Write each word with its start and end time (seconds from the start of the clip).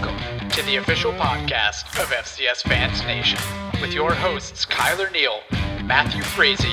Welcome 0.00 0.48
to 0.50 0.62
the 0.62 0.76
official 0.76 1.12
podcast 1.14 2.00
of 2.00 2.08
FCS 2.10 2.62
Fans 2.62 3.02
Nation 3.02 3.40
with 3.80 3.92
your 3.92 4.14
hosts 4.14 4.64
Kyler 4.64 5.10
Neal, 5.10 5.40
Matthew 5.84 6.22
Frazee, 6.22 6.68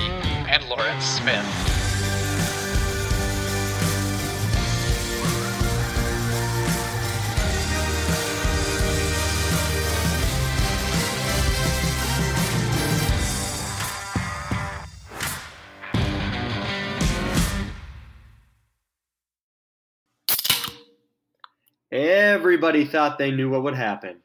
and 0.48 0.64
Lawrence 0.68 1.04
Smith. 1.04 1.65
Everybody 22.56 22.86
thought 22.86 23.18
they 23.18 23.30
knew 23.30 23.50
what 23.50 23.64
would 23.64 23.74
happen. 23.74 24.22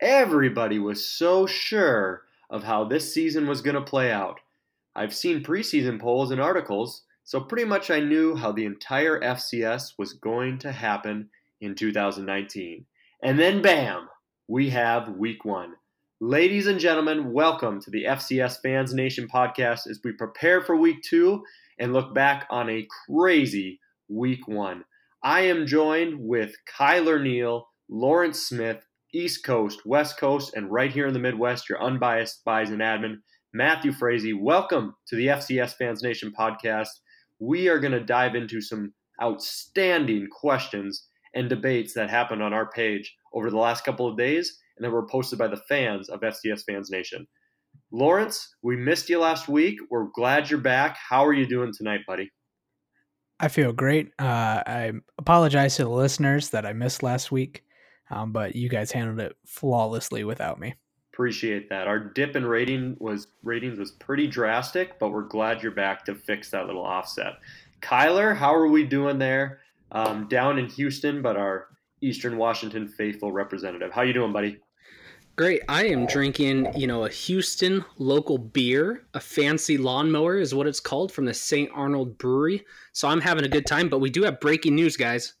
Everybody 0.00 0.80
was 0.80 1.06
so 1.06 1.46
sure 1.46 2.22
of 2.50 2.64
how 2.64 2.82
this 2.82 3.14
season 3.14 3.46
was 3.46 3.62
going 3.62 3.76
to 3.76 3.80
play 3.80 4.10
out. 4.10 4.40
I've 4.96 5.14
seen 5.14 5.44
preseason 5.44 6.00
polls 6.00 6.32
and 6.32 6.40
articles, 6.40 7.04
so 7.22 7.40
pretty 7.40 7.66
much 7.66 7.88
I 7.88 8.00
knew 8.00 8.34
how 8.34 8.50
the 8.50 8.64
entire 8.64 9.20
FCS 9.20 9.92
was 9.96 10.14
going 10.14 10.58
to 10.58 10.72
happen 10.72 11.30
in 11.60 11.76
2019. 11.76 12.84
And 13.22 13.38
then, 13.38 13.62
bam, 13.62 14.08
we 14.48 14.70
have 14.70 15.10
week 15.10 15.44
one. 15.44 15.74
Ladies 16.20 16.66
and 16.66 16.80
gentlemen, 16.80 17.32
welcome 17.32 17.80
to 17.82 17.92
the 17.92 18.06
FCS 18.06 18.60
Fans 18.60 18.92
Nation 18.92 19.28
podcast 19.32 19.88
as 19.88 20.00
we 20.02 20.10
prepare 20.10 20.62
for 20.62 20.76
week 20.76 21.00
two 21.04 21.44
and 21.78 21.92
look 21.92 22.12
back 22.12 22.48
on 22.50 22.68
a 22.68 22.88
crazy 23.06 23.78
week 24.08 24.48
one. 24.48 24.82
I 25.22 25.40
am 25.40 25.66
joined 25.66 26.20
with 26.20 26.54
Kyler 26.78 27.20
Neal, 27.20 27.66
Lawrence 27.90 28.38
Smith, 28.38 28.84
East 29.12 29.44
Coast, 29.44 29.84
West 29.84 30.16
Coast, 30.16 30.52
and 30.54 30.70
right 30.70 30.92
here 30.92 31.08
in 31.08 31.12
the 31.12 31.18
Midwest, 31.18 31.68
your 31.68 31.82
unbiased 31.82 32.44
Bison 32.44 32.78
admin, 32.78 33.16
Matthew 33.52 33.90
Frazee. 33.90 34.32
Welcome 34.32 34.94
to 35.08 35.16
the 35.16 35.26
FCS 35.26 35.74
Fans 35.74 36.04
Nation 36.04 36.32
podcast. 36.38 36.90
We 37.40 37.66
are 37.66 37.80
going 37.80 37.94
to 37.94 38.04
dive 38.04 38.36
into 38.36 38.60
some 38.60 38.94
outstanding 39.20 40.28
questions 40.30 41.08
and 41.34 41.48
debates 41.48 41.94
that 41.94 42.08
happened 42.08 42.44
on 42.44 42.52
our 42.52 42.70
page 42.70 43.12
over 43.34 43.50
the 43.50 43.58
last 43.58 43.84
couple 43.84 44.06
of 44.06 44.16
days 44.16 44.56
and 44.76 44.84
that 44.84 44.92
were 44.92 45.08
posted 45.08 45.36
by 45.36 45.48
the 45.48 45.60
fans 45.68 46.08
of 46.08 46.20
FCS 46.20 46.62
Fans 46.64 46.90
Nation. 46.90 47.26
Lawrence, 47.90 48.54
we 48.62 48.76
missed 48.76 49.08
you 49.08 49.18
last 49.18 49.48
week. 49.48 49.80
We're 49.90 50.10
glad 50.14 50.48
you're 50.48 50.60
back. 50.60 50.96
How 50.96 51.26
are 51.26 51.34
you 51.34 51.48
doing 51.48 51.72
tonight, 51.76 52.02
buddy? 52.06 52.30
I 53.40 53.48
feel 53.48 53.72
great. 53.72 54.12
Uh, 54.18 54.62
I 54.66 54.92
apologize 55.16 55.76
to 55.76 55.84
the 55.84 55.90
listeners 55.90 56.50
that 56.50 56.66
I 56.66 56.72
missed 56.72 57.02
last 57.02 57.30
week, 57.30 57.64
um, 58.10 58.32
but 58.32 58.56
you 58.56 58.68
guys 58.68 58.90
handled 58.90 59.20
it 59.20 59.36
flawlessly 59.46 60.24
without 60.24 60.58
me. 60.58 60.74
Appreciate 61.12 61.68
that. 61.68 61.86
Our 61.86 61.98
dip 61.98 62.36
in 62.36 62.44
rating 62.46 62.96
was 62.98 63.28
ratings 63.42 63.78
was 63.78 63.92
pretty 63.92 64.26
drastic, 64.26 64.98
but 64.98 65.10
we're 65.10 65.22
glad 65.22 65.62
you're 65.62 65.72
back 65.72 66.04
to 66.06 66.14
fix 66.14 66.50
that 66.50 66.66
little 66.66 66.84
offset. 66.84 67.34
Kyler, 67.80 68.36
how 68.36 68.54
are 68.54 68.68
we 68.68 68.84
doing 68.84 69.18
there? 69.18 69.60
Um, 69.90 70.28
down 70.28 70.58
in 70.58 70.68
Houston, 70.70 71.22
but 71.22 71.36
our 71.36 71.68
Eastern 72.00 72.36
Washington 72.36 72.88
faithful 72.88 73.32
representative. 73.32 73.92
How 73.92 74.02
you 74.02 74.12
doing, 74.12 74.32
buddy? 74.32 74.58
Great. 75.38 75.62
I 75.68 75.86
am 75.86 76.06
drinking, 76.06 76.66
you 76.74 76.88
know, 76.88 77.04
a 77.04 77.08
Houston 77.08 77.84
local 77.96 78.38
beer. 78.38 79.06
A 79.14 79.20
fancy 79.20 79.78
lawnmower 79.78 80.36
is 80.36 80.52
what 80.52 80.66
it's 80.66 80.80
called 80.80 81.12
from 81.12 81.26
the 81.26 81.32
St. 81.32 81.70
Arnold 81.72 82.18
Brewery. 82.18 82.66
So 82.92 83.06
I'm 83.06 83.20
having 83.20 83.44
a 83.44 83.48
good 83.48 83.64
time. 83.64 83.88
But 83.88 84.00
we 84.00 84.10
do 84.10 84.24
have 84.24 84.40
breaking 84.40 84.74
news, 84.74 84.96
guys. 84.96 85.34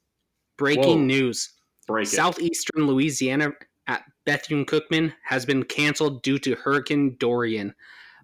Breaking 0.56 1.00
Whoa. 1.00 1.04
news. 1.04 1.50
Break 1.88 2.06
Southeastern 2.06 2.86
Louisiana 2.86 3.50
at 3.88 4.04
Bethune 4.24 4.64
Cookman 4.64 5.12
has 5.24 5.44
been 5.44 5.64
canceled 5.64 6.22
due 6.22 6.38
to 6.38 6.54
Hurricane 6.54 7.16
Dorian. 7.18 7.74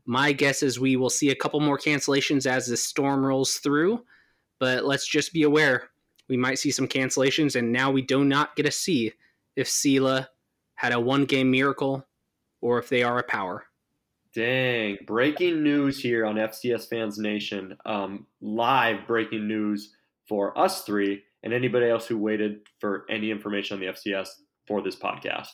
My 0.06 0.31
guess 0.31 0.62
is 0.62 0.78
we 0.78 0.94
will 0.94 1.10
see 1.10 1.31
a 1.31 1.34
couple 1.34 1.59
more 1.59 1.78
cancellations 1.78 2.47
as 2.47 2.69
the 2.69 2.76
storm 2.76 3.26
rolls 3.26 3.54
through. 3.54 4.04
But 4.60 4.84
let's 4.84 5.09
just 5.09 5.32
be 5.32 5.43
aware 5.43 5.91
we 6.28 6.37
might 6.37 6.60
see 6.60 6.70
some 6.70 6.87
cancellations, 6.87 7.56
and 7.56 7.72
now 7.72 7.91
we 7.91 8.00
do 8.00 8.25
not 8.25 8.54
get 8.54 8.62
to 8.62 8.70
see 8.70 9.12
if 9.56 9.66
Sela 9.66 10.28
had 10.75 10.93
a 10.93 11.01
one 11.01 11.25
game 11.25 11.51
miracle 11.51 12.07
or 12.61 12.79
if 12.79 12.89
they 12.89 13.03
are 13.03 13.19
a 13.19 13.23
power. 13.23 13.65
Dang. 14.35 14.99
Breaking 15.07 15.62
news 15.62 16.01
here 16.01 16.27
on 16.27 16.35
FCS 16.37 16.89
Fans 16.89 17.19
Nation. 17.19 17.77
Um, 17.87 18.27
live 18.41 19.07
breaking 19.07 19.47
news 19.47 19.93
for 20.29 20.59
us 20.59 20.83
three 20.83 21.23
and 21.43 21.53
anybody 21.53 21.89
else 21.89 22.07
who 22.07 22.19
waited 22.19 22.61
for 22.81 23.05
any 23.09 23.31
information 23.31 23.75
on 23.75 23.81
the 23.81 23.93
FCS 23.93 24.29
for 24.67 24.83
this 24.83 24.97
podcast. 24.97 25.49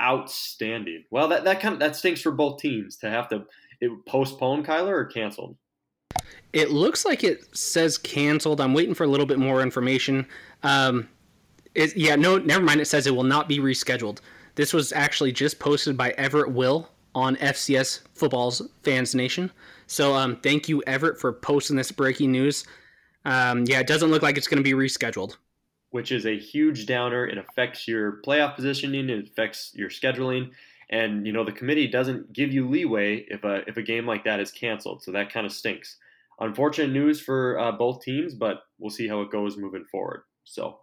Outstanding. 0.00 1.04
Well, 1.10 1.28
that, 1.28 1.44
that 1.44 1.60
kind 1.60 1.74
of 1.74 1.80
that 1.80 1.96
stinks 1.96 2.20
for 2.20 2.32
both 2.32 2.60
teams 2.60 2.96
to 2.98 3.10
have 3.10 3.28
to 3.30 3.46
it 3.80 3.90
postpone 4.06 4.64
Kyler 4.64 4.90
or 4.90 5.04
canceled. 5.06 5.56
It 6.52 6.70
looks 6.70 7.04
like 7.04 7.24
it 7.24 7.56
says 7.56 7.98
canceled. 7.98 8.60
I'm 8.60 8.74
waiting 8.74 8.94
for 8.94 9.04
a 9.04 9.08
little 9.08 9.26
bit 9.26 9.38
more 9.38 9.62
information. 9.62 10.26
Um, 10.62 11.08
it, 11.74 11.96
yeah, 11.96 12.16
no, 12.16 12.38
never 12.38 12.64
mind. 12.64 12.80
It 12.80 12.86
says 12.86 13.06
it 13.06 13.14
will 13.14 13.22
not 13.22 13.48
be 13.48 13.58
rescheduled. 13.58 14.20
This 14.58 14.72
was 14.72 14.92
actually 14.92 15.30
just 15.30 15.60
posted 15.60 15.96
by 15.96 16.10
Everett 16.18 16.50
Will 16.50 16.90
on 17.14 17.36
FCS 17.36 18.00
Football's 18.16 18.60
Fans 18.82 19.14
Nation. 19.14 19.52
So 19.86 20.16
um, 20.16 20.34
thank 20.42 20.68
you, 20.68 20.82
Everett, 20.84 21.20
for 21.20 21.32
posting 21.32 21.76
this 21.76 21.92
breaking 21.92 22.32
news. 22.32 22.66
Um, 23.24 23.66
yeah, 23.68 23.78
it 23.78 23.86
doesn't 23.86 24.10
look 24.10 24.20
like 24.20 24.36
it's 24.36 24.48
going 24.48 24.58
to 24.58 24.64
be 24.64 24.72
rescheduled. 24.72 25.36
Which 25.90 26.10
is 26.10 26.26
a 26.26 26.36
huge 26.36 26.86
downer. 26.86 27.24
It 27.24 27.38
affects 27.38 27.86
your 27.86 28.20
playoff 28.26 28.56
positioning. 28.56 29.08
It 29.10 29.28
affects 29.28 29.70
your 29.76 29.90
scheduling. 29.90 30.50
And 30.90 31.24
you 31.24 31.32
know 31.32 31.44
the 31.44 31.52
committee 31.52 31.86
doesn't 31.86 32.32
give 32.32 32.52
you 32.52 32.68
leeway 32.68 33.26
if 33.28 33.44
a 33.44 33.62
if 33.68 33.76
a 33.76 33.82
game 33.82 34.06
like 34.06 34.24
that 34.24 34.40
is 34.40 34.50
canceled. 34.50 35.04
So 35.04 35.12
that 35.12 35.32
kind 35.32 35.46
of 35.46 35.52
stinks. 35.52 35.98
Unfortunate 36.40 36.90
news 36.90 37.20
for 37.20 37.60
uh, 37.60 37.70
both 37.70 38.02
teams, 38.02 38.34
but 38.34 38.62
we'll 38.80 38.90
see 38.90 39.06
how 39.06 39.20
it 39.20 39.30
goes 39.30 39.56
moving 39.56 39.84
forward. 39.84 40.22
So 40.42 40.80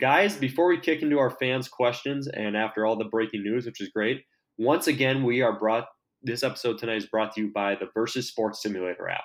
Guys, 0.00 0.36
before 0.36 0.68
we 0.68 0.80
kick 0.80 1.02
into 1.02 1.18
our 1.18 1.30
fans' 1.30 1.68
questions 1.68 2.26
and 2.26 2.56
after 2.56 2.86
all 2.86 2.96
the 2.96 3.04
breaking 3.04 3.42
news, 3.42 3.66
which 3.66 3.80
is 3.80 3.90
great, 3.90 4.22
once 4.56 4.86
again, 4.86 5.22
we 5.22 5.42
are 5.42 5.58
brought, 5.58 5.86
this 6.22 6.42
episode 6.42 6.78
tonight 6.78 6.96
is 6.96 7.06
brought 7.06 7.34
to 7.34 7.42
you 7.42 7.52
by 7.52 7.74
the 7.74 7.88
Versus 7.92 8.26
Sports 8.26 8.62
Simulator 8.62 9.10
app. 9.10 9.24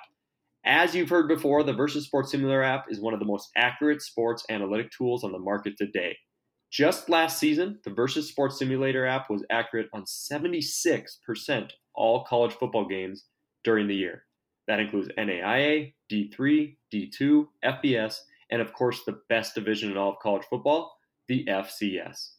As 0.66 0.94
you've 0.94 1.08
heard 1.08 1.26
before, 1.26 1.62
the 1.62 1.72
Versus 1.72 2.04
Sports 2.04 2.32
Simulator 2.32 2.62
app 2.62 2.84
is 2.90 3.00
one 3.00 3.14
of 3.14 3.20
the 3.20 3.26
most 3.26 3.48
accurate 3.56 4.02
sports 4.02 4.44
analytic 4.50 4.90
tools 4.90 5.24
on 5.24 5.32
the 5.32 5.38
market 5.38 5.72
today. 5.78 6.14
Just 6.70 7.08
last 7.08 7.38
season, 7.38 7.78
the 7.84 7.90
Versus 7.90 8.28
Sports 8.28 8.58
Simulator 8.58 9.06
app 9.06 9.30
was 9.30 9.46
accurate 9.50 9.88
on 9.94 10.04
76% 10.04 11.70
all 11.94 12.24
college 12.24 12.52
football 12.52 12.86
games 12.86 13.24
during 13.64 13.88
the 13.88 13.96
year. 13.96 14.24
That 14.66 14.80
includes 14.80 15.08
NAIA, 15.16 15.94
D3, 16.12 16.76
D2, 16.92 17.46
FBS, 17.64 18.18
and 18.50 18.62
of 18.62 18.72
course, 18.72 19.04
the 19.04 19.20
best 19.28 19.54
division 19.54 19.90
in 19.90 19.96
all 19.96 20.12
of 20.12 20.18
college 20.20 20.44
football, 20.48 20.96
the 21.26 21.44
FCS. 21.46 22.30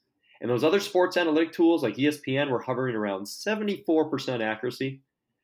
And 0.41 0.49
those 0.49 0.63
other 0.63 0.79
sports 0.79 1.17
analytic 1.17 1.51
tools 1.51 1.83
like 1.83 1.95
ESPN 1.95 2.49
were 2.49 2.61
hovering 2.61 2.95
around 2.95 3.25
74% 3.25 4.41
accuracy. 4.41 5.01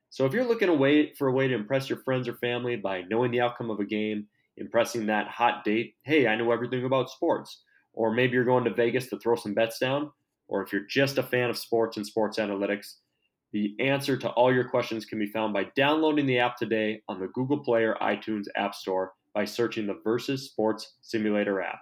So 0.09 0.25
if 0.25 0.33
you're 0.33 0.47
looking 0.47 0.69
away 0.69 1.13
for 1.13 1.27
a 1.27 1.33
way 1.33 1.47
to 1.47 1.53
impress 1.55 1.89
your 1.89 1.99
friends 1.99 2.27
or 2.27 2.35
family 2.35 2.77
by 2.77 3.01
knowing 3.03 3.31
the 3.31 3.41
outcome 3.41 3.69
of 3.69 3.79
a 3.79 3.85
game, 3.85 4.27
impressing 4.57 5.05
that 5.07 5.27
hot 5.27 5.65
date, 5.65 5.95
hey, 6.03 6.27
I 6.27 6.35
know 6.35 6.51
everything 6.51 6.85
about 6.85 7.09
sports. 7.09 7.63
Or 7.93 8.11
maybe 8.11 8.33
you're 8.33 8.45
going 8.45 8.63
to 8.63 8.73
Vegas 8.73 9.07
to 9.07 9.19
throw 9.19 9.35
some 9.35 9.53
bets 9.53 9.79
down. 9.79 10.11
Or 10.47 10.63
if 10.63 10.71
you're 10.71 10.85
just 10.89 11.17
a 11.17 11.23
fan 11.23 11.49
of 11.49 11.57
sports 11.57 11.97
and 11.97 12.05
sports 12.05 12.37
analytics, 12.37 12.95
the 13.51 13.75
answer 13.79 14.17
to 14.17 14.29
all 14.31 14.53
your 14.53 14.69
questions 14.69 15.05
can 15.05 15.19
be 15.19 15.27
found 15.27 15.53
by 15.53 15.65
downloading 15.75 16.25
the 16.25 16.39
app 16.39 16.57
today 16.57 17.01
on 17.07 17.19
the 17.19 17.27
Google 17.27 17.59
Play 17.59 17.83
or 17.83 17.95
iTunes 17.95 18.45
App 18.55 18.75
Store 18.75 19.13
by 19.35 19.46
searching 19.46 19.85
the 19.85 20.00
Versus 20.03 20.50
Sports 20.50 20.95
Simulator 21.01 21.62
app. 21.62 21.81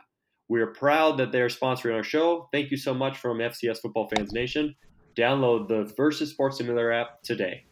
We 0.49 0.59
are 0.59 0.67
proud 0.67 1.17
that 1.19 1.31
they 1.31 1.39
are 1.39 1.49
sponsoring 1.49 1.95
our 1.95 2.03
show. 2.03 2.49
Thank 2.51 2.71
you 2.71 2.77
so 2.77 2.93
much 2.93 3.19
from 3.19 3.37
FCS 3.37 3.79
Football 3.79 4.09
Fans 4.09 4.33
Nation. 4.33 4.75
Download 5.15 5.67
the 5.67 5.93
Versus 5.95 6.31
Sports 6.31 6.57
Simulator 6.57 6.91
app 6.91 7.21
today. 7.21 7.63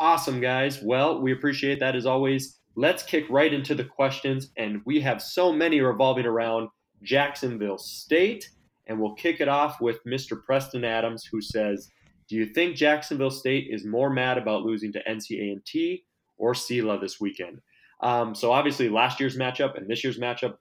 Awesome, 0.00 0.40
guys. 0.40 0.82
Well, 0.82 1.20
we 1.20 1.32
appreciate 1.32 1.78
that 1.80 1.94
as 1.94 2.06
always. 2.06 2.58
Let's 2.74 3.02
kick 3.02 3.24
right 3.28 3.52
into 3.52 3.74
the 3.74 3.84
questions, 3.84 4.50
and 4.56 4.80
we 4.86 5.00
have 5.00 5.20
so 5.20 5.52
many 5.52 5.80
revolving 5.80 6.26
around 6.26 6.70
Jacksonville 7.02 7.78
State. 7.78 8.48
And 8.86 8.98
we'll 8.98 9.14
kick 9.14 9.42
it 9.42 9.48
off 9.48 9.82
with 9.82 10.02
Mr. 10.06 10.42
Preston 10.42 10.82
Adams, 10.82 11.26
who 11.30 11.42
says, 11.42 11.90
"Do 12.26 12.36
you 12.36 12.46
think 12.46 12.74
Jacksonville 12.74 13.30
State 13.30 13.66
is 13.70 13.84
more 13.84 14.08
mad 14.08 14.38
about 14.38 14.62
losing 14.62 14.92
to 14.92 15.06
NC 15.06 16.04
or 16.38 16.54
Sela 16.54 16.98
this 16.98 17.20
weekend?" 17.20 17.60
Um, 18.00 18.34
so 18.34 18.52
obviously, 18.52 18.88
last 18.88 19.20
year's 19.20 19.36
matchup 19.36 19.76
and 19.76 19.88
this 19.88 20.04
year's 20.04 20.18
matchup 20.18 20.54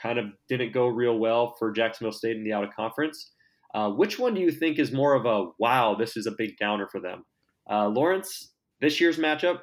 kind 0.00 0.18
of 0.18 0.26
didn't 0.48 0.72
go 0.72 0.86
real 0.86 1.18
well 1.18 1.54
for 1.58 1.72
Jacksonville 1.72 2.12
State 2.12 2.36
in 2.36 2.44
the 2.44 2.52
out 2.52 2.64
of 2.64 2.74
conference. 2.74 3.32
Uh, 3.74 3.90
which 3.90 4.18
one 4.18 4.34
do 4.34 4.40
you 4.40 4.50
think 4.50 4.78
is 4.78 4.92
more 4.92 5.14
of 5.14 5.26
a 5.26 5.50
wow? 5.58 5.94
This 5.94 6.16
is 6.16 6.26
a 6.26 6.34
big 6.36 6.56
downer 6.58 6.88
for 6.90 7.00
them, 7.00 7.24
uh, 7.70 7.88
Lawrence. 7.88 8.52
This 8.80 9.00
year's 9.00 9.18
matchup 9.18 9.60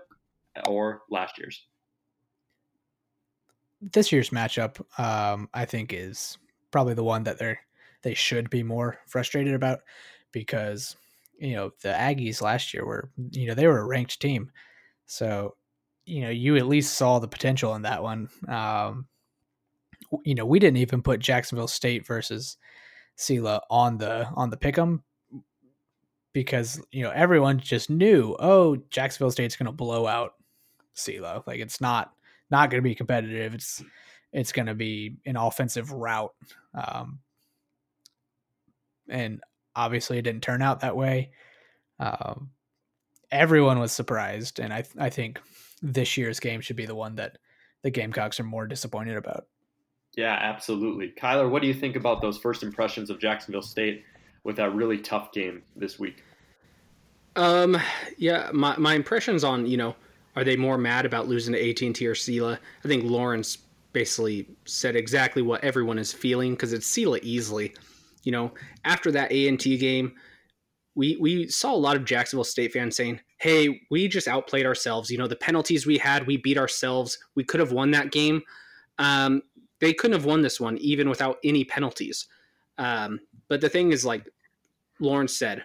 or 0.67 1.01
last 1.09 1.37
year's? 1.37 1.65
This 3.81 4.11
year's 4.11 4.29
matchup, 4.29 4.81
um, 4.99 5.49
I 5.53 5.65
think, 5.65 5.93
is 5.93 6.37
probably 6.71 6.93
the 6.93 7.03
one 7.03 7.23
that 7.23 7.37
they're 7.37 7.59
they 8.01 8.13
should 8.13 8.49
be 8.49 8.63
more 8.63 8.97
frustrated 9.07 9.53
about 9.53 9.79
because 10.31 10.95
you 11.37 11.55
know 11.55 11.71
the 11.81 11.89
Aggies 11.89 12.41
last 12.41 12.73
year 12.73 12.85
were 12.85 13.09
you 13.31 13.47
know 13.47 13.53
they 13.53 13.67
were 13.67 13.79
a 13.79 13.85
ranked 13.85 14.19
team, 14.19 14.51
so 15.05 15.55
you 16.05 16.21
know 16.21 16.29
you 16.29 16.57
at 16.57 16.67
least 16.67 16.95
saw 16.95 17.19
the 17.19 17.27
potential 17.27 17.75
in 17.75 17.83
that 17.83 18.03
one. 18.03 18.29
Um, 18.47 19.07
you 20.23 20.35
know 20.35 20.45
we 20.45 20.59
didn't 20.59 20.77
even 20.77 21.01
put 21.01 21.19
Jacksonville 21.19 21.67
State 21.67 22.05
versus 22.05 22.57
Sela 23.17 23.61
on 23.69 23.97
the 23.97 24.27
on 24.35 24.49
the 24.49 24.57
pick'em 24.57 25.01
because 26.33 26.81
you 26.91 27.03
know 27.03 27.11
everyone 27.11 27.59
just 27.59 27.89
knew 27.89 28.35
oh 28.39 28.77
Jacksonville 28.89 29.31
State's 29.31 29.55
going 29.55 29.67
to 29.67 29.71
blow 29.71 30.07
out 30.07 30.33
Sela. 30.95 31.45
Like 31.47 31.59
it's 31.59 31.79
not 31.79 32.11
not 32.51 32.69
going 32.69 32.81
to 32.81 32.87
be 32.87 32.95
competitive. 32.95 33.53
It's 33.53 33.83
it's 34.31 34.51
going 34.51 34.65
to 34.65 34.75
be 34.75 35.17
an 35.25 35.37
offensive 35.37 35.91
route. 35.91 36.33
Um, 36.73 37.19
and 39.07 39.41
obviously 39.75 40.17
it 40.17 40.23
didn't 40.23 40.43
turn 40.43 40.61
out 40.61 40.79
that 40.79 40.95
way. 40.95 41.31
Um, 41.99 42.49
everyone 43.31 43.79
was 43.79 43.91
surprised 43.91 44.59
and 44.59 44.73
I 44.73 44.83
I 44.97 45.09
think 45.09 45.39
this 45.83 46.17
year's 46.17 46.39
game 46.39 46.61
should 46.61 46.75
be 46.75 46.87
the 46.87 46.95
one 46.95 47.15
that 47.15 47.37
the 47.83 47.91
Gamecocks 47.91 48.39
are 48.39 48.43
more 48.43 48.65
disappointed 48.65 49.17
about 49.17 49.45
yeah 50.15 50.39
absolutely 50.41 51.13
Kyler 51.15 51.49
what 51.49 51.61
do 51.61 51.67
you 51.67 51.73
think 51.73 51.95
about 51.95 52.21
those 52.21 52.39
first 52.39 52.63
impressions 52.63 53.11
of 53.11 53.19
Jacksonville 53.19 53.61
State 53.61 54.03
with 54.43 54.57
that 54.57 54.73
really 54.73 54.97
tough 54.97 55.31
game 55.31 55.63
this 55.75 55.99
week? 55.99 56.23
Um, 57.35 57.77
yeah, 58.17 58.49
my 58.53 58.77
my 58.77 58.93
impressions 58.93 59.43
on 59.43 59.65
you 59.65 59.77
know 59.77 59.95
are 60.35 60.43
they 60.43 60.55
more 60.55 60.77
mad 60.77 61.05
about 61.05 61.27
losing 61.27 61.53
to 61.53 61.69
AT 61.69 61.81
and 61.81 61.95
T 61.95 62.07
or 62.07 62.13
Sela? 62.13 62.57
I 62.83 62.87
think 62.87 63.03
Lawrence 63.03 63.59
basically 63.91 64.47
said 64.65 64.95
exactly 64.95 65.41
what 65.41 65.63
everyone 65.63 65.99
is 65.99 66.11
feeling 66.11 66.53
because 66.53 66.73
it's 66.73 66.89
Sela 66.89 67.19
easily. 67.21 67.73
You 68.23 68.31
know, 68.31 68.53
after 68.85 69.11
that 69.11 69.31
A 69.31 69.47
and 69.47 69.59
T 69.59 69.77
game, 69.77 70.13
we 70.95 71.17
we 71.19 71.47
saw 71.47 71.73
a 71.73 71.75
lot 71.75 71.95
of 71.95 72.05
Jacksonville 72.05 72.43
State 72.43 72.73
fans 72.73 72.95
saying, 72.95 73.19
"Hey, 73.43 73.81
we 73.91 74.07
just 74.07 74.27
outplayed 74.27 74.65
ourselves. 74.65 75.09
You 75.09 75.17
know, 75.17 75.27
the 75.27 75.35
penalties 75.35 75.85
we 75.85 75.97
had, 75.97 76.25
we 76.25 76.37
beat 76.37 76.57
ourselves. 76.57 77.17
We 77.35 77.43
could 77.43 77.59
have 77.59 77.71
won 77.71 77.91
that 77.91 78.11
game. 78.11 78.41
Um, 78.97 79.41
they 79.79 79.93
couldn't 79.93 80.17
have 80.17 80.25
won 80.25 80.41
this 80.41 80.59
one 80.59 80.77
even 80.77 81.09
without 81.09 81.37
any 81.43 81.63
penalties." 81.63 82.27
Um, 82.77 83.19
but 83.49 83.61
the 83.61 83.69
thing 83.69 83.91
is, 83.91 84.05
like 84.05 84.27
Lawrence 84.99 85.37
said, 85.37 85.63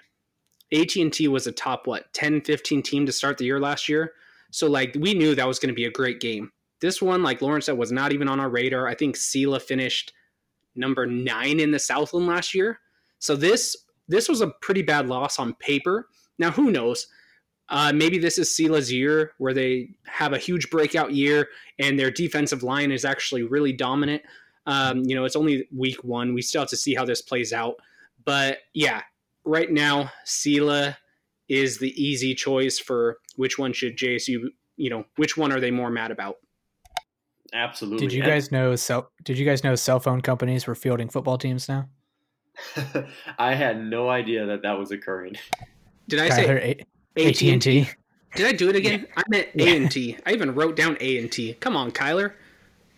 AT&T 0.73 1.29
was 1.29 1.47
a 1.47 1.53
top 1.53 1.87
what 1.87 2.13
10 2.13 2.43
15 2.43 2.83
team 2.83 3.07
to 3.07 3.13
start 3.13 3.39
the 3.39 3.45
year 3.45 3.61
last 3.61 3.89
year. 3.89 4.13
So 4.51 4.69
like 4.69 4.97
we 4.99 5.15
knew 5.15 5.35
that 5.35 5.47
was 5.47 5.59
going 5.59 5.69
to 5.69 5.75
be 5.75 5.87
a 5.87 5.91
great 5.91 6.21
game. 6.21 6.53
This 6.81 7.03
one 7.03 7.23
like 7.23 7.43
Lawrence 7.43 7.67
said 7.67 7.79
was 7.79 7.93
not 7.93 8.13
even 8.13 8.29
on 8.29 8.41
our 8.41 8.49
radar. 8.49 8.87
I 8.87 8.95
think 8.95 9.17
Sela 9.17 9.61
finished 9.61 10.13
number 10.77 11.07
9 11.07 11.61
in 11.61 11.71
the 11.71 11.79
Southland 11.79 12.27
last 12.27 12.55
year. 12.55 12.81
So 13.19 13.35
this 13.35 13.77
this 14.09 14.29
was 14.29 14.41
a 14.41 14.53
pretty 14.63 14.83
bad 14.83 15.07
loss 15.09 15.39
on 15.39 15.55
paper. 15.55 16.09
Now 16.39 16.51
who 16.51 16.71
knows? 16.71 17.07
Uh, 17.71 17.93
maybe 17.95 18.19
this 18.19 18.39
is 18.39 18.49
Sela's 18.49 18.91
year 18.91 19.33
where 19.39 19.53
they 19.53 19.91
have 20.05 20.33
a 20.33 20.39
huge 20.39 20.71
breakout 20.71 21.13
year 21.13 21.49
and 21.79 21.99
their 21.99 22.11
defensive 22.11 22.63
line 22.63 22.91
is 22.91 23.05
actually 23.05 23.43
really 23.43 23.73
dominant. 23.73 24.23
Um, 24.67 25.03
you 25.05 25.15
know, 25.15 25.25
it's 25.25 25.37
only 25.37 25.69
week 25.75 26.03
one. 26.03 26.35
We 26.35 26.43
still 26.43 26.63
have 26.63 26.71
to 26.71 26.77
see 26.77 26.95
how 26.95 27.05
this 27.05 27.21
plays 27.21 27.53
out. 27.53 27.77
But 28.25 28.59
yeah, 28.75 29.03
right 29.45 29.71
now, 29.71 30.11
Sela 30.27 30.97
is 31.49 31.79
the 31.79 31.91
easy 32.03 32.35
choice 32.35 32.79
for 32.79 33.19
which 33.37 33.59
one 33.59 33.73
should 33.73 33.97
JSU, 33.97 34.49
you 34.77 34.91
know, 34.91 35.05
which 35.17 35.37
one 35.37 35.53
are 35.53 35.61
they 35.61 35.71
more 35.71 35.91
mad 35.91 36.11
about? 36.11 36.37
Absolutely. 37.53 38.07
Did 38.07 38.13
you 38.15 38.23
guys 38.23 38.53
know 38.53 38.77
cell 38.77 39.11
did 39.25 39.39
you 39.39 39.47
guys 39.47 39.65
know 39.65 39.75
cell 39.75 40.01
phone 40.01 40.21
companies 40.21 40.67
were 40.67 40.75
fielding 40.75 41.09
football 41.09 41.39
teams 41.39 41.69
now? 41.69 41.89
I 43.39 43.55
had 43.55 43.83
no 43.83 44.11
idea 44.11 44.47
that 44.47 44.63
that 44.63 44.79
was 44.79 44.91
occurring. 44.91 45.37
Did 46.09 46.21
I 46.21 46.29
say 46.29 46.85
AT 47.17 47.43
and 47.43 47.63
T? 47.63 47.89
Did 48.35 48.47
I 48.47 48.53
do 48.53 48.69
it 48.69 48.77
again? 48.77 49.07
I 49.17 49.23
meant 49.29 49.49
A 49.59 49.77
and 49.77 49.91
T. 49.91 50.17
I 50.27 50.33
even 50.33 50.55
wrote 50.55 50.77
down 50.77 50.97
A 51.01 51.19
and 51.19 51.31
T. 51.31 51.55
Come 51.55 51.77
on, 51.77 51.91
Kyler. 51.91 52.35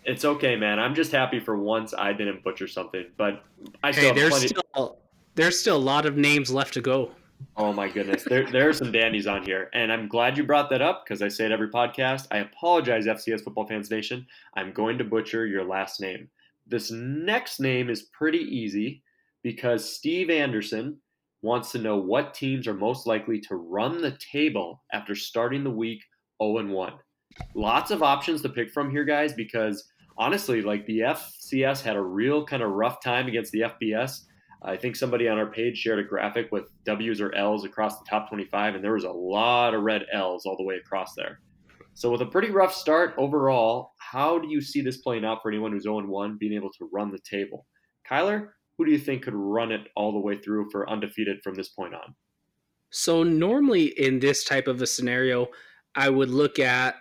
It's 0.05 0.25
okay, 0.25 0.57
man. 0.57 0.79
I'm 0.79 0.95
just 0.95 1.13
happy 1.13 1.41
for 1.41 1.57
once 1.57 1.95
I 1.97 2.13
didn't 2.13 2.43
butcher 2.43 2.67
something, 2.67 3.07
but 3.17 3.45
I 3.83 3.91
still 3.93 4.15
hey, 4.15 4.21
there's 4.21 4.31
plenty- 4.31 4.49
still 4.49 4.99
there's 5.35 5.61
still 5.61 5.77
a 5.77 5.79
lot 5.79 6.07
of 6.07 6.17
names 6.17 6.51
left 6.51 6.75
to 6.75 6.81
go. 6.81 7.13
Oh 7.57 7.73
my 7.73 7.89
goodness, 7.89 8.25
there 8.25 8.51
there 8.51 8.69
are 8.69 8.73
some 8.73 8.93
dandies 8.93 9.27
on 9.27 9.43
here, 9.45 9.71
and 9.73 9.93
I'm 9.93 10.09
glad 10.09 10.37
you 10.37 10.45
brought 10.45 10.69
that 10.71 10.83
up 10.83 11.05
because 11.05 11.23
I 11.23 11.29
say 11.29 11.47
it 11.47 11.53
every 11.53 11.71
podcast. 11.71 12.27
I 12.31 12.39
apologize, 12.39 13.07
FCS 13.07 13.43
Football 13.43 13.67
Fans 13.67 13.91
Nation. 13.91 14.27
I'm 14.57 14.73
going 14.73 14.99
to 14.99 15.05
butcher 15.05 15.47
your 15.47 15.65
last 15.65 16.01
name. 16.01 16.29
This 16.67 16.91
next 16.91 17.61
name 17.61 17.89
is 17.89 18.03
pretty 18.03 18.39
easy 18.39 19.03
because 19.43 19.91
Steve 19.91 20.29
Anderson 20.29 20.99
wants 21.43 21.73
to 21.73 21.79
know 21.79 21.97
what 21.97 22.35
teams 22.35 22.67
are 22.67 22.75
most 22.75 23.07
likely 23.07 23.41
to 23.41 23.57
run 23.57 24.01
the 24.01 24.17
table 24.33 24.83
after 24.93 25.15
starting 25.15 25.65
the 25.65 25.71
week 25.71 26.03
0 26.43 26.67
1. 26.67 26.93
Lots 27.55 27.91
of 27.91 28.03
options 28.03 28.43
to 28.43 28.49
pick 28.49 28.73
from 28.73 28.91
here, 28.91 29.05
guys, 29.05 29.33
because 29.33 29.85
honestly, 30.19 30.63
like 30.63 30.85
the 30.87 31.01
FCS 31.01 31.83
had 31.83 31.97
a 31.97 32.03
real 32.03 32.45
kind 32.45 32.63
of 32.63 32.71
rough 32.71 33.03
time 33.03 33.29
against 33.29 33.53
the 33.53 33.61
FBS 33.61 34.21
I 34.63 34.77
think 34.77 34.95
somebody 34.95 35.27
on 35.27 35.39
our 35.39 35.47
page 35.47 35.79
shared 35.79 35.99
a 36.01 36.05
graphic 36.05 36.53
with 36.53 36.71
W's 36.85 37.21
or 37.21 37.35
L's 37.35 37.65
across 37.65 37.99
the 37.99 38.05
top 38.05 38.29
25, 38.29 38.75
and 38.75 38.85
there 38.85 38.93
was 38.93 39.05
a 39.05 39.11
lot 39.11 39.75
of 39.75 39.83
red 39.83 40.05
L's 40.13 40.45
all 40.45 40.57
the 40.57 40.65
way 40.65 40.77
across 40.77 41.15
there. 41.15 41.41
So, 41.95 42.11
with 42.11 42.21
a 42.21 42.27
pretty 42.27 42.51
rough 42.51 42.75
start 42.75 43.15
overall, 43.17 43.93
how 43.99 44.39
do 44.39 44.49
you 44.49 44.61
see 44.61 44.83
this 44.83 44.99
playing 44.99 45.25
out 45.25 45.39
for 45.43 45.51
anyone 45.51 45.73
who's 45.73 45.85
0 45.85 46.07
1 46.07 46.37
being 46.39 46.53
able 46.53 46.71
to 46.79 46.91
run 46.93 47.11
the 47.11 47.19
table? 47.19 47.67
Kyler, 48.09 48.49
who 48.81 48.87
do 48.87 48.93
you 48.93 48.99
think 48.99 49.25
could 49.25 49.35
run 49.35 49.73
it 49.73 49.89
all 49.95 50.11
the 50.11 50.19
way 50.19 50.39
through 50.39 50.71
for 50.71 50.89
undefeated 50.89 51.43
from 51.43 51.55
this 51.55 51.69
point 51.69 51.95
on? 51.95 52.15
So, 52.89 53.23
normally 53.23 53.87
in 53.87 54.19
this 54.19 54.43
type 54.43 54.67
of 54.67 54.81
a 54.81 54.87
scenario, 54.87 55.49
I 55.95 56.09
would 56.09 56.31
look 56.31 56.59
at, 56.59 56.97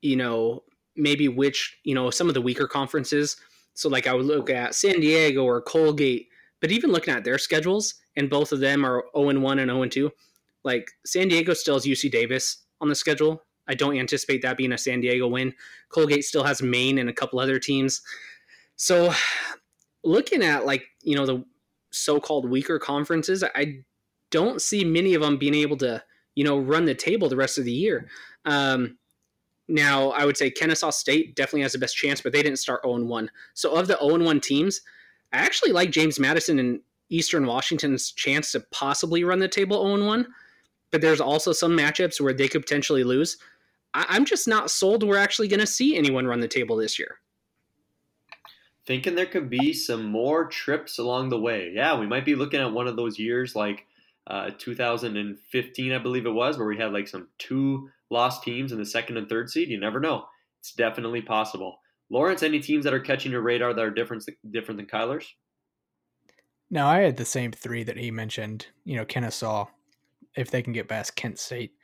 you 0.00 0.16
know, 0.16 0.62
maybe 0.96 1.28
which, 1.28 1.78
you 1.84 1.94
know, 1.94 2.08
some 2.10 2.28
of 2.28 2.34
the 2.34 2.40
weaker 2.40 2.66
conferences. 2.66 3.36
So, 3.74 3.90
like, 3.90 4.06
I 4.06 4.14
would 4.14 4.24
look 4.24 4.48
at 4.48 4.74
San 4.74 5.00
Diego 5.00 5.44
or 5.44 5.60
Colgate 5.60 6.30
but 6.60 6.70
even 6.70 6.92
looking 6.92 7.14
at 7.14 7.24
their 7.24 7.38
schedules, 7.38 7.94
and 8.16 8.28
both 8.28 8.52
of 8.52 8.60
them 8.60 8.84
are 8.84 9.04
0 9.16 9.40
1 9.40 9.58
and 9.58 9.70
0 9.70 9.86
2, 9.86 10.10
like 10.62 10.90
San 11.06 11.28
Diego 11.28 11.54
still 11.54 11.74
has 11.74 11.86
UC 11.86 12.10
Davis 12.10 12.64
on 12.80 12.88
the 12.88 12.94
schedule. 12.94 13.42
I 13.66 13.74
don't 13.74 13.96
anticipate 13.96 14.42
that 14.42 14.56
being 14.56 14.72
a 14.72 14.78
San 14.78 15.00
Diego 15.00 15.26
win. 15.26 15.54
Colgate 15.88 16.24
still 16.24 16.44
has 16.44 16.62
Maine 16.62 16.98
and 16.98 17.08
a 17.08 17.14
couple 17.14 17.38
other 17.38 17.58
teams. 17.58 18.02
So 18.76 19.12
looking 20.02 20.42
at 20.42 20.66
like, 20.66 20.84
you 21.02 21.16
know, 21.16 21.26
the 21.26 21.44
so-called 21.90 22.48
weaker 22.48 22.78
conferences, 22.78 23.42
I 23.42 23.80
don't 24.30 24.62
see 24.62 24.84
many 24.84 25.14
of 25.14 25.22
them 25.22 25.36
being 25.36 25.54
able 25.54 25.76
to, 25.78 26.02
you 26.34 26.44
know, 26.44 26.58
run 26.58 26.84
the 26.84 26.94
table 26.94 27.28
the 27.28 27.36
rest 27.36 27.58
of 27.58 27.64
the 27.64 27.72
year. 27.72 28.08
Um, 28.44 28.96
now, 29.68 30.10
I 30.10 30.24
would 30.24 30.36
say 30.36 30.50
Kennesaw 30.50 30.90
State 30.90 31.36
definitely 31.36 31.62
has 31.62 31.72
the 31.72 31.78
best 31.78 31.96
chance, 31.96 32.20
but 32.20 32.32
they 32.32 32.42
didn't 32.42 32.58
start 32.58 32.82
0 32.84 33.04
1. 33.04 33.30
So, 33.54 33.76
of 33.76 33.86
the 33.86 33.98
0 34.00 34.18
1 34.18 34.40
teams, 34.40 34.80
I 35.32 35.38
actually 35.38 35.72
like 35.72 35.90
James 35.90 36.18
Madison 36.18 36.58
and 36.58 36.80
Eastern 37.08 37.46
Washington's 37.46 38.12
chance 38.12 38.52
to 38.52 38.60
possibly 38.72 39.22
run 39.24 39.38
the 39.38 39.48
table 39.48 39.86
0 39.86 40.04
1, 40.06 40.26
but 40.90 41.00
there's 41.00 41.20
also 41.20 41.52
some 41.52 41.76
matchups 41.76 42.20
where 42.20 42.32
they 42.32 42.48
could 42.48 42.62
potentially 42.62 43.04
lose. 43.04 43.38
I- 43.94 44.16
am 44.16 44.24
just 44.24 44.48
not 44.48 44.70
sold 44.70 45.02
we're 45.02 45.16
actually 45.16 45.48
going 45.48 45.60
to 45.60 45.66
see 45.66 45.96
anyone 45.96 46.26
run 46.26 46.40
the 46.40 46.48
table 46.48 46.76
this 46.76 46.98
year. 46.98 47.18
Thinking 48.90 49.14
there 49.14 49.24
could 49.24 49.48
be 49.48 49.72
some 49.72 50.06
more 50.06 50.46
trips 50.46 50.98
along 50.98 51.28
the 51.28 51.38
way. 51.38 51.70
Yeah, 51.72 51.96
we 51.96 52.08
might 52.08 52.24
be 52.24 52.34
looking 52.34 52.58
at 52.58 52.72
one 52.72 52.88
of 52.88 52.96
those 52.96 53.20
years 53.20 53.54
like 53.54 53.86
uh, 54.26 54.50
2015, 54.58 55.92
I 55.92 55.98
believe 55.98 56.26
it 56.26 56.30
was, 56.30 56.58
where 56.58 56.66
we 56.66 56.76
had 56.76 56.92
like 56.92 57.06
some 57.06 57.28
two 57.38 57.88
lost 58.10 58.42
teams 58.42 58.72
in 58.72 58.78
the 58.78 58.84
second 58.84 59.16
and 59.16 59.28
third 59.28 59.48
seed. 59.48 59.68
You 59.68 59.78
never 59.78 60.00
know. 60.00 60.24
It's 60.58 60.72
definitely 60.72 61.22
possible. 61.22 61.78
Lawrence, 62.10 62.42
any 62.42 62.58
teams 62.58 62.82
that 62.82 62.92
are 62.92 62.98
catching 62.98 63.30
your 63.30 63.42
radar 63.42 63.72
that 63.72 63.80
are 63.80 63.92
different 63.92 64.28
different 64.50 64.78
than 64.78 64.88
Kyler's? 64.88 65.36
No, 66.68 66.88
I 66.88 66.98
had 66.98 67.16
the 67.16 67.24
same 67.24 67.52
three 67.52 67.84
that 67.84 67.96
he 67.96 68.10
mentioned. 68.10 68.66
You 68.82 68.96
know, 68.96 69.04
Kennesaw, 69.04 69.66
if 70.34 70.50
they 70.50 70.62
can 70.62 70.72
get 70.72 70.88
past 70.88 71.14
Kent 71.14 71.38
State 71.38 71.74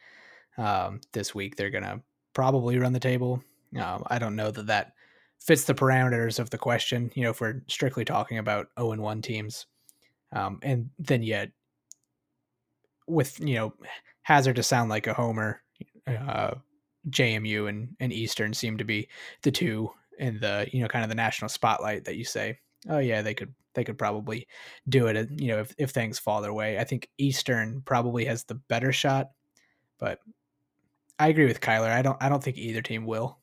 um, 0.59 1.01
this 1.13 1.37
week, 1.37 1.55
they're 1.55 1.71
gonna 1.71 2.03
probably 2.35 2.81
run 2.81 2.93
the 2.93 2.99
table. 2.99 3.45
Um, 3.81 4.03
I 4.09 4.19
don't 4.19 4.35
know 4.35 4.51
that 4.51 4.67
that 4.67 4.95
fits 5.41 5.65
the 5.65 5.75
parameters 5.75 6.39
of 6.39 6.51
the 6.51 6.59
question. 6.59 7.11
You 7.15 7.25
know, 7.25 7.31
if 7.31 7.41
we're 7.41 7.63
strictly 7.69 8.05
talking 8.05 8.39
about 8.39 8.69
zero 8.79 8.93
and 8.93 9.03
one 9.03 9.23
teams, 9.23 9.67
um, 10.33 10.59
and 10.63 10.91
then 10.99 11.23
yet 11.23 11.51
with 13.07 13.39
you 13.41 13.55
know 13.55 13.73
hazard 14.23 14.57
to 14.57 14.63
sound 14.63 14.91
like 14.91 15.07
a 15.07 15.15
homer, 15.15 15.63
uh, 16.07 16.55
JMU 17.11 17.69
and, 17.69 17.95
and 18.01 18.13
Eastern 18.13 18.53
seem 18.53 18.79
to 18.79 18.85
be 18.85 19.09
the 19.43 19.51
two 19.51 19.91
in 20.19 20.41
the 20.41 20.67
you 20.73 20.81
know 20.81 20.89
kind 20.89 21.05
of 21.05 21.09
the 21.09 21.15
national 21.15 21.49
spotlight 21.49 22.05
that 22.05 22.17
you 22.17 22.25
say 22.25 22.59
oh 22.89 22.99
yeah 22.99 23.21
they 23.21 23.35
could 23.35 23.55
they 23.75 23.85
could 23.85 23.99
probably 23.99 24.47
do 24.89 25.07
it 25.09 25.29
you 25.39 25.49
know 25.49 25.59
if, 25.59 25.75
if 25.79 25.91
things 25.91 26.19
fall 26.19 26.41
their 26.41 26.55
way. 26.55 26.79
I 26.79 26.85
think 26.85 27.09
eastern 27.19 27.83
probably 27.85 28.25
has 28.25 28.45
the 28.45 28.55
better 28.55 28.93
shot 28.93 29.31
but 29.99 30.21
i 31.19 31.29
agree 31.29 31.47
with 31.47 31.61
kyler. 31.61 31.91
I 31.91 32.03
don't 32.03 32.17
i 32.23 32.29
don't 32.29 32.43
think 32.43 32.57
either 32.57 32.83
team 32.83 33.07
will 33.07 33.39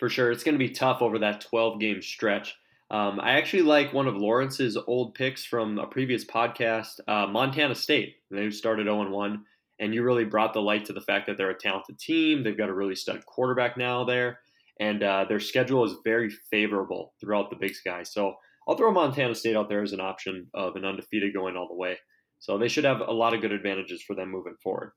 for 0.00 0.08
sure 0.08 0.32
it's 0.32 0.42
going 0.42 0.58
to 0.58 0.58
be 0.58 0.70
tough 0.70 1.02
over 1.02 1.20
that 1.20 1.42
12 1.42 1.78
game 1.78 2.02
stretch 2.02 2.56
Um, 2.90 3.20
I 3.20 3.32
actually 3.32 3.62
like 3.62 3.92
one 3.92 4.08
of 4.08 4.16
Lawrence's 4.16 4.76
old 4.76 5.14
picks 5.14 5.44
from 5.44 5.78
a 5.78 5.86
previous 5.86 6.24
podcast, 6.24 6.98
uh, 7.06 7.28
Montana 7.28 7.76
State. 7.76 8.16
They 8.32 8.50
started 8.50 8.86
0 8.86 9.10
1, 9.10 9.44
and 9.78 9.94
you 9.94 10.02
really 10.02 10.24
brought 10.24 10.54
the 10.54 10.60
light 10.60 10.86
to 10.86 10.92
the 10.92 11.00
fact 11.00 11.28
that 11.28 11.36
they're 11.38 11.50
a 11.50 11.58
talented 11.58 12.00
team. 12.00 12.42
They've 12.42 12.58
got 12.58 12.68
a 12.68 12.74
really 12.74 12.96
stud 12.96 13.24
quarterback 13.26 13.76
now 13.76 14.02
there, 14.04 14.40
and 14.80 15.04
uh, 15.04 15.24
their 15.28 15.38
schedule 15.38 15.84
is 15.84 15.94
very 16.02 16.30
favorable 16.50 17.14
throughout 17.20 17.50
the 17.50 17.56
Big 17.60 17.76
Sky. 17.76 18.02
So 18.02 18.34
I'll 18.66 18.76
throw 18.76 18.90
Montana 18.90 19.36
State 19.36 19.56
out 19.56 19.68
there 19.68 19.82
as 19.82 19.92
an 19.92 20.00
option 20.00 20.48
of 20.52 20.74
an 20.74 20.84
undefeated 20.84 21.32
going 21.32 21.56
all 21.56 21.68
the 21.68 21.74
way. 21.74 21.96
So 22.40 22.58
they 22.58 22.68
should 22.68 22.84
have 22.84 23.00
a 23.00 23.12
lot 23.12 23.34
of 23.34 23.40
good 23.40 23.52
advantages 23.52 24.02
for 24.02 24.16
them 24.16 24.30
moving 24.32 24.56
forward. 24.62 24.92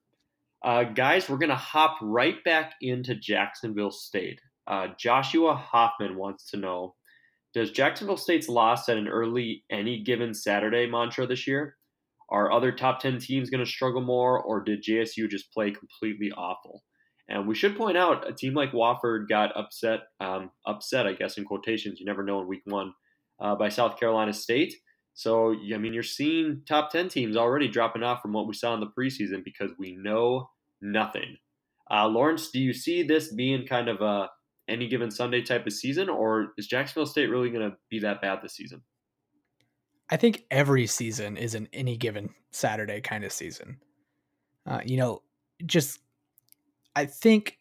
Uh, 0.63 0.83
guys, 0.83 1.29
we're 1.29 1.37
going 1.37 1.49
to 1.49 1.55
hop 1.55 1.97
right 2.01 2.41
back 2.43 2.73
into 2.81 3.13
Jacksonville 3.13 3.91
State. 3.91 4.39
Uh, 4.67 4.87
Joshua 4.97 5.55
Hoffman 5.55 6.15
wants 6.15 6.49
to 6.51 6.57
know 6.57 6.95
Does 7.53 7.71
Jacksonville 7.71 8.17
State's 8.17 8.49
loss 8.49 8.89
at 8.89 8.97
an 8.97 9.07
early 9.07 9.63
any 9.69 10.01
given 10.03 10.33
Saturday 10.33 10.87
mantra 10.87 11.27
this 11.27 11.47
year? 11.47 11.75
Are 12.29 12.51
other 12.51 12.71
top 12.71 12.99
10 12.99 13.19
teams 13.19 13.49
going 13.49 13.63
to 13.63 13.69
struggle 13.69 14.01
more, 14.01 14.41
or 14.41 14.63
did 14.63 14.83
JSU 14.83 15.29
just 15.29 15.53
play 15.53 15.71
completely 15.71 16.31
awful? 16.31 16.83
And 17.29 17.47
we 17.47 17.55
should 17.55 17.77
point 17.77 17.97
out 17.97 18.27
a 18.27 18.33
team 18.33 18.53
like 18.53 18.71
Wofford 18.71 19.29
got 19.29 19.55
upset, 19.55 20.01
um, 20.19 20.51
upset, 20.65 21.07
I 21.07 21.13
guess, 21.13 21.37
in 21.37 21.45
quotations. 21.45 21.99
You 21.99 22.05
never 22.05 22.23
know 22.23 22.41
in 22.41 22.47
week 22.47 22.63
one 22.65 22.93
uh, 23.39 23.55
by 23.55 23.69
South 23.69 23.99
Carolina 23.99 24.33
State. 24.33 24.73
So, 25.13 25.53
I 25.53 25.77
mean, 25.77 25.93
you're 25.93 26.03
seeing 26.03 26.63
top 26.67 26.91
10 26.91 27.09
teams 27.09 27.37
already 27.37 27.67
dropping 27.67 28.03
off 28.03 28.21
from 28.21 28.33
what 28.33 28.47
we 28.47 28.53
saw 28.53 28.73
in 28.73 28.79
the 28.79 28.91
preseason 28.97 29.43
because 29.43 29.71
we 29.77 29.95
know 29.95 30.49
nothing. 30.81 31.37
Uh, 31.91 32.07
Lawrence, 32.07 32.49
do 32.49 32.59
you 32.59 32.73
see 32.73 33.03
this 33.03 33.33
being 33.33 33.67
kind 33.67 33.89
of 33.89 34.01
a 34.01 34.29
any 34.67 34.87
given 34.87 35.11
Sunday 35.11 35.41
type 35.41 35.67
of 35.67 35.73
season, 35.73 36.09
or 36.09 36.53
is 36.57 36.67
Jacksonville 36.67 37.05
State 37.05 37.29
really 37.29 37.49
going 37.49 37.69
to 37.69 37.77
be 37.89 37.99
that 37.99 38.21
bad 38.21 38.39
this 38.41 38.53
season? 38.53 38.81
I 40.09 40.17
think 40.17 40.45
every 40.51 40.87
season 40.87 41.37
is 41.37 41.55
an 41.55 41.67
any 41.73 41.97
given 41.97 42.29
Saturday 42.51 43.01
kind 43.01 43.23
of 43.23 43.31
season. 43.31 43.77
Uh, 44.65 44.81
you 44.85 44.97
know, 44.97 45.21
just 45.65 45.99
I 46.95 47.05
think 47.05 47.57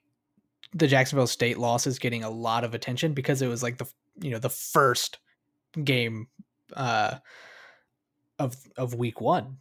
the 0.74 0.86
Jacksonville 0.86 1.26
State 1.26 1.58
loss 1.58 1.86
is 1.86 1.98
getting 1.98 2.24
a 2.24 2.30
lot 2.30 2.64
of 2.64 2.74
attention 2.74 3.12
because 3.14 3.42
it 3.42 3.48
was 3.48 3.62
like 3.62 3.78
the 3.78 3.86
you 4.20 4.30
know 4.30 4.38
the 4.38 4.48
first 4.48 5.18
game 5.82 6.28
uh, 6.74 7.16
of 8.38 8.56
of 8.76 8.94
week 8.94 9.20
one. 9.20 9.58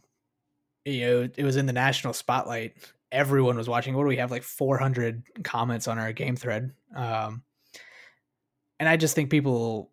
You 0.84 1.00
know, 1.00 1.28
it 1.36 1.44
was 1.44 1.56
in 1.56 1.66
the 1.66 1.72
national 1.72 2.12
spotlight. 2.12 2.74
Everyone 3.12 3.56
was 3.56 3.68
watching. 3.68 3.94
What 3.94 4.02
do 4.02 4.08
we 4.08 4.16
have? 4.16 4.30
Like 4.30 4.42
400 4.42 5.22
comments 5.44 5.86
on 5.86 5.98
our 5.98 6.12
game 6.12 6.34
thread. 6.34 6.72
Um, 6.96 7.42
and 8.80 8.88
I 8.88 8.96
just 8.96 9.14
think 9.14 9.30
people 9.30 9.92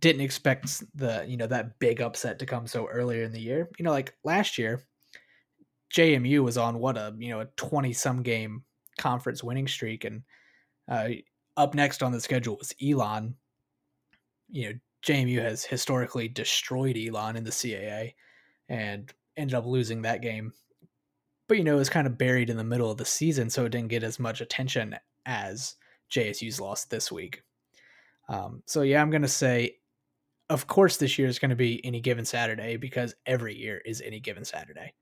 didn't 0.00 0.22
expect 0.22 0.82
the 0.96 1.24
you 1.26 1.36
know 1.36 1.46
that 1.46 1.78
big 1.78 2.00
upset 2.00 2.40
to 2.40 2.46
come 2.46 2.66
so 2.66 2.86
earlier 2.86 3.22
in 3.22 3.32
the 3.32 3.40
year. 3.40 3.70
You 3.78 3.84
know, 3.84 3.90
like 3.90 4.14
last 4.24 4.58
year, 4.58 4.82
JMU 5.94 6.42
was 6.42 6.58
on 6.58 6.78
what 6.78 6.96
a 6.96 7.14
you 7.18 7.30
know 7.30 7.40
a 7.40 7.46
20 7.56 7.92
some 7.92 8.22
game 8.22 8.64
conference 8.98 9.42
winning 9.42 9.68
streak, 9.68 10.04
and 10.04 10.22
uh, 10.90 11.08
up 11.56 11.74
next 11.74 12.02
on 12.02 12.12
the 12.12 12.20
schedule 12.20 12.56
was 12.56 12.74
Elon. 12.82 13.34
You 14.50 14.70
know, 14.70 14.78
JMU 15.06 15.40
has 15.40 15.64
historically 15.64 16.28
destroyed 16.28 16.96
Elon 16.96 17.36
in 17.36 17.44
the 17.44 17.50
CAA 17.50 18.14
and 18.68 19.12
ended 19.36 19.54
up 19.54 19.66
losing 19.66 20.02
that 20.02 20.22
game. 20.22 20.52
But 21.48 21.58
you 21.58 21.64
know, 21.64 21.76
it 21.76 21.78
was 21.78 21.90
kind 21.90 22.06
of 22.06 22.18
buried 22.18 22.50
in 22.50 22.56
the 22.56 22.64
middle 22.64 22.90
of 22.90 22.98
the 22.98 23.04
season, 23.04 23.50
so 23.50 23.64
it 23.64 23.72
didn't 23.72 23.88
get 23.88 24.02
as 24.02 24.18
much 24.18 24.40
attention 24.40 24.96
as 25.24 25.76
JSU's 26.10 26.60
loss 26.60 26.84
this 26.84 27.10
week. 27.10 27.42
Um, 28.28 28.62
so 28.66 28.82
yeah, 28.82 29.00
I'm 29.00 29.10
gonna 29.10 29.28
say, 29.28 29.76
of 30.48 30.66
course, 30.66 30.96
this 30.96 31.18
year 31.18 31.28
is 31.28 31.38
going 31.38 31.50
to 31.50 31.56
be 31.56 31.84
any 31.84 32.00
given 32.00 32.24
Saturday 32.24 32.76
because 32.76 33.14
every 33.26 33.56
year 33.56 33.82
is 33.84 34.00
any 34.00 34.20
given 34.20 34.44
Saturday. 34.44 34.94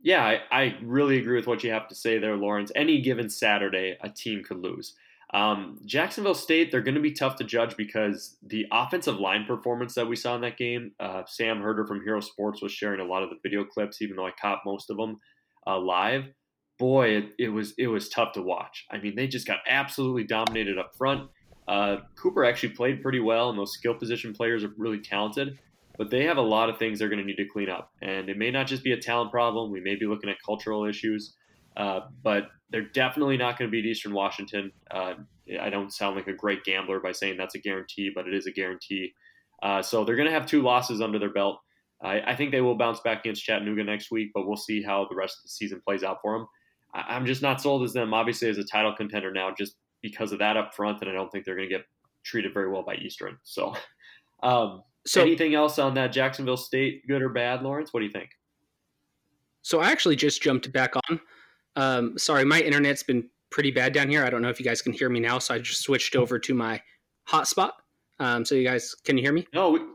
Yeah, 0.00 0.24
I, 0.24 0.40
I 0.52 0.78
really 0.82 1.18
agree 1.18 1.36
with 1.36 1.48
what 1.48 1.64
you 1.64 1.72
have 1.72 1.88
to 1.88 1.94
say 1.94 2.18
there, 2.18 2.36
Lawrence. 2.36 2.70
Any 2.76 3.00
given 3.00 3.28
Saturday, 3.28 3.96
a 4.00 4.08
team 4.08 4.44
could 4.44 4.58
lose. 4.58 4.94
Um, 5.34 5.80
Jacksonville 5.84 6.34
State, 6.34 6.70
they're 6.70 6.80
going 6.80 6.94
to 6.94 7.00
be 7.00 7.12
tough 7.12 7.36
to 7.36 7.44
judge 7.44 7.76
because 7.76 8.36
the 8.42 8.66
offensive 8.72 9.18
line 9.18 9.44
performance 9.44 9.94
that 9.94 10.06
we 10.06 10.16
saw 10.16 10.36
in 10.36 10.40
that 10.42 10.56
game, 10.56 10.92
uh, 11.00 11.22
Sam 11.26 11.60
Herder 11.60 11.86
from 11.86 12.02
Hero 12.02 12.20
Sports 12.20 12.62
was 12.62 12.72
sharing 12.72 13.00
a 13.00 13.04
lot 13.04 13.22
of 13.22 13.30
the 13.30 13.38
video 13.42 13.64
clips, 13.64 14.00
even 14.00 14.16
though 14.16 14.26
I 14.26 14.32
caught 14.40 14.60
most 14.64 14.88
of 14.88 14.96
them 14.96 15.18
uh, 15.68 15.78
live. 15.78 16.24
Boy, 16.78 17.16
it, 17.16 17.24
it, 17.38 17.48
was 17.48 17.74
it 17.76 17.88
was 17.88 18.08
tough 18.08 18.32
to 18.34 18.42
watch. 18.42 18.86
I 18.90 18.98
mean, 18.98 19.16
they 19.16 19.26
just 19.26 19.46
got 19.46 19.58
absolutely 19.68 20.24
dominated 20.24 20.78
up 20.78 20.94
front. 20.96 21.28
Uh, 21.66 21.98
Cooper 22.16 22.44
actually 22.44 22.70
played 22.70 23.02
pretty 23.02 23.20
well, 23.20 23.50
and 23.50 23.58
those 23.58 23.74
skill 23.74 23.94
position 23.94 24.32
players 24.32 24.64
are 24.64 24.72
really 24.78 25.00
talented. 25.00 25.58
But 25.98 26.10
they 26.10 26.24
have 26.24 26.36
a 26.36 26.42
lot 26.42 26.70
of 26.70 26.78
things 26.78 27.00
they're 27.00 27.08
going 27.08 27.20
to 27.20 27.26
need 27.26 27.36
to 27.36 27.44
clean 27.44 27.68
up, 27.68 27.92
and 28.00 28.28
it 28.28 28.38
may 28.38 28.52
not 28.52 28.68
just 28.68 28.84
be 28.84 28.92
a 28.92 28.96
talent 28.96 29.32
problem. 29.32 29.72
We 29.72 29.80
may 29.80 29.96
be 29.96 30.06
looking 30.06 30.30
at 30.30 30.36
cultural 30.44 30.84
issues. 30.84 31.34
Uh, 31.78 32.00
but 32.24 32.48
they're 32.70 32.82
definitely 32.82 33.36
not 33.36 33.56
going 33.58 33.70
to 33.70 33.72
beat 33.72 33.86
Eastern 33.86 34.12
Washington. 34.12 34.72
Uh, 34.90 35.14
I 35.60 35.70
don't 35.70 35.92
sound 35.92 36.16
like 36.16 36.26
a 36.26 36.32
great 36.32 36.64
gambler 36.64 37.00
by 37.00 37.12
saying 37.12 37.36
that's 37.38 37.54
a 37.54 37.60
guarantee, 37.60 38.10
but 38.14 38.26
it 38.26 38.34
is 38.34 38.46
a 38.46 38.52
guarantee. 38.52 39.14
Uh, 39.62 39.80
so 39.80 40.04
they're 40.04 40.16
going 40.16 40.28
to 40.28 40.34
have 40.34 40.44
two 40.44 40.60
losses 40.60 41.00
under 41.00 41.18
their 41.18 41.32
belt. 41.32 41.60
I, 42.02 42.20
I, 42.20 42.36
think 42.36 42.52
they 42.52 42.60
will 42.60 42.76
bounce 42.76 43.00
back 43.00 43.20
against 43.20 43.44
Chattanooga 43.44 43.82
next 43.82 44.10
week, 44.10 44.30
but 44.34 44.46
we'll 44.46 44.56
see 44.56 44.82
how 44.82 45.06
the 45.08 45.16
rest 45.16 45.38
of 45.38 45.42
the 45.44 45.48
season 45.48 45.80
plays 45.84 46.04
out 46.04 46.18
for 46.22 46.38
them. 46.38 46.46
I, 46.94 47.16
am 47.16 47.26
just 47.26 47.42
not 47.42 47.60
sold 47.60 47.82
as 47.82 47.92
them, 47.92 48.14
obviously, 48.14 48.48
as 48.48 48.58
a 48.58 48.64
title 48.64 48.94
contender 48.94 49.32
now, 49.32 49.52
just 49.56 49.74
because 50.02 50.32
of 50.32 50.38
that 50.38 50.56
up 50.56 50.74
front, 50.74 51.00
and 51.00 51.10
I 51.10 51.12
don't 51.12 51.30
think 51.30 51.44
they're 51.44 51.56
going 51.56 51.68
to 51.68 51.74
get 51.74 51.84
treated 52.24 52.54
very 52.54 52.70
well 52.70 52.82
by 52.82 52.94
Eastern. 52.96 53.36
So, 53.42 53.74
um, 54.42 54.82
so 55.06 55.22
anything 55.22 55.54
else 55.54 55.78
on 55.78 55.94
that 55.94 56.12
Jacksonville 56.12 56.56
State, 56.56 57.06
good 57.08 57.22
or 57.22 57.30
bad, 57.30 57.62
Lawrence? 57.62 57.92
What 57.92 58.00
do 58.00 58.06
you 58.06 58.12
think? 58.12 58.30
So 59.62 59.80
I 59.80 59.90
actually 59.90 60.16
just 60.16 60.40
jumped 60.40 60.72
back 60.72 60.94
on 61.10 61.20
um, 61.78 62.18
sorry, 62.18 62.44
my 62.44 62.60
internet's 62.60 63.04
been 63.04 63.28
pretty 63.50 63.70
bad 63.70 63.92
down 63.92 64.10
here. 64.10 64.24
I 64.24 64.30
don't 64.30 64.42
know 64.42 64.48
if 64.48 64.58
you 64.58 64.64
guys 64.64 64.82
can 64.82 64.92
hear 64.92 65.08
me 65.08 65.20
now, 65.20 65.38
so 65.38 65.54
I 65.54 65.58
just 65.60 65.82
switched 65.82 66.16
over 66.16 66.38
to 66.38 66.54
my 66.54 66.82
hotspot. 67.28 67.70
Um, 68.18 68.44
so 68.44 68.56
you 68.56 68.64
guys, 68.64 68.94
can 69.04 69.16
you 69.16 69.22
hear 69.22 69.32
me? 69.32 69.46
No. 69.54 69.94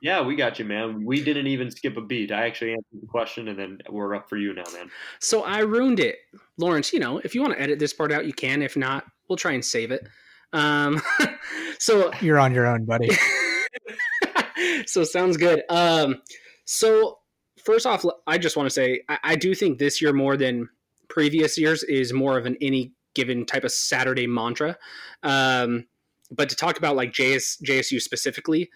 We, 0.00 0.08
yeah, 0.08 0.22
we 0.22 0.36
got 0.36 0.58
you, 0.58 0.64
man. 0.64 1.04
We 1.04 1.22
didn't 1.22 1.46
even 1.46 1.70
skip 1.70 1.96
a 1.96 2.00
beat. 2.00 2.32
I 2.32 2.46
actually 2.46 2.72
answered 2.72 3.00
the 3.00 3.06
question, 3.06 3.48
and 3.48 3.58
then 3.58 3.78
we're 3.88 4.14
up 4.14 4.28
for 4.28 4.36
you 4.36 4.54
now, 4.54 4.64
man. 4.72 4.90
So 5.20 5.42
I 5.44 5.60
ruined 5.60 6.00
it, 6.00 6.18
Lawrence. 6.56 6.92
You 6.92 7.00
know, 7.00 7.18
if 7.18 7.34
you 7.34 7.42
want 7.42 7.54
to 7.54 7.60
edit 7.60 7.78
this 7.78 7.92
part 7.92 8.12
out, 8.12 8.26
you 8.26 8.32
can. 8.32 8.62
If 8.62 8.76
not, 8.76 9.04
we'll 9.28 9.36
try 9.36 9.52
and 9.52 9.64
save 9.64 9.90
it. 9.90 10.06
Um, 10.52 11.00
so 11.78 12.12
you're 12.20 12.38
on 12.38 12.54
your 12.54 12.66
own, 12.66 12.84
buddy. 12.84 13.10
so 14.86 15.04
sounds 15.04 15.36
good. 15.36 15.62
Um, 15.68 16.22
so 16.64 17.18
first 17.62 17.86
off, 17.86 18.04
I 18.26 18.38
just 18.38 18.56
want 18.56 18.66
to 18.66 18.70
say 18.70 19.02
I, 19.08 19.18
I, 19.22 19.36
do 19.36 19.54
think 19.54 19.78
this 19.78 20.00
year 20.02 20.12
more 20.12 20.36
than 20.36 20.68
previous 21.08 21.58
years 21.58 21.82
is 21.84 22.12
more 22.12 22.38
of 22.38 22.46
an 22.46 22.56
any 22.60 22.92
given 23.14 23.44
type 23.44 23.64
of 23.64 23.72
Saturday 23.72 24.26
mantra. 24.26 24.76
Um, 25.22 25.86
but 26.30 26.48
to 26.48 26.56
talk 26.56 26.78
about 26.78 26.96
like 26.96 27.12
JS, 27.12 27.62
JSU 27.62 28.00
specifically, 28.00 28.70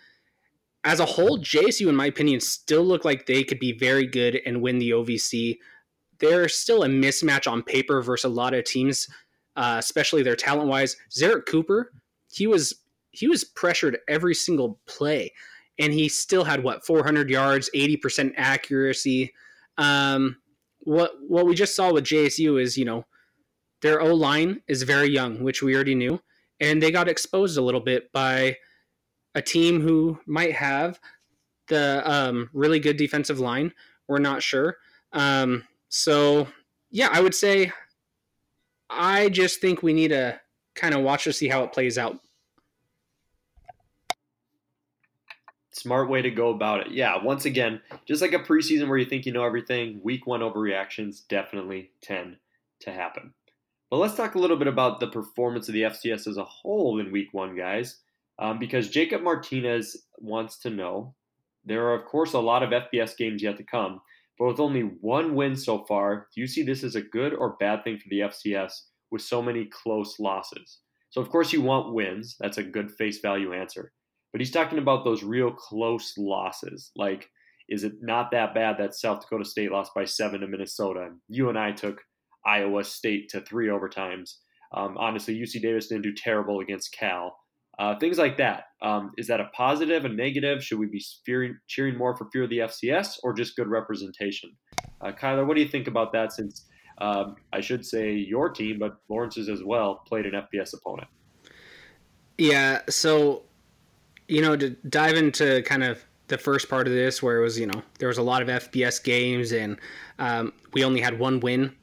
as 0.85 1.01
a 1.01 1.07
whole, 1.07 1.39
JSU, 1.39 1.89
in 1.89 1.97
my 1.97 2.07
opinion, 2.07 2.41
still 2.41 2.85
look 2.85 3.05
like 3.05 3.27
they 3.27 3.43
could 3.43 3.59
be 3.59 3.73
very 3.73 4.07
good 4.07 4.41
and 4.45 4.63
win 4.63 4.79
the 4.79 4.91
OVC. 4.91 5.59
They're 6.19 6.49
still 6.49 6.85
a 6.85 6.89
mismatch 6.89 7.51
on 7.51 7.63
paper 7.63 8.03
versus 8.03 8.25
a 8.25 8.29
lot 8.35 8.55
of 8.55 8.65
teams, 8.65 9.09
uh, 9.57 9.77
especially 9.79 10.23
their 10.23 10.37
talent 10.37 10.69
wise. 10.69 10.97
Zerrick 11.11 11.47
Cooper, 11.47 11.91
he 12.31 12.47
was 12.47 12.75
he 13.11 13.29
was 13.29 13.45
pressured 13.45 13.99
every 14.09 14.35
single 14.35 14.81
play 14.87 15.31
and 15.79 15.93
he 15.93 16.09
still 16.09 16.45
had 16.45 16.63
what 16.63 16.85
400 16.85 17.31
yards, 17.31 17.71
80% 17.75 18.33
accuracy. 18.37 19.33
Um, 19.79 20.37
what 20.81 21.13
what 21.27 21.47
we 21.47 21.55
just 21.55 21.75
saw 21.75 21.93
with 21.93 22.05
JSU 22.05 22.61
is 22.61 22.77
you 22.77 22.85
know 22.85 23.07
their 23.81 24.01
O 24.01 24.15
line 24.15 24.61
is 24.69 24.83
very 24.83 25.09
young, 25.09 25.43
which 25.43 25.63
we 25.63 25.75
already 25.75 25.95
knew, 25.95 26.21
and 26.61 26.83
they 26.83 26.91
got 26.91 27.09
exposed 27.09 27.59
a 27.59 27.63
little 27.63 27.81
bit 27.81 28.13
by 28.13 28.57
a 29.35 29.43
team 29.43 29.81
who 29.81 30.19
might 30.27 30.53
have 30.53 31.01
the 31.69 32.03
um, 32.05 32.51
really 32.53 32.79
good 32.79 32.97
defensive 32.97 33.41
line. 33.41 33.73
We're 34.09 34.19
not 34.19 34.43
sure. 34.43 34.77
Um, 35.13 35.65
so 35.89 36.49
yeah, 36.91 37.09
I 37.13 37.21
would 37.21 37.35
say 37.35 37.73
I 38.91 39.29
just 39.29 39.61
think 39.61 39.83
we 39.83 39.93
need 39.93 40.09
to 40.09 40.41
kind 40.75 40.95
of 40.95 41.03
watch 41.03 41.25
to 41.25 41.33
see 41.33 41.49
how 41.49 41.63
it 41.65 41.73
plays 41.73 41.99
out 41.99 42.21
Smart 45.75 46.09
way 46.09 46.23
to 46.23 46.31
go 46.31 46.51
about 46.51 46.87
it. 46.87 46.93
Yeah, 46.93 47.21
once 47.21 47.47
again, 47.47 47.81
just 48.07 48.23
like 48.23 48.33
a 48.33 48.39
preseason 48.39 48.89
where 48.89 48.97
you 48.97 49.05
think 49.05 49.27
you 49.27 49.33
know 49.33 49.45
everything, 49.45 50.01
week 50.05 50.25
one 50.25 50.39
overreactions 50.39 51.27
definitely 51.27 51.91
tend 52.01 52.37
to 52.81 52.93
happen. 52.93 53.35
But 53.91 53.97
let's 53.97 54.15
talk 54.15 54.37
a 54.37 54.39
little 54.39 54.57
bit 54.57 54.69
about 54.69 55.01
the 55.01 55.09
performance 55.09 55.69
of 55.69 55.75
the 55.75 55.83
FCS 55.83 56.29
as 56.29 56.37
a 56.37 56.45
whole 56.45 57.01
in 57.01 57.11
week 57.11 57.31
one, 57.33 57.57
guys, 57.57 57.97
um, 58.39 58.59
because 58.59 58.89
Jacob 58.91 59.23
Martinez 59.23 59.97
wants 60.19 60.59
to 60.61 60.71
know. 60.71 61.15
There 61.65 61.87
are, 61.87 61.95
of 61.95 62.05
course, 62.07 62.33
a 62.35 62.41
lot 62.41 62.63
of 62.63 62.71
FBS 62.71 63.17
games 63.17 63.43
yet 63.43 63.57
to 63.57 63.65
come, 63.65 64.01
but 64.39 64.47
with 64.49 64.61
only 64.61 64.83
one 64.83 65.35
win 65.35 65.57
so 65.57 65.85
far, 65.85 66.29
do 66.35 66.41
you 66.41 66.47
see 66.47 66.63
this 66.63 66.85
as 66.85 66.95
a 66.95 67.01
good 67.01 67.33
or 67.35 67.57
bad 67.59 67.85
thing 67.85 67.99
for 67.99 68.09
the 68.11 68.21
FCS 68.21 68.73
with 69.11 69.23
so 69.23 69.41
many 69.41 69.67
close 69.67 70.19
losses? 70.19 70.81
So, 71.11 71.21
of 71.21 71.31
course, 71.31 71.53
you 71.53 71.63
want 71.63 71.95
wins. 71.95 72.37
That's 72.41 72.59
a 72.59 72.65
good 72.65 72.91
face 72.91 73.21
value 73.21 73.53
answer. 73.55 73.93
but 74.33 74.41
he's 74.41 74.51
talking 74.51 74.79
about 74.79 75.05
those 75.05 75.23
real 75.23 75.53
close 75.53 76.15
losses. 76.19 76.91
Like, 76.97 77.31
is 77.69 77.85
it 77.85 77.93
not 78.03 78.33
that 78.33 78.53
bad 78.53 78.77
that 78.79 78.95
South 78.95 79.21
Dakota 79.21 79.45
State 79.45 79.71
lost 79.71 79.93
by 79.95 80.05
seven 80.05 80.41
to 80.41 80.49
Minnesota? 80.49 81.11
UNI 81.29 81.73
took 81.75 82.03
Iowa 82.45 82.83
State 82.85 83.29
to 83.31 83.41
three 83.41 83.69
overtimes. 83.69 84.35
Um, 84.77 84.97
honestly, 84.99 85.39
UC 85.39 85.63
Davis 85.63 85.87
didn't 85.87 86.03
do 86.03 86.13
terrible 86.13 86.61
against 86.61 86.93
Cal. 86.93 87.37
Uh, 87.79 87.99
things 87.99 88.19
like 88.19 88.37
that. 88.37 88.65
Um, 88.83 89.13
is 89.19 89.27
that 89.27 89.41
a 89.41 89.47
positive, 89.57 90.05
a 90.05 90.09
negative? 90.09 90.63
Should 90.63 90.79
we 90.79 90.87
be 90.87 91.05
fearing, 91.27 91.59
cheering 91.67 91.97
more 91.97 92.17
for 92.17 92.29
fear 92.33 92.45
of 92.45 92.51
the 92.51 92.59
FCS 92.59 93.19
or 93.23 93.33
just 93.33 93.57
good 93.57 93.67
representation? 93.67 94.53
Uh, 95.01 95.13
Kyler, 95.13 95.47
what 95.47 95.57
do 95.57 95.63
you 95.63 95.69
think 95.69 95.89
about 95.89 96.13
that 96.13 96.33
since 96.33 96.67
um, 96.99 97.37
I 97.53 97.61
should 97.61 97.85
say 97.85 98.13
your 98.13 98.51
team, 98.51 98.79
but 98.79 98.97
Lawrence's 99.09 99.49
as 99.49 99.65
well, 99.65 100.03
played 100.07 100.27
an 100.27 100.33
FBS 100.33 100.75
opponent? 100.75 101.09
Yeah, 102.39 102.83
so, 102.89 103.43
you 104.29 104.41
know, 104.41 104.57
to 104.57 104.71
dive 104.71 105.17
into 105.17 105.63
kind 105.63 105.83
of 105.83 106.05
the 106.29 106.39
first 106.39 106.69
part 106.69 106.87
of 106.87 106.93
this 106.93 107.23
where 107.23 107.39
it 107.39 107.43
was, 107.43 107.59
you 107.59 107.67
know, 107.67 107.83
there 107.99 108.09
was 108.09 108.19
a 108.19 108.23
lot 108.23 108.43
of 108.43 108.49
FBS 108.49 109.03
games 109.03 109.53
and 109.53 109.79
um, 110.19 110.53
we 110.73 110.85
only 110.85 111.01
had 111.01 111.19
one 111.19 111.41
win 111.41 111.75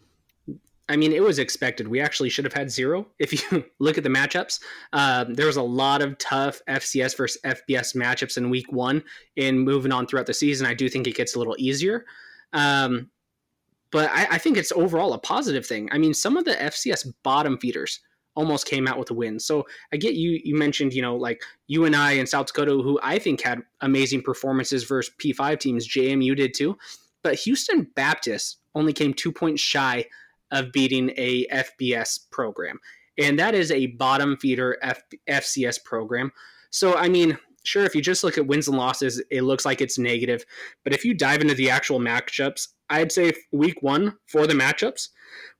I 0.91 0.97
mean, 0.97 1.13
it 1.13 1.23
was 1.23 1.39
expected. 1.39 1.87
We 1.87 2.01
actually 2.01 2.29
should 2.29 2.43
have 2.43 2.53
had 2.53 2.69
zero. 2.69 3.07
If 3.17 3.31
you 3.31 3.63
look 3.79 3.97
at 3.97 4.03
the 4.03 4.09
matchups, 4.09 4.59
um, 4.91 5.33
there 5.33 5.45
was 5.45 5.55
a 5.55 5.63
lot 5.63 6.01
of 6.01 6.17
tough 6.17 6.61
FCS 6.67 7.15
versus 7.15 7.41
FBS 7.45 7.95
matchups 7.95 8.37
in 8.37 8.49
week 8.49 8.71
one. 8.73 9.01
And 9.37 9.61
moving 9.61 9.93
on 9.93 10.05
throughout 10.05 10.25
the 10.25 10.33
season, 10.33 10.67
I 10.67 10.73
do 10.73 10.89
think 10.89 11.07
it 11.07 11.15
gets 11.15 11.33
a 11.33 11.39
little 11.39 11.55
easier. 11.57 12.05
Um, 12.51 13.09
but 13.89 14.09
I, 14.11 14.27
I, 14.31 14.37
think 14.37 14.57
it's 14.57 14.73
overall 14.73 15.13
a 15.13 15.17
positive 15.17 15.65
thing. 15.65 15.87
I 15.93 15.97
mean, 15.97 16.13
some 16.13 16.35
of 16.35 16.43
the 16.43 16.51
FCS 16.51 17.13
bottom 17.23 17.57
feeders 17.57 18.01
almost 18.35 18.65
came 18.65 18.85
out 18.85 18.99
with 18.99 19.11
a 19.11 19.13
win. 19.13 19.39
So 19.39 19.65
I 19.93 19.97
get 19.97 20.15
you. 20.15 20.41
You 20.43 20.55
mentioned, 20.55 20.93
you 20.93 21.01
know, 21.01 21.15
like 21.15 21.41
UNI 21.67 22.19
in 22.19 22.27
South 22.27 22.47
Dakota, 22.47 22.71
who 22.71 22.99
I 23.01 23.17
think 23.17 23.41
had 23.41 23.61
amazing 23.79 24.23
performances 24.23 24.83
versus 24.83 25.13
P5 25.23 25.59
teams. 25.59 25.87
JMU 25.87 26.35
did 26.35 26.53
too. 26.53 26.77
But 27.23 27.35
Houston 27.35 27.87
Baptist 27.95 28.57
only 28.75 28.91
came 28.91 29.13
two 29.13 29.31
points 29.31 29.61
shy 29.61 30.05
of 30.51 30.71
beating 30.71 31.11
a 31.17 31.45
FBS 31.47 32.29
program. 32.31 32.79
And 33.17 33.37
that 33.39 33.55
is 33.55 33.71
a 33.71 33.87
bottom 33.87 34.37
feeder 34.37 34.77
F- 34.81 35.03
FCS 35.27 35.83
program. 35.83 36.31
So, 36.69 36.95
I 36.95 37.09
mean, 37.09 37.37
sure, 37.63 37.83
if 37.83 37.95
you 37.95 38.01
just 38.01 38.23
look 38.23 38.37
at 38.37 38.47
wins 38.47 38.67
and 38.67 38.77
losses, 38.77 39.21
it 39.29 39.41
looks 39.41 39.65
like 39.65 39.81
it's 39.81 39.99
negative. 39.99 40.45
But 40.83 40.93
if 40.93 41.05
you 41.05 41.13
dive 41.13 41.41
into 41.41 41.53
the 41.53 41.69
actual 41.69 41.99
matchups, 41.99 42.69
I'd 42.89 43.11
say 43.11 43.33
week 43.51 43.81
one 43.81 44.17
for 44.27 44.47
the 44.47 44.53
matchups 44.53 45.09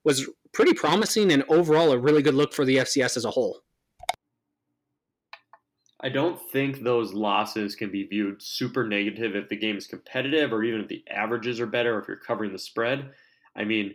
was 0.03 0.29
pretty 0.53 0.73
promising 0.73 1.31
and 1.31 1.43
overall 1.47 1.91
a 1.91 1.97
really 1.97 2.21
good 2.21 2.33
look 2.33 2.53
for 2.53 2.65
the 2.65 2.77
FCS 2.77 3.17
as 3.17 3.25
a 3.25 3.31
whole. 3.31 3.61
I 6.03 6.09
don't 6.09 6.39
think 6.51 6.79
those 6.79 7.13
losses 7.13 7.75
can 7.75 7.91
be 7.91 8.07
viewed 8.07 8.41
super 8.41 8.87
negative 8.87 9.35
if 9.35 9.49
the 9.49 9.55
game 9.55 9.77
is 9.77 9.85
competitive 9.85 10.51
or 10.51 10.63
even 10.63 10.81
if 10.81 10.87
the 10.87 11.03
averages 11.07 11.59
are 11.59 11.67
better 11.67 11.95
or 11.95 11.99
if 11.99 12.07
you're 12.07 12.17
covering 12.17 12.51
the 12.51 12.59
spread. 12.59 13.11
I 13.55 13.65
mean, 13.65 13.93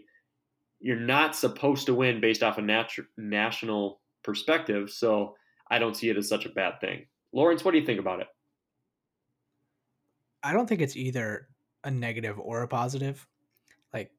you're 0.87 0.95
not 0.95 1.35
supposed 1.35 1.87
to 1.87 1.95
win 1.95 2.21
based 2.21 2.45
off 2.45 2.59
a 2.59 2.61
natu- 2.61 3.07
national 3.19 4.01
perspective. 4.23 4.89
So 4.89 5.35
I 5.69 5.81
don't 5.81 5.97
see 5.97 6.11
it 6.11 6.17
as 6.17 6.29
such 6.29 6.47
a 6.47 6.51
bad 6.51 6.81
thing. 6.81 7.07
Lawrence, 7.33 7.65
what 7.65 7.73
do 7.73 7.79
you 7.79 7.85
think 7.85 7.99
about 7.99 8.21
it? 8.21 8.29
I 10.45 10.53
don't 10.53 10.69
think 10.69 10.81
it's 10.81 10.95
either 10.95 11.49
a 11.83 11.91
negative 11.91 12.39
or 12.39 12.63
a 12.63 12.69
positive. 12.69 13.27
Like, 13.93 14.13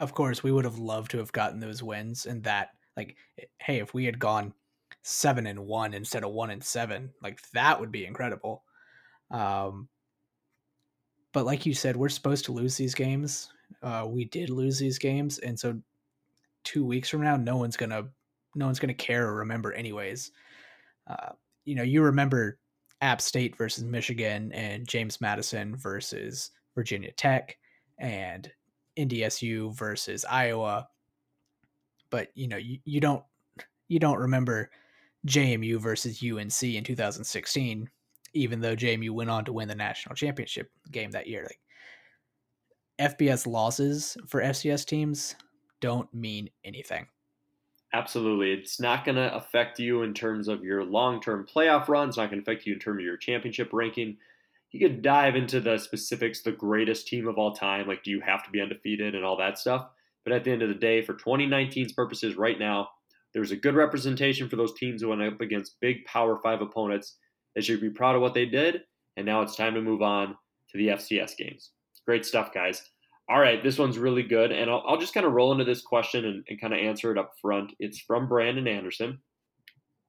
of 0.00 0.12
course, 0.12 0.42
we 0.42 0.50
would 0.50 0.64
have 0.64 0.80
loved 0.80 1.12
to 1.12 1.18
have 1.18 1.30
gotten 1.30 1.60
those 1.60 1.84
wins 1.84 2.26
and 2.26 2.42
that, 2.42 2.70
like, 2.96 3.14
hey, 3.60 3.78
if 3.78 3.94
we 3.94 4.04
had 4.04 4.18
gone 4.18 4.54
seven 5.02 5.46
and 5.46 5.60
one 5.68 5.94
instead 5.94 6.24
of 6.24 6.32
one 6.32 6.50
and 6.50 6.64
seven, 6.64 7.10
like 7.22 7.40
that 7.52 7.78
would 7.78 7.92
be 7.92 8.06
incredible. 8.06 8.64
Um, 9.30 9.88
but 11.32 11.46
like 11.46 11.64
you 11.64 11.74
said, 11.74 11.94
we're 11.94 12.08
supposed 12.08 12.46
to 12.46 12.52
lose 12.52 12.76
these 12.76 12.96
games 12.96 13.52
uh, 13.82 14.06
we 14.08 14.24
did 14.26 14.50
lose 14.50 14.78
these 14.78 14.98
games, 14.98 15.38
and 15.38 15.58
so 15.58 15.80
two 16.64 16.84
weeks 16.84 17.08
from 17.08 17.22
now, 17.22 17.36
no 17.36 17.56
one's 17.56 17.76
gonna 17.76 18.04
no 18.54 18.66
one's 18.66 18.78
gonna 18.78 18.94
care 18.94 19.28
or 19.28 19.36
remember 19.36 19.72
anyways. 19.72 20.32
Uh, 21.08 21.30
you 21.64 21.74
know, 21.74 21.82
you 21.82 22.02
remember 22.02 22.58
App 23.00 23.20
State 23.20 23.56
versus 23.56 23.84
Michigan 23.84 24.52
and 24.52 24.86
James 24.86 25.20
Madison 25.20 25.76
versus 25.76 26.50
Virginia 26.74 27.12
Tech 27.12 27.56
and 27.98 28.50
NDSU 28.98 29.76
versus 29.76 30.24
Iowa, 30.24 30.88
but 32.10 32.28
you 32.34 32.48
know 32.48 32.56
you, 32.56 32.78
you 32.84 33.00
don't 33.00 33.24
you 33.88 33.98
don't 33.98 34.18
remember 34.18 34.70
JMU 35.26 35.78
versus 35.78 36.22
UNC 36.22 36.62
in 36.62 36.84
2016, 36.84 37.88
even 38.34 38.60
though 38.60 38.76
JMU 38.76 39.10
went 39.10 39.30
on 39.30 39.44
to 39.44 39.52
win 39.52 39.68
the 39.68 39.74
national 39.74 40.14
championship 40.14 40.70
game 40.90 41.10
that 41.12 41.26
year. 41.26 41.46
Like 42.98 43.18
FBS 43.18 43.46
losses 43.46 44.16
for 44.28 44.42
FCS 44.42 44.86
teams 44.86 45.34
don't 45.82 46.12
mean 46.14 46.48
anything. 46.64 47.06
Absolutely. 47.92 48.52
It's 48.52 48.80
not 48.80 49.04
going 49.04 49.16
to 49.16 49.34
affect 49.34 49.78
you 49.78 50.02
in 50.02 50.14
terms 50.14 50.48
of 50.48 50.64
your 50.64 50.82
long 50.82 51.20
term 51.20 51.46
playoff 51.46 51.88
run. 51.88 52.08
It's 52.08 52.16
not 52.16 52.30
going 52.30 52.42
to 52.42 52.50
affect 52.50 52.66
you 52.66 52.72
in 52.72 52.78
terms 52.78 53.00
of 53.00 53.04
your 53.04 53.18
championship 53.18 53.68
ranking. 53.72 54.16
You 54.70 54.88
could 54.88 55.02
dive 55.02 55.36
into 55.36 55.60
the 55.60 55.76
specifics, 55.76 56.40
the 56.40 56.52
greatest 56.52 57.06
team 57.06 57.28
of 57.28 57.36
all 57.36 57.52
time. 57.52 57.86
Like, 57.86 58.02
do 58.02 58.10
you 58.10 58.22
have 58.22 58.42
to 58.44 58.50
be 58.50 58.62
undefeated 58.62 59.14
and 59.14 59.22
all 59.22 59.36
that 59.36 59.58
stuff? 59.58 59.88
But 60.24 60.32
at 60.32 60.44
the 60.44 60.52
end 60.52 60.62
of 60.62 60.70
the 60.70 60.74
day, 60.74 61.02
for 61.02 61.12
2019's 61.12 61.92
purposes, 61.92 62.36
right 62.36 62.58
now, 62.58 62.88
there's 63.34 63.50
a 63.50 63.56
good 63.56 63.74
representation 63.74 64.48
for 64.48 64.56
those 64.56 64.72
teams 64.74 65.02
who 65.02 65.08
went 65.08 65.22
up 65.22 65.40
against 65.42 65.80
big 65.80 66.06
Power 66.06 66.38
Five 66.42 66.62
opponents. 66.62 67.16
They 67.54 67.60
should 67.60 67.80
be 67.80 67.90
proud 67.90 68.14
of 68.14 68.22
what 68.22 68.32
they 68.32 68.46
did. 68.46 68.82
And 69.18 69.26
now 69.26 69.42
it's 69.42 69.56
time 69.56 69.74
to 69.74 69.82
move 69.82 70.00
on 70.00 70.36
to 70.70 70.78
the 70.78 70.88
FCS 70.88 71.36
games. 71.36 71.72
Great 72.06 72.24
stuff, 72.24 72.54
guys. 72.54 72.82
All 73.32 73.40
right, 73.40 73.62
this 73.62 73.78
one's 73.78 73.96
really 73.96 74.22
good. 74.22 74.52
And 74.52 74.70
I'll, 74.70 74.84
I'll 74.86 74.98
just 74.98 75.14
kind 75.14 75.24
of 75.24 75.32
roll 75.32 75.52
into 75.52 75.64
this 75.64 75.80
question 75.80 76.26
and, 76.26 76.44
and 76.50 76.60
kind 76.60 76.74
of 76.74 76.80
answer 76.80 77.10
it 77.10 77.16
up 77.16 77.32
front. 77.40 77.72
It's 77.78 77.98
from 77.98 78.28
Brandon 78.28 78.68
Anderson. 78.68 79.18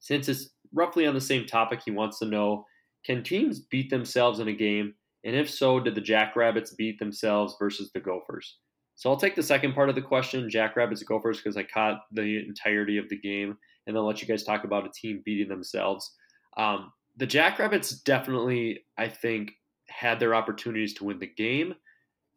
Since 0.01 0.27
it's 0.27 0.49
roughly 0.73 1.07
on 1.07 1.13
the 1.13 1.21
same 1.21 1.45
topic, 1.45 1.79
he 1.85 1.91
wants 1.91 2.19
to 2.19 2.25
know 2.25 2.65
can 3.05 3.23
teams 3.23 3.61
beat 3.61 3.89
themselves 3.89 4.39
in 4.39 4.49
a 4.49 4.53
game? 4.53 4.93
And 5.23 5.37
if 5.37 5.49
so, 5.49 5.79
did 5.79 5.95
the 5.95 6.01
Jackrabbits 6.01 6.73
beat 6.75 6.99
themselves 6.99 7.55
versus 7.57 7.91
the 7.93 8.01
Gophers? 8.01 8.57
So 8.95 9.09
I'll 9.09 9.15
take 9.15 9.35
the 9.35 9.43
second 9.43 9.73
part 9.73 9.87
of 9.87 9.95
the 9.95 10.01
question, 10.01 10.49
Jackrabbits 10.49 11.03
Gophers, 11.03 11.37
because 11.37 11.55
I 11.55 11.63
caught 11.63 12.01
the 12.11 12.45
entirety 12.45 12.97
of 12.97 13.07
the 13.07 13.17
game, 13.17 13.57
and 13.87 13.95
then 13.95 14.03
let 14.03 14.21
you 14.21 14.27
guys 14.27 14.43
talk 14.43 14.65
about 14.65 14.85
a 14.85 14.91
team 14.93 15.21
beating 15.23 15.47
themselves. 15.47 16.13
Um, 16.57 16.91
the 17.15 17.25
Jackrabbits 17.25 18.01
definitely, 18.01 18.83
I 18.97 19.07
think, 19.07 19.53
had 19.87 20.19
their 20.19 20.35
opportunities 20.35 20.93
to 20.95 21.05
win 21.05 21.19
the 21.19 21.27
game, 21.27 21.73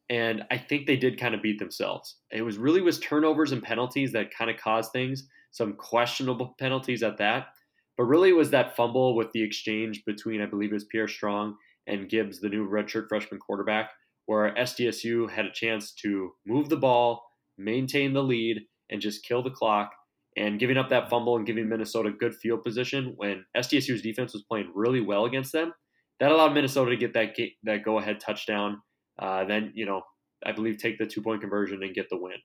and 0.09 0.45
I 0.51 0.59
think 0.59 0.87
they 0.87 0.97
did 0.97 1.19
kind 1.19 1.35
of 1.35 1.43
beat 1.43 1.59
themselves. 1.59 2.17
It 2.31 2.43
was 2.43 2.59
really 2.59 2.81
was 2.81 3.01
turnovers 3.01 3.53
and 3.53 3.63
penalties 3.63 4.13
that 4.13 4.35
kind 4.37 4.51
of 4.51 4.57
caused 4.57 4.93
things, 4.93 5.29
some 5.51 5.75
questionable 5.75 6.55
penalties 6.59 7.03
at 7.03 7.19
that. 7.19 7.49
But 7.97 8.05
really, 8.05 8.33
was 8.33 8.51
that 8.51 8.77
fumble 8.77 9.17
with 9.17 9.33
the 9.33 9.43
exchange 9.43 10.05
between, 10.05 10.43
I 10.43 10.47
believe 10.47 10.71
it 10.71 10.75
was 10.75 10.85
Pierre 10.85 11.09
Strong 11.09 11.57
and 11.87 12.09
Gibbs, 12.09 12.41
the 12.41 12.49
new 12.49 12.69
redshirt 12.69 13.09
freshman 13.09 13.41
quarterback, 13.41 13.91
where 14.27 14.55
SDSU 14.55 15.31
had 15.31 15.47
a 15.47 15.53
chance 15.53 15.93
to 16.03 16.33
move 16.47 16.69
the 16.69 16.77
ball, 16.77 17.23
maintain 17.57 18.13
the 18.13 18.23
lead, 18.23 18.61
and 18.91 19.01
just 19.01 19.25
kill 19.25 19.43
the 19.43 19.51
clock. 19.51 19.93
And 20.37 20.61
giving 20.61 20.77
up 20.77 20.91
that 20.91 21.09
fumble 21.09 21.37
and 21.37 21.47
giving 21.47 21.67
Minnesota 21.67 22.11
good 22.11 22.35
field 22.35 22.63
position 22.63 23.15
when 23.17 23.47
SDSU's 23.57 24.03
defense 24.03 24.35
was 24.35 24.45
playing 24.47 24.71
really 24.75 25.01
well 25.01 25.25
against 25.25 25.53
them, 25.53 25.73
that 26.21 26.31
allowed 26.31 26.53
Minnesota 26.53 26.91
to 26.91 26.97
get 26.97 27.15
that 27.15 27.35
that 27.65 27.83
go 27.83 27.99
ahead 27.99 28.21
touchdown 28.21 28.83
uh, 29.19 29.45
then 29.45 29.73
you 29.75 29.87
know 29.87 30.03
I 30.45 30.53
believe 30.53 30.79
take 30.79 30.99
the 30.99 31.07
two 31.07 31.23
point 31.23 31.41
conversion 31.41 31.83
and 31.83 31.95
get 31.95 32.09
the 32.11 32.19
win. 32.19 32.37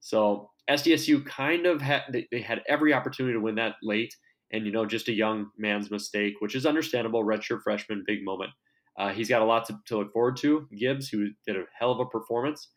So 0.00 0.50
SDSU 0.70 1.24
kind 1.26 1.66
of 1.66 1.80
had 1.80 2.02
they 2.32 2.40
had 2.40 2.62
every 2.68 2.92
opportunity 2.92 3.34
to 3.34 3.40
win 3.40 3.56
that 3.56 3.76
late, 3.82 4.14
and 4.52 4.66
you 4.66 4.72
know 4.72 4.86
just 4.86 5.08
a 5.08 5.12
young 5.12 5.50
man's 5.56 5.90
mistake, 5.90 6.34
which 6.40 6.54
is 6.54 6.66
understandable. 6.66 7.24
Redshirt 7.24 7.62
freshman, 7.62 8.04
big 8.06 8.24
moment. 8.24 8.50
Uh, 8.98 9.10
he's 9.10 9.28
got 9.28 9.42
a 9.42 9.44
lot 9.44 9.64
to, 9.66 9.78
to 9.86 9.98
look 9.98 10.12
forward 10.12 10.36
to. 10.36 10.66
Gibbs, 10.76 11.08
who 11.08 11.28
did 11.46 11.56
a 11.56 11.64
hell 11.78 11.92
of 11.92 12.00
a 12.00 12.06
performance, 12.06 12.68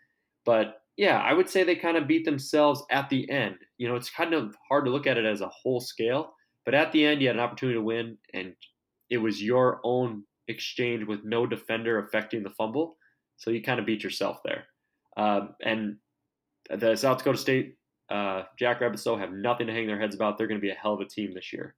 but 0.46 0.82
yeah, 0.98 1.20
I 1.20 1.34
would 1.34 1.50
say 1.50 1.64
they 1.64 1.76
kind 1.76 1.98
of 1.98 2.08
beat 2.08 2.26
themselves 2.26 2.84
at 2.92 3.10
the 3.10 3.30
end. 3.30 3.56
You 3.78 3.88
know, 3.88 3.96
it's 3.96 4.10
kind 4.10 4.34
of 4.34 4.56
hard 4.70 4.86
to 4.86 4.92
look 4.92 5.08
at 5.08 5.18
it 5.18 5.26
as 5.26 5.42
a 5.42 5.50
whole 5.50 5.80
scale, 5.80 6.34
but 6.66 6.76
at 6.76 6.92
the 6.92 7.06
end, 7.06 7.22
you 7.22 7.28
had 7.28 7.38
an 7.38 7.42
opportunity 7.42 7.78
to 7.78 7.84
win, 7.84 8.18
and 8.34 8.54
it 9.10 9.18
was 9.18 9.42
your 9.42 9.80
own 9.84 10.24
exchange 10.48 11.06
with 11.06 11.24
no 11.24 11.48
defender 11.48 12.00
affecting 12.00 12.44
the 12.44 12.52
fumble. 12.52 12.98
So 13.42 13.50
you 13.50 13.64
kind 13.64 13.80
of 13.80 13.88
beat 13.88 14.04
yourself 14.04 14.42
there. 14.46 14.66
Um, 15.18 15.56
and 15.64 15.98
the 16.70 16.96
South 16.96 17.18
Dakota 17.18 17.40
State 17.40 17.76
uh, 18.12 18.44
Jackrabbits, 18.60 19.04
though, 19.04 19.18
have 19.18 19.32
nothing 19.32 19.66
to 19.66 19.74
hang 19.74 19.88
their 19.88 20.00
heads 20.00 20.14
about. 20.14 20.38
They're 20.38 20.46
going 20.46 20.60
to 20.60 20.62
be 20.62 20.70
a 20.70 20.76
hell 20.76 20.94
of 20.94 21.00
a 21.00 21.06
team 21.06 21.34
this 21.34 21.52
year. 21.52 21.74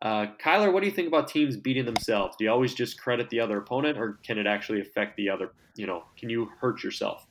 Uh, 0.00 0.28
Kyler, 0.42 0.72
what 0.72 0.80
do 0.80 0.86
you 0.86 0.94
think 0.94 1.06
about 1.06 1.28
teams 1.28 1.58
beating 1.58 1.84
themselves? 1.84 2.36
Do 2.38 2.44
you 2.44 2.50
always 2.50 2.72
just 2.72 2.98
credit 2.98 3.28
the 3.28 3.38
other 3.38 3.58
opponent, 3.58 3.98
or 3.98 4.18
can 4.24 4.38
it 4.38 4.46
actually 4.46 4.80
affect 4.80 5.18
the 5.18 5.28
other? 5.28 5.52
You 5.76 5.86
know, 5.86 6.04
can 6.16 6.30
you 6.30 6.48
hurt 6.58 6.82
yourself? 6.82 7.26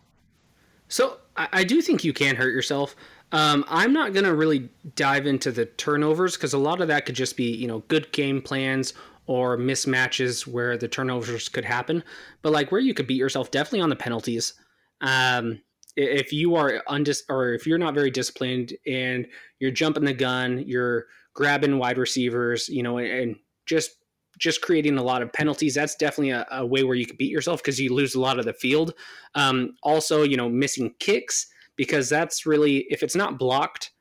So 0.88 1.18
I, 1.36 1.48
I 1.52 1.64
do 1.64 1.82
think 1.82 2.04
you 2.04 2.14
can 2.14 2.36
hurt 2.36 2.54
yourself. 2.54 2.96
Um, 3.32 3.66
I'm 3.68 3.92
not 3.92 4.14
going 4.14 4.26
to 4.26 4.36
really 4.36 4.70
dive 4.96 5.26
into 5.26 5.52
the 5.52 5.66
turnovers 5.66 6.38
because 6.38 6.54
a 6.54 6.60
lot 6.60 6.80
of 6.80 6.88
that 6.90 7.08
could 7.08 7.16
just 7.16 7.36
be, 7.36 7.52
you 7.52 7.68
know, 7.68 7.80
good 7.88 8.12
game 8.12 8.40
plans 8.40 8.94
or 9.26 9.58
mismatches 9.58 10.46
where 10.46 10.78
the 10.78 10.88
turnovers 10.88 11.50
could 11.50 11.66
happen. 11.66 12.04
But 12.42 12.52
like 12.52 12.72
where 12.72 12.82
you 12.82 12.94
could 12.94 13.08
beat 13.08 13.18
yourself, 13.18 13.52
definitely 13.52 13.82
on 13.82 13.90
the 13.90 13.96
penalties. 13.96 14.54
Um, 15.02 15.62
if 15.96 16.34
you 16.34 16.56
are 16.56 16.82
undis 16.90 17.22
or 17.30 17.54
if 17.54 17.68
you're 17.68 17.78
not 17.78 17.94
very 17.94 18.10
disciplined 18.10 18.74
and 18.88 19.28
you're 19.60 19.72
jumping 19.72 20.06
the 20.06 20.14
gun, 20.14 20.64
you're 20.66 21.06
grabbing 21.34 21.78
wide 21.78 21.98
receivers, 21.98 22.68
you 22.70 22.84
know, 22.84 22.98
and 22.98 23.36
just 23.66 23.92
just 24.40 24.62
creating 24.62 24.98
a 24.98 25.04
lot 25.04 25.22
of 25.22 25.32
penalties. 25.32 25.76
That's 25.76 25.96
definitely 25.96 26.32
a, 26.32 26.46
a 26.52 26.66
way 26.66 26.84
where 26.84 26.96
you 26.96 27.06
could 27.06 27.20
beat 27.20 27.32
yourself 27.32 27.62
because 27.62 27.80
you 27.80 27.94
lose 27.94 28.16
a 28.16 28.20
lot 28.20 28.40
of 28.40 28.46
the 28.46 28.54
field. 28.54 28.94
Um, 29.36 29.76
also, 29.84 30.24
you 30.24 30.38
know, 30.38 30.50
missing 30.50 30.96
kicks 31.00 31.48
because 31.76 32.10
that's 32.10 32.46
really 32.46 32.86
if 32.90 33.04
it's 33.04 33.16
not 33.16 33.38
blocked, 33.38 33.92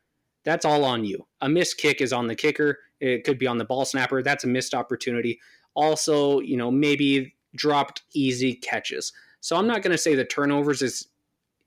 that's 0.44 0.64
all 0.64 0.84
on 0.84 1.04
you. 1.04 1.26
A 1.42 1.48
missed 1.48 1.78
kick 1.78 2.00
is 2.00 2.12
on 2.12 2.26
the 2.26 2.34
kicker. 2.34 2.78
It 3.02 3.24
could 3.24 3.38
be 3.38 3.48
on 3.48 3.58
the 3.58 3.64
ball 3.64 3.84
snapper. 3.84 4.22
That's 4.22 4.44
a 4.44 4.48
missed 4.48 4.74
opportunity. 4.74 5.40
Also, 5.74 6.38
you 6.38 6.56
know, 6.56 6.70
maybe 6.70 7.34
dropped 7.56 8.02
easy 8.14 8.54
catches. 8.54 9.12
So 9.40 9.56
I'm 9.56 9.66
not 9.66 9.82
going 9.82 9.90
to 9.90 9.98
say 9.98 10.14
the 10.14 10.24
turnovers 10.24 10.82
is, 10.82 11.08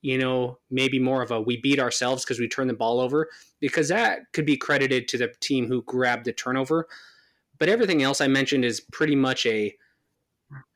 you 0.02 0.18
know, 0.18 0.60
maybe 0.72 0.98
more 0.98 1.22
of 1.22 1.32
a 1.32 1.42
we 1.42 1.58
beat 1.58 1.80
ourselves 1.80 2.24
because 2.24 2.40
we 2.40 2.48
turned 2.48 2.70
the 2.70 2.76
ball 2.76 3.02
over 3.02 3.28
because 3.60 3.90
that 3.90 4.32
could 4.32 4.46
be 4.46 4.56
credited 4.56 5.10
to 5.10 5.18
the 5.18 5.34
team 5.42 5.68
who 5.68 5.82
grabbed 5.82 6.24
the 6.24 6.32
turnover. 6.32 6.88
But 7.60 7.68
everything 7.68 8.02
else 8.02 8.22
I 8.22 8.28
mentioned 8.28 8.64
is 8.64 8.80
pretty 8.80 9.16
much 9.16 9.46
a 9.46 9.76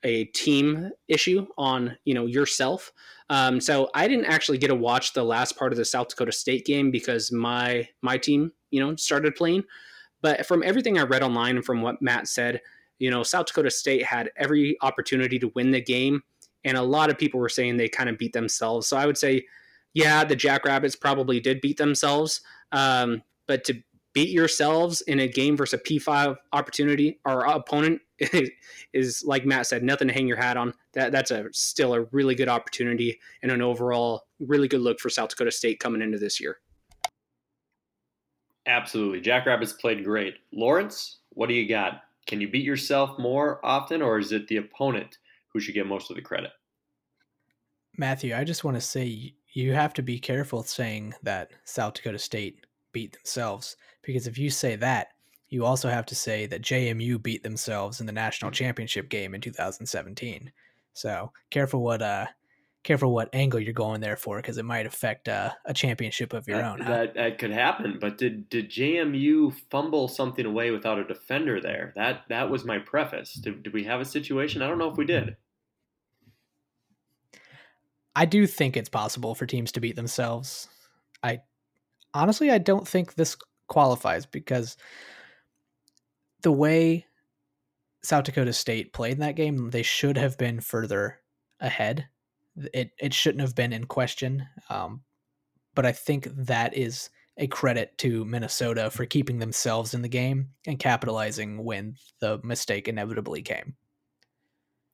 a 0.04 0.26
team 0.26 0.89
issue 1.08 1.45
on 1.58 1.95
you 2.04 2.13
know 2.13 2.26
yourself. 2.26 2.91
Um, 3.30 3.62
so 3.62 3.89
I 3.93 4.10
didn't 4.10 4.26
actually 4.26 4.58
get 4.58 4.67
to 4.67 4.76
watch 4.76 5.13
the 5.13 5.24
last 5.24 5.56
part 5.56 5.72
of 5.72 5.78
the 5.78 5.86
South 5.86 6.10
Dakota 6.10 6.34
State 6.34 6.65
game 6.65 6.91
because 6.91 7.32
my 7.32 7.88
my 8.02 8.17
team 8.17 8.52
you 8.72 8.82
know 8.82 8.95
started 8.98 9.36
playing. 9.36 9.63
But 10.21 10.45
from 10.45 10.63
everything 10.63 10.97
I 10.97 11.03
read 11.03 11.23
online 11.23 11.58
and 11.58 11.65
from 11.65 11.82
what 11.82 12.01
Matt 12.01 12.27
said, 12.27 12.62
you 12.99 13.10
know 13.10 13.23
South 13.23 13.47
Dakota 13.47 13.71
State 13.71 14.03
had 14.03 14.29
every 14.36 14.77
opportunity 14.82 15.39
to 15.39 15.51
win 15.55 15.71
the 15.71 15.82
game, 15.82 16.21
and 16.63 16.77
a 16.77 16.82
lot 16.82 17.10
of 17.10 17.17
people 17.17 17.39
were 17.39 17.49
saying 17.49 17.77
they 17.77 17.89
kind 17.89 18.10
of 18.10 18.17
beat 18.17 18.34
themselves. 18.34 18.88
So 18.88 18.97
I 18.97 19.05
would 19.05 19.17
say, 19.17 19.45
yeah, 19.93 20.23
the 20.23 20.36
Jackrabbits 20.36 20.95
probably 20.95 21.39
did 21.39 21.62
beat 21.62 21.77
themselves. 21.77 22.41
Um, 22.71 23.23
but 23.47 23.63
to 23.65 23.82
beat 24.13 24.29
yourselves 24.29 25.01
in 25.01 25.19
a 25.19 25.27
game 25.27 25.55
versus 25.55 25.79
a 25.79 25.84
P5 25.84 26.36
opportunity 26.51 27.19
or 27.25 27.45
opponent 27.45 28.01
is, 28.93 29.23
like 29.25 29.45
Matt 29.45 29.67
said, 29.67 29.84
nothing 29.84 30.08
to 30.08 30.13
hang 30.13 30.27
your 30.27 30.38
hat 30.38 30.58
on. 30.58 30.73
That 30.93 31.12
that's 31.12 31.32
a 31.32 31.45
still 31.53 31.93
a 31.93 32.01
really 32.12 32.36
good 32.36 32.49
opportunity 32.49 33.19
and 33.41 33.51
an 33.51 33.62
overall 33.62 34.23
really 34.39 34.67
good 34.67 34.82
look 34.82 34.99
for 34.99 35.10
South 35.10 35.29
Dakota 35.29 35.51
State 35.51 35.79
coming 35.79 36.01
into 36.01 36.17
this 36.17 36.39
year. 36.39 36.58
Absolutely. 38.69 39.19
Jackrabbits 39.19 39.73
played 39.73 40.03
great. 40.03 40.36
Lawrence, 40.53 41.17
what 41.29 41.49
do 41.49 41.55
you 41.55 41.67
got? 41.67 42.03
Can 42.27 42.39
you 42.39 42.47
beat 42.47 42.63
yourself 42.63 43.17
more 43.17 43.60
often 43.65 44.03
or 44.03 44.19
is 44.19 44.32
it 44.32 44.47
the 44.47 44.58
opponent 44.58 45.17
who 45.51 45.60
should 45.60 45.73
get 45.73 45.88
most 45.88 46.12
of 46.12 46.15
the 46.15 46.21
credit? 46.21 46.51
Matthew, 47.97 48.36
I 48.36 48.43
just 48.43 48.63
want 48.63 48.77
to 48.77 48.82
say 48.82 49.34
you 49.53 49.73
have 49.73 49.95
to 49.95 50.03
be 50.03 50.19
careful 50.19 50.62
saying 50.62 51.15
that 51.23 51.49
South 51.65 51.95
Dakota 51.95 52.19
State 52.19 52.67
beat 52.91 53.13
themselves 53.13 53.75
because 54.03 54.27
if 54.27 54.38
you 54.38 54.51
say 54.51 54.75
that, 54.75 55.08
you 55.49 55.65
also 55.65 55.89
have 55.89 56.05
to 56.05 56.15
say 56.15 56.45
that 56.45 56.62
JMU 56.62 57.23
beat 57.23 57.41
themselves 57.41 57.99
in 57.99 58.05
the 58.05 58.12
national 58.12 58.51
championship 58.51 59.10
game 59.10 59.34
in 59.34 59.41
2017. 59.41 60.51
So 60.93 61.32
careful 61.49 61.82
what 61.82 62.03
uh 62.03 62.27
careful 62.84 63.13
what 63.13 63.30
angle 63.34 63.60
you're 63.60 63.74
going 63.74 64.02
there 64.02 64.15
for 64.15 64.38
because 64.38 64.58
it 64.58 64.65
might 64.65 64.86
affect 64.86 65.28
uh, 65.28 65.52
a 65.65 65.74
championship 65.74 66.34
of 66.34 66.48
your 66.48 66.58
that, 66.58 66.72
own. 66.72 66.80
Huh? 66.80 66.92
That, 66.92 67.13
that 67.15 67.38
could 67.38 67.52
happen. 67.52 67.98
But 68.00 68.18
did 68.18 68.50
did 68.50 68.70
JMU 68.70 69.54
fumble 69.70 70.08
something 70.08 70.46
away 70.46 70.72
without 70.72 71.00
a 71.00 71.04
defender 71.04 71.60
there? 71.60 71.94
That 71.96 72.24
that 72.30 72.50
was 72.50 72.65
my 72.65 72.80
preface. 72.80 73.34
Did, 73.34 73.63
did 73.63 73.74
we 73.74 73.84
have 73.86 74.02
a 74.02 74.06
situation? 74.06 74.62
I 74.62 74.68
don't 74.68 74.78
know 74.78 74.89
if 74.89 74.98
we 74.98 75.06
did. 75.06 75.36
I 78.15 78.26
do 78.26 78.48
think 78.48 78.76
it's 78.76 78.89
possible 78.89 79.36
for 79.36 79.46
teams 79.46 79.72
to 79.74 79.80
beat 79.80 79.96
themselves. 79.96 80.68
I 81.24 81.42
honestly 82.13 82.52
I 82.52 82.58
don't 82.58 82.88
think 82.88 83.15
this 83.15 83.38
qualifies 83.68 84.26
because 84.26 84.78
the 86.42 86.52
way 86.52 87.06
South 88.02 88.24
Dakota 88.24 88.54
State 88.54 88.94
played 88.94 89.13
in 89.13 89.20
that 89.20 89.36
game, 89.36 89.70
they 89.72 89.84
should 89.84 90.18
have 90.18 90.38
been 90.38 90.62
further 90.62 91.20
ahead. 91.60 92.08
It 92.74 92.91
it 93.00 93.13
shouldn't 93.13 93.41
have 93.41 93.56
been 93.56 93.74
in 93.74 93.86
question. 93.86 94.48
Um, 94.69 95.02
but 95.76 95.86
I 95.86 95.91
think 95.91 96.28
that 96.36 96.76
is 96.76 97.10
a 97.38 97.48
credit 97.48 97.98
to 98.00 98.26
Minnesota 98.26 98.89
for 98.89 99.06
keeping 99.06 99.39
themselves 99.39 99.93
in 99.93 100.02
the 100.02 100.10
game 100.10 100.50
and 100.67 100.78
capitalizing 100.78 101.63
when 101.63 101.95
the 102.19 102.39
mistake 102.43 102.88
inevitably 102.88 103.41
came. 103.41 103.76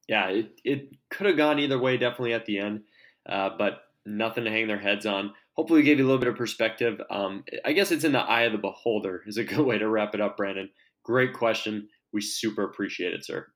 Yeah, 0.08 0.28
it, 0.30 0.52
it 0.64 0.90
could 1.10 1.26
have 1.26 1.38
gone 1.38 1.58
either 1.58 1.80
way, 1.80 1.98
definitely 1.98 2.34
at 2.34 2.46
the 2.46 2.60
end, 2.60 2.84
uh, 3.28 3.50
but 3.58 3.80
nothing 4.06 4.44
to 4.44 4.52
hang 4.52 4.68
their 4.68 4.80
heads 4.80 5.08
on. 5.08 5.34
Hopefully, 5.54 5.82
gave 5.82 5.98
you 5.98 6.06
a 6.06 6.08
little 6.08 6.20
bit 6.20 6.28
of 6.28 6.36
perspective. 6.36 7.02
Um, 7.10 7.44
I 7.64 7.72
guess 7.72 7.92
it's 7.92 8.04
in 8.04 8.12
the 8.12 8.20
eye 8.20 8.44
of 8.44 8.52
the 8.52 8.60
beholder, 8.60 9.24
is 9.26 9.38
a 9.38 9.44
good 9.44 9.66
way 9.66 9.80
to 9.80 9.90
wrap 9.90 10.14
it 10.14 10.22
up, 10.22 10.38
Brandon. 10.38 10.70
Great 11.04 11.34
question. 11.34 11.88
We 12.14 12.22
super 12.22 12.64
appreciate 12.64 13.14
it, 13.14 13.26
sir. 13.26 13.48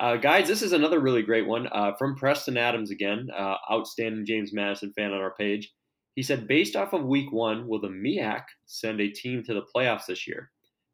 Uh, 0.00 0.16
guys, 0.16 0.46
this 0.46 0.62
is 0.62 0.72
another 0.72 1.00
really 1.00 1.22
great 1.22 1.46
one 1.46 1.68
uh, 1.72 1.92
from 1.98 2.16
Preston 2.16 2.56
Adams 2.56 2.90
again, 2.90 3.28
uh, 3.36 3.56
outstanding 3.70 4.26
James 4.26 4.52
Madison 4.52 4.92
fan 4.92 5.12
on 5.12 5.20
our 5.20 5.34
page. 5.34 5.72
He 6.14 6.22
said, 6.22 6.48
based 6.48 6.76
off 6.76 6.92
of 6.92 7.04
week 7.04 7.32
one, 7.32 7.68
will 7.68 7.80
the 7.80 7.88
MEAC 7.88 8.42
send 8.66 9.00
a 9.00 9.08
team 9.08 9.42
to 9.44 9.54
the 9.54 9.66
playoffs 9.74 10.06
this 10.06 10.26
year? 10.26 10.50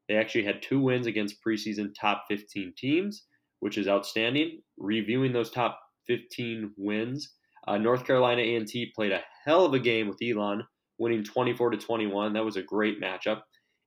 They 0.09 0.17
actually 0.17 0.45
had 0.45 0.63
two 0.63 0.81
wins 0.81 1.07
against 1.07 1.43
preseason 1.47 1.95
top 1.99 2.25
15 2.29 2.75
teams, 2.77 3.25
which 3.61 3.79
is 3.79 3.89
outstanding. 3.89 4.61
Reviewing 4.79 5.33
those 5.33 5.51
top 5.51 5.81
15 6.07 6.73
wins, 6.77 7.33
uh, 7.67 7.79
North 7.79 8.07
Carolina 8.07 8.43
A&T 8.43 8.93
played 8.95 9.13
a 9.13 9.23
hell 9.45 9.65
of 9.65 9.73
a 9.73 9.79
game 9.79 10.09
with 10.09 10.19
Elon, 10.23 10.63
winning 10.99 11.25
24 11.25 11.71
to 11.71 11.79
21. 11.79 12.35
That 12.35 12.45
was 12.45 12.57
a 12.57 12.63
great 12.63 13.01
matchup. 13.01 13.41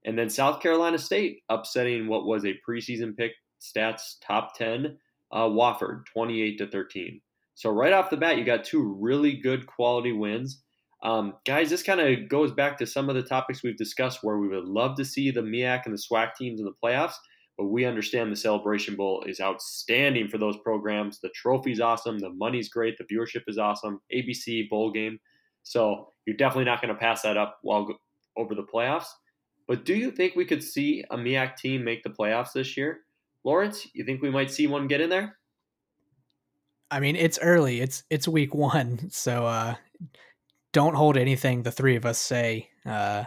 And 0.05 0.17
then 0.17 0.29
South 0.29 0.61
Carolina 0.61 0.97
State 0.97 1.39
upsetting 1.49 2.07
what 2.07 2.25
was 2.25 2.45
a 2.45 2.59
preseason 2.67 3.15
pick 3.15 3.33
stats 3.61 4.15
top 4.21 4.55
10, 4.57 4.97
uh, 5.31 5.43
Wofford 5.43 6.05
28 6.05 6.57
to 6.57 6.67
13. 6.67 7.21
So 7.55 7.71
right 7.71 7.93
off 7.93 8.09
the 8.09 8.17
bat, 8.17 8.37
you 8.37 8.45
got 8.45 8.63
two 8.63 8.95
really 8.99 9.33
good 9.33 9.65
quality 9.65 10.11
wins. 10.11 10.61
Um, 11.03 11.33
guys, 11.45 11.69
this 11.69 11.83
kind 11.83 11.99
of 11.99 12.29
goes 12.29 12.51
back 12.51 12.77
to 12.77 12.85
some 12.85 13.09
of 13.09 13.15
the 13.15 13.23
topics 13.23 13.63
we've 13.63 13.77
discussed 13.77 14.19
where 14.23 14.37
we 14.37 14.47
would 14.47 14.65
love 14.65 14.95
to 14.97 15.05
see 15.05 15.31
the 15.31 15.41
MEAC 15.41 15.85
and 15.85 15.93
the 15.93 16.01
SWAC 16.01 16.35
teams 16.35 16.59
in 16.59 16.65
the 16.65 16.73
playoffs, 16.83 17.15
but 17.57 17.65
we 17.65 17.85
understand 17.85 18.31
the 18.31 18.35
Celebration 18.35 18.95
Bowl 18.95 19.23
is 19.27 19.39
outstanding 19.39 20.27
for 20.27 20.37
those 20.37 20.57
programs. 20.63 21.19
The 21.19 21.29
trophy's 21.29 21.79
awesome, 21.79 22.19
the 22.19 22.29
money's 22.29 22.69
great, 22.69 22.97
the 22.97 23.03
viewership 23.03 23.43
is 23.47 23.57
awesome, 23.57 24.01
ABC 24.13 24.69
bowl 24.69 24.91
game. 24.91 25.19
So 25.63 26.09
you're 26.25 26.37
definitely 26.37 26.65
not 26.65 26.81
going 26.81 26.93
to 26.93 26.99
pass 26.99 27.23
that 27.23 27.37
up 27.37 27.57
while 27.61 27.87
over 28.35 28.55
the 28.55 28.63
playoffs. 28.63 29.07
But 29.67 29.83
do 29.83 29.95
you 29.95 30.11
think 30.11 30.35
we 30.35 30.45
could 30.45 30.63
see 30.63 31.03
a 31.11 31.17
MEAC 31.17 31.57
team 31.57 31.83
make 31.83 32.03
the 32.03 32.09
playoffs 32.09 32.53
this 32.53 32.77
year? 32.77 33.01
Lawrence, 33.47 33.87
you 33.93 34.03
think 34.03 34.21
we 34.21 34.29
might 34.29 34.51
see 34.51 34.67
one 34.67 34.87
get 34.87 34.99
in 34.99 35.09
there? 35.09 35.37
I 36.91 36.99
mean, 36.99 37.15
it's 37.15 37.39
early. 37.41 37.79
It's 37.79 38.03
it's 38.09 38.27
week 38.27 38.53
one, 38.53 39.09
so 39.09 39.45
uh, 39.45 39.75
don't 40.73 40.95
hold 40.95 41.15
anything 41.15 41.63
the 41.63 41.71
three 41.71 41.95
of 41.95 42.05
us 42.05 42.19
say. 42.19 42.69
Uh, 42.85 43.23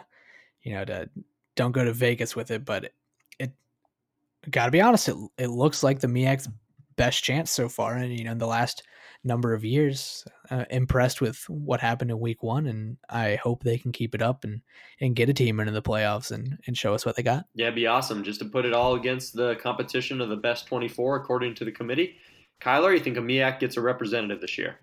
you 0.62 0.74
know, 0.74 0.84
to 0.84 1.08
don't 1.56 1.72
go 1.72 1.84
to 1.84 1.94
Vegas 1.94 2.36
with 2.36 2.50
it. 2.50 2.66
But 2.66 2.84
it, 2.84 2.92
it 3.38 4.50
got 4.50 4.66
to 4.66 4.70
be 4.70 4.82
honest, 4.82 5.08
it 5.08 5.16
it 5.38 5.48
looks 5.48 5.82
like 5.82 6.00
the 6.00 6.06
MEAC's 6.06 6.50
best 6.96 7.24
chance 7.24 7.50
so 7.50 7.70
far, 7.70 7.96
and 7.96 8.16
you 8.16 8.24
know, 8.24 8.32
in 8.32 8.38
the 8.38 8.46
last 8.46 8.82
number 9.24 9.54
of 9.54 9.64
years. 9.64 10.22
Uh, 10.50 10.64
impressed 10.68 11.20
with 11.20 11.48
what 11.48 11.80
happened 11.80 12.10
in 12.10 12.18
week 12.18 12.42
one, 12.42 12.66
and 12.66 12.96
I 13.08 13.36
hope 13.36 13.62
they 13.62 13.78
can 13.78 13.92
keep 13.92 14.16
it 14.16 14.22
up 14.22 14.42
and, 14.42 14.62
and 15.00 15.14
get 15.14 15.28
a 15.28 15.32
team 15.32 15.60
into 15.60 15.70
the 15.70 15.80
playoffs 15.80 16.32
and, 16.32 16.58
and 16.66 16.76
show 16.76 16.92
us 16.92 17.06
what 17.06 17.14
they 17.14 17.22
got. 17.22 17.46
Yeah, 17.54 17.66
it'd 17.66 17.76
be 17.76 17.86
awesome 17.86 18.24
just 18.24 18.40
to 18.40 18.46
put 18.46 18.64
it 18.64 18.72
all 18.72 18.94
against 18.94 19.34
the 19.34 19.54
competition 19.62 20.20
of 20.20 20.28
the 20.28 20.34
best 20.34 20.66
24 20.66 21.14
according 21.14 21.54
to 21.54 21.64
the 21.64 21.70
committee. 21.70 22.16
Kyler, 22.60 22.92
you 22.92 22.98
think 22.98 23.16
a 23.16 23.20
MEAC 23.20 23.60
gets 23.60 23.76
a 23.76 23.80
representative 23.80 24.40
this 24.40 24.58
year? 24.58 24.80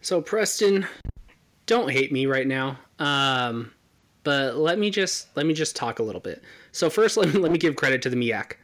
So, 0.00 0.22
Preston, 0.22 0.86
don't 1.66 1.90
hate 1.90 2.10
me 2.10 2.24
right 2.24 2.46
now. 2.46 2.78
Um, 2.98 3.72
but 4.26 4.56
let 4.56 4.78
me 4.78 4.90
just 4.90 5.28
let 5.36 5.46
me 5.46 5.54
just 5.54 5.76
talk 5.76 6.00
a 6.00 6.02
little 6.02 6.20
bit. 6.20 6.42
So 6.72 6.90
first, 6.90 7.16
let 7.18 7.32
me 7.32 7.40
let 7.40 7.52
me 7.52 7.58
give 7.58 7.76
credit 7.76 8.02
to 8.02 8.10
the 8.10 8.16
MEAC. 8.16 8.54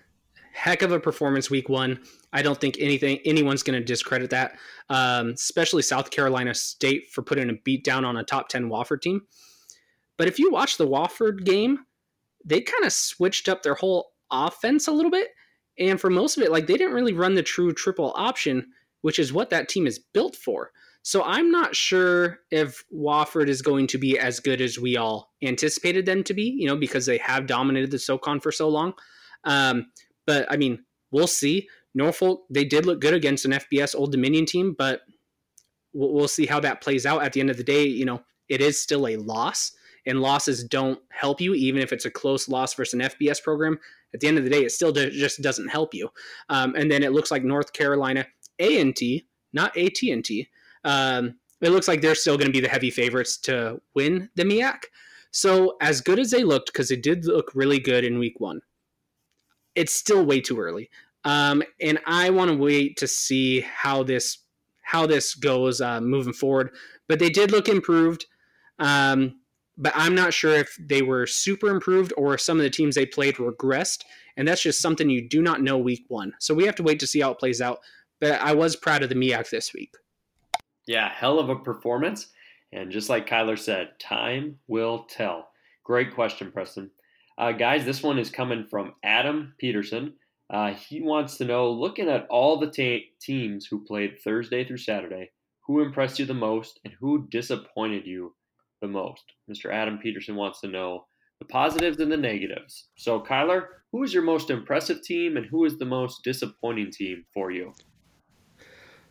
Heck 0.52 0.82
of 0.82 0.92
a 0.92 1.00
performance 1.00 1.50
week 1.50 1.68
one. 1.68 2.00
I 2.32 2.42
don't 2.42 2.60
think 2.60 2.76
anything 2.78 3.18
anyone's 3.24 3.62
going 3.62 3.78
to 3.78 3.84
discredit 3.84 4.30
that, 4.30 4.58
um, 4.90 5.30
especially 5.30 5.82
South 5.82 6.10
Carolina 6.10 6.54
State 6.54 7.10
for 7.10 7.22
putting 7.22 7.50
a 7.50 7.54
beat 7.64 7.84
down 7.84 8.04
on 8.04 8.16
a 8.16 8.24
top 8.24 8.48
ten 8.48 8.68
Wofford 8.68 9.00
team. 9.00 9.22
But 10.18 10.28
if 10.28 10.38
you 10.38 10.50
watch 10.50 10.76
the 10.76 10.86
Wofford 10.86 11.44
game, 11.44 11.80
they 12.44 12.60
kind 12.60 12.84
of 12.84 12.92
switched 12.92 13.48
up 13.48 13.62
their 13.62 13.74
whole 13.74 14.12
offense 14.30 14.86
a 14.86 14.92
little 14.92 15.10
bit, 15.10 15.28
and 15.78 16.00
for 16.00 16.10
most 16.10 16.36
of 16.36 16.42
it, 16.42 16.52
like 16.52 16.66
they 16.66 16.76
didn't 16.76 16.94
really 16.94 17.14
run 17.14 17.34
the 17.34 17.42
true 17.42 17.72
triple 17.72 18.12
option, 18.14 18.66
which 19.00 19.18
is 19.18 19.32
what 19.32 19.50
that 19.50 19.68
team 19.68 19.86
is 19.86 19.98
built 19.98 20.36
for. 20.36 20.70
So 21.02 21.22
I'm 21.24 21.50
not 21.50 21.74
sure 21.74 22.38
if 22.50 22.84
Wofford 22.94 23.48
is 23.48 23.62
going 23.62 23.88
to 23.88 23.98
be 23.98 24.18
as 24.18 24.38
good 24.38 24.60
as 24.60 24.78
we 24.78 24.96
all 24.96 25.32
anticipated 25.42 26.06
them 26.06 26.22
to 26.24 26.34
be, 26.34 26.44
you 26.44 26.68
know, 26.68 26.76
because 26.76 27.06
they 27.06 27.18
have 27.18 27.48
dominated 27.48 27.90
the 27.90 27.98
SoCon 27.98 28.38
for 28.38 28.52
so 28.52 28.68
long. 28.68 28.92
Um, 29.44 29.86
but 30.26 30.50
I 30.50 30.56
mean, 30.56 30.85
we'll 31.11 31.26
see. 31.26 31.68
Norfolk, 31.94 32.44
they 32.50 32.64
did 32.64 32.87
look 32.87 33.00
good 33.00 33.14
against 33.14 33.44
an 33.44 33.52
FBS 33.52 33.94
Old 33.94 34.12
Dominion 34.12 34.46
team, 34.46 34.74
but 34.76 35.02
we'll, 35.92 36.12
we'll 36.12 36.28
see 36.28 36.46
how 36.46 36.61
that 36.61 36.80
plays 36.80 37.04
out. 37.04 37.22
At 37.22 37.32
the 37.32 37.40
end 37.40 37.50
of 37.50 37.56
the 37.56 37.64
day, 37.64 37.85
you 37.85 38.04
know, 38.04 38.22
it 38.48 38.61
is 38.61 38.80
still 38.80 39.06
a 39.06 39.16
loss, 39.16 39.72
and 40.06 40.20
losses 40.20 40.64
don't 40.64 40.98
help 41.11 41.40
you, 41.40 41.54
even 41.54 41.82
if 41.82 41.92
it's 41.92 42.06
a 42.06 42.11
close 42.11 42.48
loss 42.48 42.74
versus 42.74 42.94
an 42.94 43.00
FBS 43.00 43.42
program. 43.42 43.78
At 44.14 44.20
the 44.20 44.28
end 44.28 44.38
of 44.38 44.44
the 44.44 44.50
day, 44.50 44.64
it 44.64 44.72
still 44.72 44.92
do, 44.92 45.11
just 45.11 45.40
doesn't 45.42 45.68
help 45.68 45.94
you. 45.94 46.08
Um, 46.48 46.74
and 46.74 46.90
then 46.90 47.02
it 47.02 47.12
looks 47.12 47.30
like 47.30 47.44
North 47.44 47.72
Carolina 47.72 48.26
not 49.54 49.76
AT 49.76 50.02
and 50.02 50.24
T 50.24 50.48
um, 50.85 51.35
it 51.61 51.70
looks 51.70 51.88
like 51.88 52.00
they're 52.00 52.14
still 52.14 52.37
going 52.37 52.48
to 52.48 52.52
be 52.52 52.61
the 52.61 52.68
heavy 52.68 52.90
favorites 52.90 53.37
to 53.38 53.80
win 53.94 54.28
the 54.35 54.42
MEAC. 54.42 54.85
So, 55.30 55.76
as 55.80 56.00
good 56.00 56.18
as 56.18 56.30
they 56.30 56.44
looked, 56.44 56.72
because 56.72 56.88
they 56.88 56.96
did 56.96 57.24
look 57.24 57.52
really 57.54 57.78
good 57.78 58.04
in 58.04 58.18
week 58.18 58.40
one, 58.40 58.61
it's 59.74 59.94
still 59.94 60.24
way 60.24 60.40
too 60.40 60.61
early. 60.61 60.90
Um, 61.24 61.62
and 61.80 61.98
I 62.06 62.30
want 62.30 62.50
to 62.50 62.56
wait 62.56 62.96
to 62.98 63.06
see 63.06 63.61
how 63.61 64.02
this 64.02 64.38
how 64.82 65.06
this 65.06 65.35
goes 65.35 65.80
uh, 65.80 66.00
moving 66.00 66.32
forward. 66.32 66.70
But 67.08 67.18
they 67.18 67.30
did 67.30 67.50
look 67.50 67.68
improved. 67.68 68.26
Um, 68.78 69.37
but 69.78 69.92
I'm 69.94 70.14
not 70.14 70.35
sure 70.35 70.52
if 70.52 70.76
they 70.78 71.02
were 71.02 71.26
super 71.26 71.68
improved 71.68 72.12
or 72.16 72.37
some 72.37 72.58
of 72.58 72.64
the 72.64 72.70
teams 72.70 72.94
they 72.94 73.06
played 73.06 73.37
regressed. 73.37 74.02
And 74.37 74.46
that's 74.46 74.62
just 74.62 74.82
something 74.82 75.08
you 75.08 75.28
do 75.28 75.40
not 75.40 75.62
know 75.62 75.78
week 75.78 76.04
one. 76.08 76.35
So 76.40 76.54
we 76.54 76.66
have 76.66 76.74
to 76.76 76.82
wait 76.82 77.00
to 77.00 77.06
see 77.06 77.20
how 77.20 77.30
it 77.30 77.38
plays 77.38 77.61
out. 77.61 77.78
But 78.20 78.40
I 78.40 78.54
was 78.54 78.76
proud 78.76 79.02
of 79.02 79.08
the 79.08 79.14
MEAC 79.14 79.50
this 79.50 79.72
week. 79.72 79.94
Yeah, 80.87 81.08
hell 81.08 81.38
of 81.38 81.48
a 81.48 81.56
performance. 81.56 82.28
And 82.72 82.90
just 82.90 83.08
like 83.08 83.28
Kyler 83.28 83.58
said, 83.58 83.98
time 83.98 84.58
will 84.66 85.04
tell. 85.04 85.48
Great 85.85 86.14
question, 86.14 86.50
Preston. 86.52 86.90
Uh, 87.38 87.52
guys, 87.52 87.84
this 87.84 88.02
one 88.02 88.18
is 88.18 88.30
coming 88.30 88.66
from 88.66 88.94
Adam 89.02 89.54
Peterson. 89.58 90.14
Uh, 90.50 90.74
he 90.74 91.00
wants 91.00 91.38
to 91.38 91.44
know 91.44 91.70
looking 91.70 92.08
at 92.08 92.26
all 92.28 92.58
the 92.58 93.00
teams 93.20 93.66
who 93.66 93.84
played 93.84 94.18
Thursday 94.22 94.64
through 94.64 94.78
Saturday, 94.78 95.30
who 95.66 95.80
impressed 95.80 96.18
you 96.18 96.26
the 96.26 96.34
most 96.34 96.80
and 96.84 96.92
who 97.00 97.26
disappointed 97.30 98.06
you 98.06 98.34
the 98.82 98.88
most? 98.88 99.22
Mr. 99.50 99.72
Adam 99.72 99.98
Peterson 99.98 100.36
wants 100.36 100.60
to 100.60 100.68
know 100.68 101.06
the 101.38 101.46
positives 101.46 101.98
and 102.00 102.12
the 102.12 102.16
negatives. 102.16 102.88
So, 102.96 103.20
Kyler, 103.20 103.64
who 103.92 104.02
is 104.02 104.12
your 104.12 104.22
most 104.22 104.50
impressive 104.50 105.02
team 105.02 105.36
and 105.36 105.46
who 105.46 105.64
is 105.64 105.78
the 105.78 105.84
most 105.86 106.22
disappointing 106.24 106.90
team 106.90 107.24
for 107.32 107.50
you? 107.50 107.72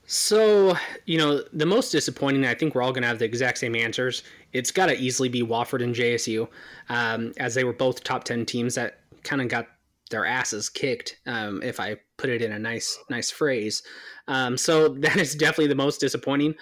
So, 0.06 0.76
you 1.06 1.18
know, 1.18 1.42
the 1.54 1.66
most 1.66 1.92
disappointing, 1.92 2.46
I 2.46 2.54
think 2.54 2.76
we're 2.76 2.82
all 2.82 2.92
going 2.92 3.04
to 3.04 3.08
have 3.08 3.20
the 3.20 3.26
exact 3.26 3.60
same 3.60 3.76
answers. 3.76 4.24
It's 4.54 4.72
got 4.72 4.88
to 4.88 4.98
easily 4.98 5.30
be 5.30 5.42
Wofford 5.42 5.84
and 5.84 5.96
JSU, 5.96 6.48
um, 6.90 7.34
as 7.38 7.56
they 7.56 7.64
were 7.64 7.74
both 7.74 8.04
top 8.04 8.24
10 8.24 8.46
teams 8.46 8.76
that 8.76 9.00
kind 9.24 9.42
of 9.42 9.48
got 9.48 9.68
their 10.10 10.26
asses 10.26 10.70
kicked, 10.70 11.18
um, 11.26 11.64
if 11.64 11.80
I 11.80 11.98
put 12.18 12.30
it 12.30 12.42
in 12.42 12.52
a 12.52 12.60
nice, 12.60 13.00
nice 13.10 13.32
phrase. 13.32 13.82
Um, 14.28 14.58
so 14.58 14.90
that 15.00 15.18
is 15.18 15.36
definitely 15.36 15.68
the 15.68 15.76
most 15.76 16.00
disappointing. 16.00 16.56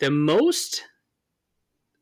The 0.00 0.10
most, 0.10 0.82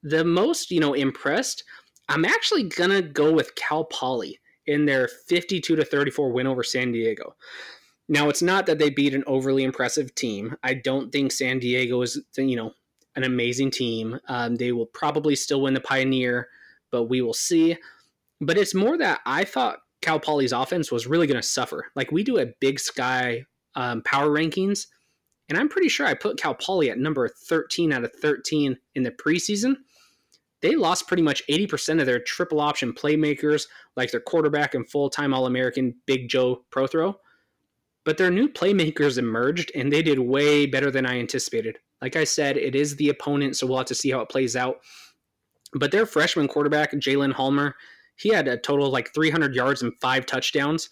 the 0.03 0.25
most, 0.25 0.71
you 0.71 0.81
know, 0.81 0.95
impressed, 0.95 1.65
I'm 2.09 2.25
actually 2.25 2.69
to 2.69 3.03
go 3.03 3.33
with 3.33 3.55
Cal 3.55 3.85
Poly 3.85 4.41
in 4.67 4.87
their 4.87 5.09
52 5.09 5.77
to 5.77 5.85
34 5.85 6.33
win 6.33 6.47
over 6.47 6.63
San 6.63 6.93
Diego. 6.93 7.35
Now, 8.09 8.29
it's 8.29 8.43
not 8.43 8.67
that 8.67 8.79
they 8.79 8.91
beat 8.91 9.15
an 9.15 9.23
overly 9.27 9.63
impressive 9.63 10.15
team. 10.17 10.57
I 10.65 10.75
don't 10.75 11.13
think 11.13 11.31
San 11.31 11.61
Diego 11.61 12.03
is, 12.03 12.21
you 12.37 12.57
know, 12.57 12.73
an 13.17 13.25
amazing 13.25 13.71
team. 13.71 14.19
Um, 14.29 14.57
they 14.57 14.73
will 14.73 14.87
probably 14.87 15.35
still 15.35 15.63
win 15.63 15.75
the 15.75 15.81
Pioneer, 15.81 16.49
but 16.91 17.05
we 17.05 17.21
will 17.21 17.35
see. 17.35 17.77
But 18.41 18.57
it's 18.57 18.75
more 18.75 18.97
that 18.99 19.21
I 19.27 19.45
thought 19.45 19.81
Cal 20.03 20.19
Poly's 20.19 20.53
offense 20.53 20.91
was 20.91 21.07
really 21.07 21.27
going 21.27 21.41
to 21.41 21.47
suffer. 21.47 21.87
Like 21.95 22.11
we 22.11 22.23
do 22.23 22.39
a 22.39 22.47
Big 22.61 22.81
Sky 22.81 23.45
um, 23.75 24.03
power 24.03 24.29
rankings, 24.29 24.87
and 25.49 25.59
I'm 25.59 25.69
pretty 25.69 25.89
sure 25.89 26.07
I 26.07 26.15
put 26.15 26.39
Cal 26.39 26.55
Poly 26.55 26.91
at 26.91 26.99
number 26.99 27.29
13 27.29 27.93
out 27.93 28.05
of 28.05 28.13
13 28.15 28.77
in 28.95 29.03
the 29.03 29.11
preseason. 29.11 29.77
They 30.63 30.77
lost 30.77 31.09
pretty 31.09 31.23
much 31.23 31.43
80% 31.49 32.01
of 32.01 32.07
their 32.07 32.21
triple 32.21 32.61
option 32.61 32.93
playmakers, 32.93 33.67
like 33.97 34.11
their 34.11 34.21
quarterback 34.21 34.75
and 34.75 34.89
full 34.89 35.11
time 35.11 35.33
All 35.35 35.47
American 35.47 35.95
Big 36.07 36.29
Joe 36.29 36.65
Protheroe. 36.71 37.15
But 38.05 38.19
their 38.19 38.31
new 38.31 38.49
playmakers 38.49 39.19
emerged 39.19 39.73
and 39.75 39.93
they 39.93 40.03
did 40.03 40.19
way 40.19 40.67
better 40.67 40.91
than 40.91 41.07
I 41.07 41.19
anticipated. 41.19 41.79
Like 42.03 42.17
I 42.17 42.25
said, 42.25 42.57
it 42.57 42.75
is 42.75 42.97
the 42.97 43.11
opponent, 43.11 43.57
so 43.57 43.67
we'll 43.67 43.79
have 43.79 43.87
to 43.87 43.95
see 43.95 44.11
how 44.11 44.21
it 44.21 44.29
plays 44.29 44.57
out. 44.57 44.77
But 45.75 45.93
their 45.93 46.07
freshman 46.07 46.49
quarterback, 46.49 46.93
Jalen 46.93 47.35
Hamler, 47.35 47.75
he 48.17 48.31
had 48.31 48.49
a 48.49 48.57
total 48.57 48.87
of 48.87 48.93
like 48.93 49.15
300 49.15 49.55
yards 49.55 49.83
and 49.83 49.93
five 50.01 50.27
touchdowns. 50.27 50.91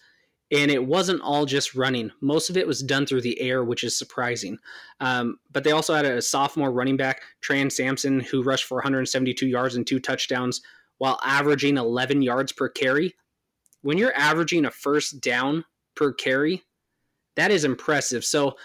And 0.51 0.71
it 0.71 0.83
wasn't 0.83 1.21
all 1.21 1.45
just 1.45 1.75
running. 1.75 2.11
Most 2.21 2.49
of 2.49 2.57
it 2.57 2.65
was 2.65 2.81
done 2.81 3.05
through 3.05 3.21
the 3.21 3.39
air, 3.39 3.63
which 3.63 3.83
is 3.83 3.95
surprising. 3.95 4.57
Um, 4.99 5.37
but 5.51 5.63
they 5.63 5.71
also 5.71 5.93
had 5.93 6.05
a 6.05 6.23
sophomore 6.23 6.71
running 6.71 6.97
back, 6.97 7.21
Tran 7.43 7.71
Sampson, 7.71 8.19
who 8.19 8.41
rushed 8.41 8.65
for 8.65 8.75
172 8.75 9.45
yards 9.45 9.75
and 9.75 9.85
two 9.85 9.99
touchdowns 9.99 10.61
while 10.97 11.19
averaging 11.23 11.77
11 11.77 12.23
yards 12.23 12.51
per 12.51 12.67
carry. 12.67 13.13
When 13.81 13.99
you're 13.99 14.15
averaging 14.15 14.65
a 14.65 14.71
first 14.71 15.21
down 15.21 15.65
per 15.95 16.13
carry, 16.13 16.63
that 17.35 17.51
is 17.51 17.63
impressive. 17.63 18.25
So 18.25 18.55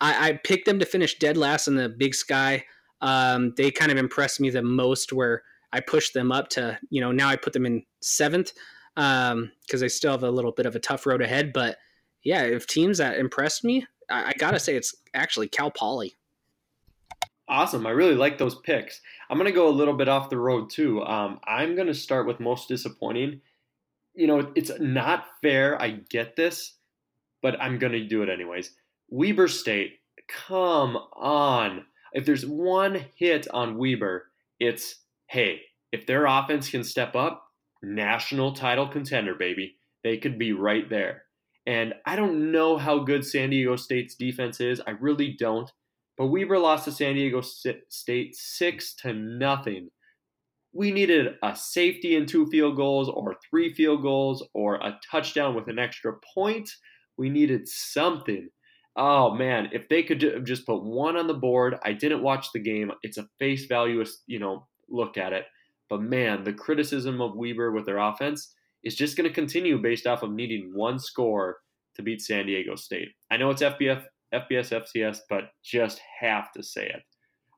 I, 0.00 0.28
I 0.28 0.32
picked 0.32 0.66
them 0.66 0.78
to 0.78 0.86
finish 0.86 1.18
dead 1.18 1.36
last 1.36 1.68
in 1.68 1.76
the 1.76 1.88
Big 1.88 2.14
Sky. 2.14 2.64
Um, 3.00 3.54
they 3.56 3.70
kind 3.70 3.90
of 3.90 3.98
impressed 3.98 4.40
me 4.40 4.50
the 4.50 4.62
most 4.62 5.12
where 5.12 5.42
I 5.72 5.80
pushed 5.80 6.14
them 6.14 6.32
up 6.32 6.48
to, 6.50 6.78
you 6.90 7.00
know, 7.00 7.12
now 7.12 7.28
I 7.28 7.36
put 7.36 7.52
them 7.52 7.66
in 7.66 7.84
seventh 8.00 8.52
because 8.94 9.32
um, 9.32 9.50
they 9.70 9.88
still 9.88 10.12
have 10.12 10.22
a 10.22 10.30
little 10.30 10.52
bit 10.52 10.66
of 10.66 10.74
a 10.74 10.80
tough 10.80 11.06
road 11.06 11.22
ahead. 11.22 11.52
But 11.52 11.78
yeah, 12.22 12.42
if 12.42 12.66
teams 12.66 12.98
that 12.98 13.18
impressed 13.18 13.64
me, 13.64 13.86
I, 14.10 14.28
I 14.28 14.32
got 14.38 14.52
to 14.52 14.60
say 14.60 14.76
it's 14.76 14.94
actually 15.14 15.48
Cal 15.48 15.70
Poly. 15.70 16.14
Awesome. 17.48 17.86
I 17.86 17.90
really 17.90 18.14
like 18.14 18.38
those 18.38 18.54
picks. 18.54 19.00
I'm 19.28 19.36
going 19.36 19.46
to 19.46 19.52
go 19.52 19.68
a 19.68 19.70
little 19.70 19.94
bit 19.94 20.08
off 20.08 20.30
the 20.30 20.38
road 20.38 20.70
too. 20.70 21.02
Um, 21.02 21.40
I'm 21.44 21.74
going 21.74 21.88
to 21.88 21.94
start 21.94 22.26
with 22.26 22.38
most 22.38 22.68
disappointing. 22.68 23.40
You 24.14 24.26
know, 24.26 24.52
it's 24.54 24.70
not 24.78 25.26
fair. 25.42 25.80
I 25.80 25.90
get 25.90 26.36
this 26.36 26.74
but 27.42 27.60
I'm 27.60 27.78
going 27.78 27.92
to 27.92 28.04
do 28.04 28.22
it 28.22 28.28
anyways. 28.28 28.72
Weber 29.10 29.48
State, 29.48 29.98
come 30.28 30.96
on. 31.14 31.84
If 32.12 32.24
there's 32.24 32.46
one 32.46 33.04
hit 33.16 33.48
on 33.52 33.76
Weber, 33.76 34.26
it's 34.58 34.96
hey, 35.26 35.60
if 35.92 36.06
their 36.06 36.26
offense 36.26 36.70
can 36.70 36.84
step 36.84 37.16
up, 37.16 37.44
national 37.82 38.52
title 38.52 38.88
contender, 38.88 39.34
baby. 39.34 39.76
They 40.04 40.16
could 40.16 40.38
be 40.38 40.52
right 40.52 40.88
there. 40.88 41.24
And 41.66 41.94
I 42.06 42.16
don't 42.16 42.52
know 42.52 42.78
how 42.78 43.00
good 43.00 43.24
San 43.24 43.50
Diego 43.50 43.76
State's 43.76 44.14
defense 44.14 44.60
is. 44.60 44.80
I 44.86 44.90
really 44.92 45.36
don't. 45.38 45.70
But 46.16 46.28
Weber 46.28 46.58
lost 46.58 46.84
to 46.84 46.92
San 46.92 47.14
Diego 47.14 47.40
State 47.40 48.36
six 48.36 48.94
to 48.96 49.12
nothing. 49.12 49.88
We 50.72 50.92
needed 50.92 51.34
a 51.42 51.56
safety 51.56 52.16
and 52.16 52.28
two 52.28 52.46
field 52.46 52.76
goals, 52.76 53.08
or 53.08 53.36
three 53.48 53.74
field 53.74 54.02
goals, 54.02 54.46
or 54.54 54.76
a 54.76 54.98
touchdown 55.10 55.54
with 55.54 55.68
an 55.68 55.78
extra 55.78 56.14
point 56.34 56.70
we 57.16 57.28
needed 57.28 57.68
something. 57.68 58.48
Oh 58.96 59.34
man, 59.34 59.68
if 59.72 59.88
they 59.88 60.02
could 60.02 60.44
just 60.44 60.66
put 60.66 60.82
one 60.82 61.16
on 61.16 61.26
the 61.26 61.34
board, 61.34 61.76
I 61.84 61.92
didn't 61.92 62.22
watch 62.22 62.48
the 62.52 62.58
game. 62.58 62.90
It's 63.02 63.18
a 63.18 63.28
face 63.38 63.66
value, 63.66 64.04
you 64.26 64.38
know, 64.38 64.66
look 64.88 65.16
at 65.16 65.32
it. 65.32 65.46
But 65.88 66.02
man, 66.02 66.44
the 66.44 66.52
criticism 66.52 67.20
of 67.20 67.36
Weber 67.36 67.72
with 67.72 67.86
their 67.86 67.98
offense 67.98 68.54
is 68.84 68.94
just 68.94 69.16
going 69.16 69.28
to 69.28 69.34
continue 69.34 69.78
based 69.78 70.06
off 70.06 70.22
of 70.22 70.32
needing 70.32 70.72
one 70.74 70.98
score 70.98 71.58
to 71.96 72.02
beat 72.02 72.22
San 72.22 72.46
Diego 72.46 72.76
State. 72.76 73.08
I 73.30 73.36
know 73.36 73.50
it's 73.50 73.62
FBF, 73.62 74.04
FBS, 74.32 74.84
FCS, 74.84 75.18
but 75.28 75.50
just 75.62 76.00
have 76.20 76.52
to 76.52 76.62
say 76.62 76.86
it. 76.86 77.02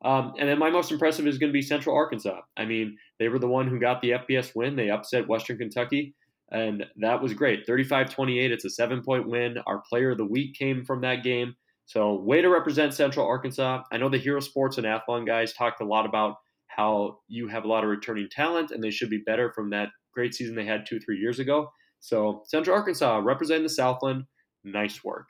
Um, 0.05 0.33
and 0.39 0.49
then 0.49 0.59
my 0.59 0.71
most 0.71 0.91
impressive 0.91 1.27
is 1.27 1.39
going 1.39 1.51
to 1.51 1.57
be 1.57 1.63
Central 1.63 1.95
Arkansas. 1.95 2.41
I 2.57 2.65
mean, 2.65 2.97
they 3.19 3.29
were 3.29 3.39
the 3.39 3.47
one 3.47 3.69
who 3.69 3.79
got 3.79 4.03
the 4.03 4.11
FBS 4.11 4.55
win. 4.57 4.75
They 4.75 4.91
upset 4.91 5.29
Western 5.29 5.59
Kentucky. 5.59 6.15
And 6.53 6.85
that 6.99 7.23
was 7.23 7.33
great. 7.33 7.67
35 7.67 8.11
28. 8.11 8.53
It's 8.53 8.65
a 8.65 8.71
seven 8.71 9.03
point 9.03 9.27
win. 9.27 9.57
Our 9.67 9.83
player 9.89 10.11
of 10.11 10.19
the 10.19 10.27
week 10.27 10.55
came 10.57 10.85
from 10.85 11.01
that 11.01 11.23
game. 11.23 11.55
So, 11.87 12.15
way 12.15 12.41
to 12.41 12.49
represent 12.49 12.95
Central 12.95 13.27
Arkansas. 13.27 13.83
I 13.91 13.97
know 13.97 14.09
the 14.09 14.19
Hero 14.19 14.41
Sports 14.41 14.79
and 14.79 14.87
Athlon 14.87 15.27
guys 15.27 15.53
talked 15.53 15.81
a 15.81 15.87
lot 15.87 16.07
about 16.07 16.37
how 16.69 17.19
you 17.29 17.49
have 17.49 17.65
a 17.65 17.69
lot 17.69 17.85
of 17.85 17.91
returning 17.91 18.29
talent 18.31 18.71
and 18.71 18.83
they 18.83 18.91
should 18.91 19.11
be 19.11 19.23
better 19.27 19.53
from 19.53 19.71
that 19.71 19.89
great 20.15 20.35
season 20.35 20.55
they 20.55 20.65
had 20.65 20.87
two, 20.87 21.01
three 21.01 21.19
years 21.19 21.39
ago. 21.39 21.71
So, 22.01 22.43
Central 22.47 22.77
Arkansas 22.77 23.21
representing 23.25 23.65
the 23.65 23.69
Southland. 23.69 24.25
Nice 24.65 25.03
work. 25.03 25.27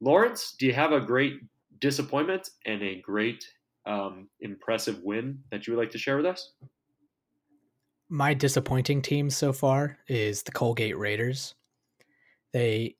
Lawrence, 0.00 0.54
do 0.58 0.66
you 0.66 0.72
have 0.72 0.92
a 0.92 1.00
great 1.00 1.34
disappointment 1.80 2.48
and 2.66 2.82
a 2.82 3.00
great 3.00 3.44
um, 3.86 4.28
impressive 4.40 5.00
win 5.02 5.40
that 5.50 5.66
you 5.66 5.74
would 5.74 5.80
like 5.80 5.90
to 5.90 5.98
share 5.98 6.16
with 6.16 6.26
us? 6.26 6.52
My 8.08 8.34
disappointing 8.34 9.02
team 9.02 9.30
so 9.30 9.52
far 9.52 9.98
is 10.08 10.42
the 10.42 10.52
Colgate 10.52 10.96
Raiders. 10.96 11.54
They, 12.52 12.96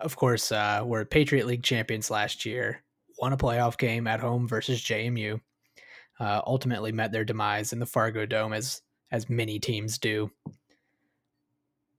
of 0.00 0.16
course, 0.16 0.50
uh, 0.50 0.82
were 0.84 1.04
Patriot 1.04 1.46
League 1.46 1.62
champions 1.62 2.10
last 2.10 2.44
year, 2.44 2.82
won 3.20 3.32
a 3.32 3.36
playoff 3.36 3.78
game 3.78 4.06
at 4.06 4.20
home 4.20 4.48
versus 4.48 4.82
JMU. 4.82 5.40
Uh, 6.18 6.40
ultimately 6.46 6.92
met 6.92 7.10
their 7.10 7.24
demise 7.24 7.72
in 7.72 7.80
the 7.80 7.86
Fargo 7.86 8.24
Dome 8.24 8.52
as 8.52 8.82
as 9.10 9.28
many 9.28 9.58
teams 9.58 9.98
do. 9.98 10.30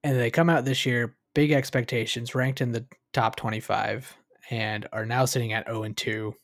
And 0.03 0.17
they 0.17 0.31
come 0.31 0.49
out 0.49 0.65
this 0.65 0.85
year, 0.85 1.15
big 1.33 1.51
expectations, 1.51 2.35
ranked 2.35 2.61
in 2.61 2.71
the 2.71 2.85
top 3.13 3.35
25, 3.35 4.15
and 4.49 4.87
are 4.91 5.05
now 5.05 5.25
sitting 5.25 5.53
at 5.53 5.67
0 5.67 5.83
and 5.83 5.97
2. 5.97 6.35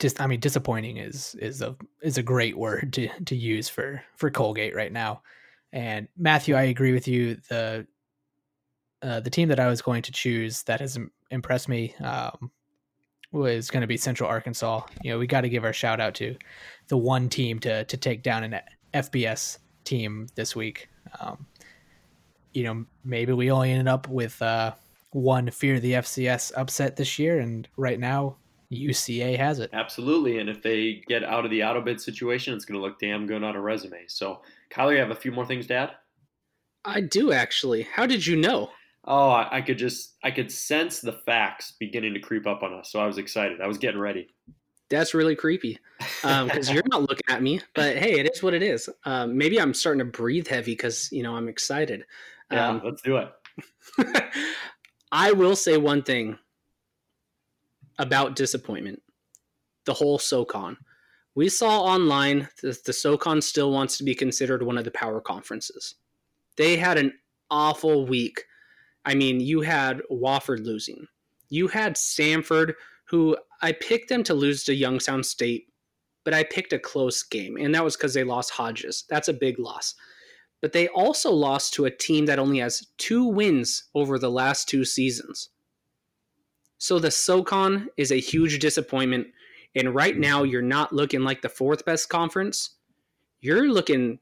Just, 0.00 0.20
I 0.20 0.26
mean, 0.26 0.40
disappointing 0.40 0.96
is 0.96 1.34
is 1.36 1.62
a 1.62 1.76
is 2.02 2.18
a 2.18 2.22
great 2.22 2.56
word 2.56 2.92
to 2.94 3.08
to 3.26 3.36
use 3.36 3.68
for 3.68 4.02
for 4.16 4.30
Colgate 4.30 4.74
right 4.74 4.92
now. 4.92 5.22
And 5.72 6.08
Matthew, 6.16 6.54
I 6.54 6.62
agree 6.62 6.92
with 6.92 7.08
you. 7.08 7.36
The 7.48 7.86
uh, 9.02 9.20
the 9.20 9.30
team 9.30 9.48
that 9.48 9.60
I 9.60 9.66
was 9.66 9.82
going 9.82 10.02
to 10.02 10.12
choose 10.12 10.62
that 10.62 10.80
has 10.80 10.98
impressed 11.30 11.68
me 11.68 11.94
um, 12.00 12.50
was 13.32 13.70
going 13.70 13.82
to 13.82 13.86
be 13.86 13.96
Central 13.96 14.30
Arkansas. 14.30 14.82
You 15.02 15.10
know, 15.10 15.18
we 15.18 15.26
got 15.26 15.42
to 15.42 15.48
give 15.48 15.64
our 15.64 15.72
shout 15.72 16.00
out 16.00 16.14
to 16.14 16.36
the 16.88 16.96
one 16.96 17.28
team 17.28 17.58
to 17.60 17.84
to 17.84 17.96
take 17.96 18.22
down 18.22 18.44
an 18.44 18.60
FBS 18.94 19.58
team 19.84 20.28
this 20.36 20.56
week. 20.56 20.88
Um, 21.20 21.46
you 22.52 22.62
know, 22.62 22.86
maybe 23.04 23.32
we 23.32 23.50
only 23.50 23.72
ended 23.72 23.88
up 23.88 24.08
with 24.08 24.40
uh, 24.40 24.72
one 25.10 25.50
Fear 25.50 25.80
the 25.80 25.94
FCS 25.94 26.52
upset 26.56 26.96
this 26.96 27.18
year, 27.18 27.40
and 27.40 27.68
right 27.76 27.98
now 27.98 28.36
UCA 28.76 29.36
has 29.36 29.58
it. 29.58 29.70
Absolutely, 29.72 30.38
and 30.38 30.48
if 30.48 30.62
they 30.62 31.02
get 31.06 31.24
out 31.24 31.44
of 31.44 31.50
the 31.50 31.64
auto 31.64 31.80
bid 31.80 32.00
situation, 32.00 32.54
it's 32.54 32.64
going 32.64 32.78
to 32.78 32.84
look 32.84 32.98
damn 32.98 33.26
good 33.26 33.42
on 33.42 33.56
a 33.56 33.60
resume. 33.60 34.04
So, 34.08 34.42
Kyler, 34.70 34.92
you 34.92 34.98
have 34.98 35.10
a 35.10 35.14
few 35.14 35.32
more 35.32 35.46
things 35.46 35.66
to 35.68 35.74
add? 35.74 35.90
I 36.84 37.00
do 37.00 37.32
actually. 37.32 37.82
How 37.82 38.06
did 38.06 38.26
you 38.26 38.36
know? 38.36 38.70
Oh, 39.06 39.30
I, 39.30 39.60
could 39.60 39.78
just 39.78 40.14
I 40.22 40.30
could 40.30 40.50
sense 40.50 41.00
the 41.00 41.12
facts 41.12 41.74
beginning 41.78 42.14
to 42.14 42.20
creep 42.20 42.46
up 42.46 42.62
on 42.62 42.72
us. 42.72 42.90
So 42.90 43.00
I 43.00 43.06
was 43.06 43.18
excited. 43.18 43.60
I 43.60 43.66
was 43.66 43.78
getting 43.78 44.00
ready. 44.00 44.28
That's 44.88 45.14
really 45.14 45.34
creepy 45.34 45.78
because 45.98 46.68
um, 46.68 46.74
you're 46.74 46.84
not 46.90 47.02
looking 47.02 47.26
at 47.28 47.42
me. 47.42 47.60
But 47.74 47.96
hey, 47.96 48.18
it 48.18 48.30
is 48.32 48.42
what 48.42 48.54
it 48.54 48.62
is. 48.62 48.88
Um, 49.04 49.36
maybe 49.36 49.60
I'm 49.60 49.74
starting 49.74 49.98
to 49.98 50.04
breathe 50.04 50.46
heavy 50.46 50.72
because 50.72 51.10
you 51.12 51.22
know 51.22 51.36
I'm 51.36 51.48
excited. 51.48 52.04
Yeah, 52.50 52.68
um, 52.68 52.82
let's 52.84 53.02
do 53.02 53.16
it. 53.16 53.28
I 55.12 55.32
will 55.32 55.56
say 55.56 55.76
one 55.76 56.02
thing 56.02 56.38
about 57.98 58.36
disappointment: 58.36 59.02
the 59.84 59.94
whole 59.94 60.18
SoCon. 60.18 60.76
We 61.34 61.48
saw 61.48 61.82
online 61.82 62.48
that 62.62 62.84
the 62.84 62.92
SoCon 62.92 63.42
still 63.42 63.72
wants 63.72 63.98
to 63.98 64.04
be 64.04 64.14
considered 64.14 64.62
one 64.62 64.78
of 64.78 64.84
the 64.84 64.92
power 64.92 65.20
conferences. 65.20 65.96
They 66.56 66.76
had 66.76 66.96
an 66.96 67.12
awful 67.50 68.06
week 68.06 68.44
I 69.04 69.14
mean, 69.14 69.40
you 69.40 69.60
had 69.60 70.02
Wofford 70.10 70.64
losing. 70.64 71.06
You 71.48 71.68
had 71.68 71.94
Samford, 71.94 72.74
who 73.06 73.36
I 73.60 73.72
picked 73.72 74.08
them 74.08 74.22
to 74.24 74.34
lose 74.34 74.64
to 74.64 74.74
Youngstown 74.74 75.22
State, 75.22 75.66
but 76.24 76.34
I 76.34 76.42
picked 76.44 76.72
a 76.72 76.78
close 76.78 77.22
game, 77.22 77.56
and 77.58 77.74
that 77.74 77.84
was 77.84 77.96
because 77.96 78.14
they 78.14 78.24
lost 78.24 78.50
Hodges. 78.50 79.04
That's 79.08 79.28
a 79.28 79.34
big 79.34 79.58
loss. 79.58 79.94
But 80.62 80.72
they 80.72 80.88
also 80.88 81.30
lost 81.30 81.74
to 81.74 81.84
a 81.84 81.90
team 81.90 82.24
that 82.26 82.38
only 82.38 82.60
has 82.60 82.86
two 82.96 83.26
wins 83.26 83.84
over 83.94 84.18
the 84.18 84.30
last 84.30 84.68
two 84.68 84.84
seasons. 84.84 85.50
So 86.84 86.98
the 86.98 87.10
SoCon 87.10 87.88
is 87.96 88.12
a 88.12 88.20
huge 88.20 88.58
disappointment. 88.58 89.28
And 89.74 89.94
right 89.94 90.18
now, 90.18 90.42
you're 90.42 90.60
not 90.60 90.92
looking 90.92 91.22
like 91.22 91.40
the 91.40 91.48
fourth 91.48 91.82
best 91.86 92.10
conference. 92.10 92.74
You're 93.40 93.70
looking, 93.70 94.18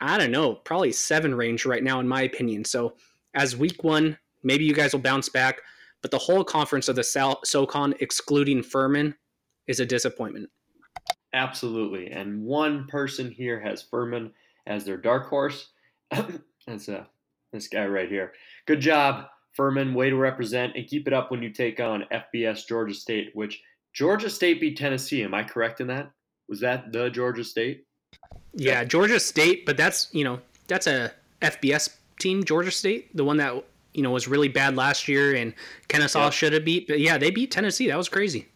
I 0.00 0.16
don't 0.16 0.30
know, 0.30 0.54
probably 0.54 0.92
seven 0.92 1.34
range 1.34 1.66
right 1.66 1.84
now, 1.84 2.00
in 2.00 2.08
my 2.08 2.22
opinion. 2.22 2.64
So 2.64 2.94
as 3.34 3.54
week 3.54 3.84
one, 3.84 4.16
maybe 4.42 4.64
you 4.64 4.72
guys 4.72 4.94
will 4.94 5.00
bounce 5.00 5.28
back, 5.28 5.60
but 6.00 6.10
the 6.10 6.16
whole 6.16 6.42
conference 6.42 6.88
of 6.88 6.96
the 6.96 7.04
SoCon, 7.44 7.94
excluding 8.00 8.62
Furman, 8.62 9.14
is 9.66 9.78
a 9.80 9.84
disappointment. 9.84 10.48
Absolutely. 11.34 12.12
And 12.12 12.42
one 12.42 12.86
person 12.86 13.30
here 13.30 13.60
has 13.60 13.82
Furman 13.82 14.32
as 14.66 14.86
their 14.86 14.96
dark 14.96 15.28
horse. 15.28 15.68
That's 16.66 16.88
uh, 16.88 17.04
this 17.52 17.68
guy 17.68 17.84
right 17.84 18.08
here. 18.08 18.32
Good 18.64 18.80
job, 18.80 19.26
Furman. 19.52 19.94
Way 19.94 20.10
to 20.10 20.16
represent 20.16 20.76
and 20.76 20.86
keep 20.86 21.06
it 21.06 21.12
up 21.12 21.30
when 21.30 21.42
you 21.42 21.50
take 21.50 21.80
on 21.80 22.04
FBS 22.12 22.66
Georgia 22.66 22.94
State, 22.94 23.30
which 23.34 23.62
Georgia 23.92 24.30
State 24.30 24.60
beat 24.60 24.76
Tennessee. 24.76 25.22
Am 25.22 25.34
I 25.34 25.42
correct 25.42 25.80
in 25.80 25.86
that? 25.88 26.10
Was 26.48 26.60
that 26.60 26.92
the 26.92 27.10
Georgia 27.10 27.44
State? 27.44 27.84
Yeah, 28.54 28.84
Georgia 28.84 29.20
State, 29.20 29.66
but 29.66 29.76
that's, 29.76 30.08
you 30.12 30.24
know, 30.24 30.40
that's 30.66 30.86
a 30.86 31.12
FBS 31.42 31.96
team, 32.18 32.44
Georgia 32.44 32.70
State, 32.70 33.14
the 33.16 33.24
one 33.24 33.36
that 33.38 33.64
you 33.92 34.02
know 34.02 34.10
was 34.10 34.28
really 34.28 34.48
bad 34.48 34.76
last 34.76 35.08
year 35.08 35.34
and 35.34 35.52
Kennesaw 35.88 36.24
yep. 36.24 36.32
should 36.32 36.52
have 36.52 36.64
beat. 36.64 36.86
But 36.86 37.00
yeah, 37.00 37.18
they 37.18 37.30
beat 37.30 37.50
Tennessee. 37.50 37.88
That 37.88 37.96
was 37.96 38.08
crazy. 38.08 38.48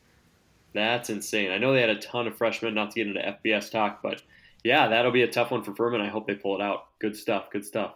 That's 0.72 1.10
insane. 1.10 1.50
I 1.50 1.58
know 1.58 1.72
they 1.72 1.80
had 1.80 1.90
a 1.90 2.00
ton 2.00 2.26
of 2.26 2.36
freshmen. 2.36 2.74
Not 2.74 2.90
to 2.92 3.04
get 3.04 3.06
into 3.08 3.38
FBS 3.44 3.70
talk, 3.70 4.02
but 4.02 4.22
yeah, 4.62 4.88
that'll 4.88 5.12
be 5.12 5.22
a 5.22 5.30
tough 5.30 5.50
one 5.50 5.62
for 5.62 5.74
Furman. 5.74 6.00
I 6.00 6.08
hope 6.08 6.26
they 6.26 6.34
pull 6.34 6.54
it 6.56 6.62
out. 6.62 6.86
Good 7.00 7.16
stuff. 7.16 7.50
Good 7.50 7.64
stuff. 7.64 7.94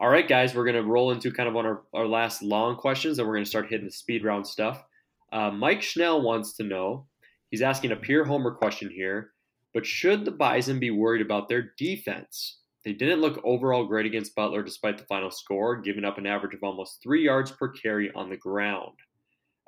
All 0.00 0.08
right, 0.08 0.26
guys, 0.26 0.54
we're 0.54 0.64
going 0.64 0.82
to 0.82 0.90
roll 0.90 1.10
into 1.10 1.30
kind 1.30 1.46
of 1.46 1.56
on 1.56 1.66
our, 1.66 1.82
our 1.92 2.06
last 2.06 2.42
long 2.42 2.74
questions, 2.74 3.18
and 3.18 3.28
we're 3.28 3.34
going 3.34 3.44
to 3.44 3.50
start 3.50 3.68
hitting 3.68 3.84
the 3.84 3.92
speed 3.92 4.24
round 4.24 4.46
stuff. 4.46 4.82
Uh, 5.30 5.50
Mike 5.50 5.82
Schnell 5.82 6.22
wants 6.22 6.54
to 6.54 6.62
know 6.62 7.06
he's 7.50 7.60
asking 7.60 7.92
a 7.92 7.96
pure 7.96 8.24
homer 8.24 8.50
question 8.50 8.88
here, 8.88 9.32
but 9.74 9.84
should 9.84 10.24
the 10.24 10.30
Bison 10.30 10.80
be 10.80 10.90
worried 10.90 11.20
about 11.20 11.50
their 11.50 11.74
defense? 11.76 12.60
They 12.82 12.94
didn't 12.94 13.20
look 13.20 13.42
overall 13.44 13.84
great 13.84 14.06
against 14.06 14.34
Butler 14.34 14.62
despite 14.62 14.96
the 14.96 15.04
final 15.04 15.30
score, 15.30 15.76
giving 15.76 16.06
up 16.06 16.16
an 16.16 16.26
average 16.26 16.54
of 16.54 16.62
almost 16.62 17.02
three 17.02 17.22
yards 17.22 17.50
per 17.50 17.68
carry 17.68 18.10
on 18.14 18.30
the 18.30 18.38
ground. 18.38 18.94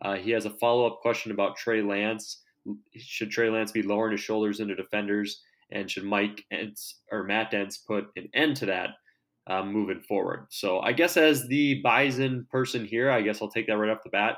Uh, 0.01 0.15
he 0.15 0.31
has 0.31 0.47
a 0.47 0.51
follow 0.51 0.87
up 0.87 1.01
question 1.03 1.31
about 1.31 1.59
Trey 1.59 1.83
Lance. 1.83 2.41
Should 2.97 3.33
Trey 3.33 3.51
Lance 3.51 3.71
be 3.71 3.83
lowering 3.83 4.13
his 4.13 4.23
shoulders 4.23 4.61
into 4.61 4.77
defenders? 4.77 5.43
And 5.71 5.91
should 5.91 6.05
Mike 6.05 6.43
Entz, 6.51 6.95
or 7.11 7.23
Matt 7.25 7.53
Entz 7.53 7.77
put 7.87 8.07
an 8.17 8.31
end 8.33 8.57
to 8.57 8.67
that 8.67 8.93
um, 9.47 9.73
moving 9.73 10.01
forward? 10.01 10.47
So 10.51 10.81
I 10.81 10.93
guess 10.93 11.17
as 11.17 11.47
the 11.49 11.81
Bison 11.83 12.47
person 12.51 12.85
here, 12.85 13.11
I 13.11 13.23
guess 13.23 13.41
I'll 13.41 13.51
take 13.51 13.67
that 13.67 13.79
right 13.79 13.91
off 13.91 14.03
the 14.05 14.11
bat. 14.11 14.37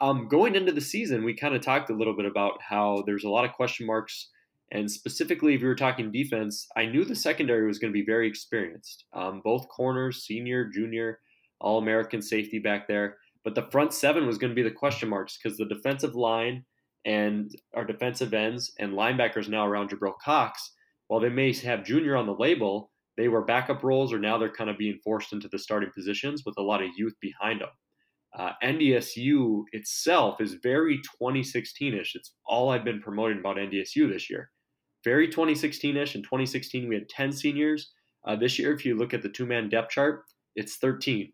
Um, 0.00 0.28
going 0.28 0.54
into 0.54 0.72
the 0.72 0.80
season, 0.80 1.24
we 1.24 1.34
kind 1.34 1.54
of 1.54 1.62
talked 1.62 1.90
a 1.90 1.94
little 1.94 2.16
bit 2.16 2.26
about 2.26 2.60
how 2.60 3.04
there's 3.06 3.24
a 3.24 3.28
lot 3.28 3.44
of 3.44 3.52
question 3.52 3.86
marks 3.86 4.28
and 4.74 4.90
specifically, 4.90 5.54
if 5.54 5.60
you 5.60 5.68
were 5.68 5.74
talking 5.74 6.10
defense, 6.10 6.66
I 6.76 6.86
knew 6.86 7.04
the 7.04 7.14
secondary 7.14 7.66
was 7.66 7.78
going 7.78 7.92
to 7.92 7.98
be 7.98 8.04
very 8.04 8.26
experienced. 8.26 9.04
Um, 9.12 9.40
both 9.44 9.68
corners, 9.68 10.24
senior, 10.24 10.64
junior, 10.64 11.20
all 11.60 11.78
American 11.78 12.20
safety 12.20 12.58
back 12.58 12.88
there. 12.88 13.18
But 13.44 13.54
the 13.54 13.68
front 13.70 13.92
seven 13.92 14.26
was 14.26 14.36
going 14.36 14.50
to 14.50 14.54
be 14.54 14.68
the 14.68 14.74
question 14.74 15.08
marks 15.08 15.38
because 15.38 15.56
the 15.56 15.66
defensive 15.66 16.16
line 16.16 16.64
and 17.04 17.54
our 17.74 17.84
defensive 17.84 18.34
ends 18.34 18.72
and 18.78 18.94
linebackers 18.94 19.48
now 19.48 19.66
around 19.66 19.90
Jabril 19.90 20.14
Cox, 20.24 20.72
while 21.08 21.20
they 21.20 21.28
may 21.28 21.52
have 21.52 21.84
junior 21.84 22.16
on 22.16 22.26
the 22.26 22.34
label, 22.34 22.90
they 23.16 23.28
were 23.28 23.44
backup 23.44 23.82
roles 23.82 24.12
or 24.12 24.18
now 24.18 24.38
they're 24.38 24.50
kind 24.50 24.70
of 24.70 24.78
being 24.78 24.98
forced 25.04 25.32
into 25.32 25.48
the 25.48 25.58
starting 25.58 25.90
positions 25.94 26.42
with 26.44 26.56
a 26.58 26.62
lot 26.62 26.82
of 26.82 26.90
youth 26.96 27.14
behind 27.20 27.60
them. 27.60 27.68
Uh, 28.36 28.50
NDSU 28.62 29.62
itself 29.72 30.40
is 30.40 30.54
very 30.54 30.96
2016 30.98 31.94
ish. 31.94 32.16
It's 32.16 32.32
all 32.46 32.70
I've 32.70 32.84
been 32.84 33.00
promoting 33.00 33.38
about 33.38 33.56
NDSU 33.56 34.12
this 34.12 34.28
year. 34.28 34.50
Very 35.04 35.28
2016 35.28 35.96
ish. 35.96 36.16
In 36.16 36.22
2016, 36.22 36.88
we 36.88 36.96
had 36.96 37.08
10 37.08 37.32
seniors. 37.32 37.92
Uh, 38.26 38.34
this 38.34 38.58
year, 38.58 38.74
if 38.74 38.84
you 38.84 38.96
look 38.96 39.14
at 39.14 39.22
the 39.22 39.28
two 39.28 39.46
man 39.46 39.68
depth 39.68 39.90
chart, 39.90 40.24
it's 40.56 40.76
13. 40.76 41.32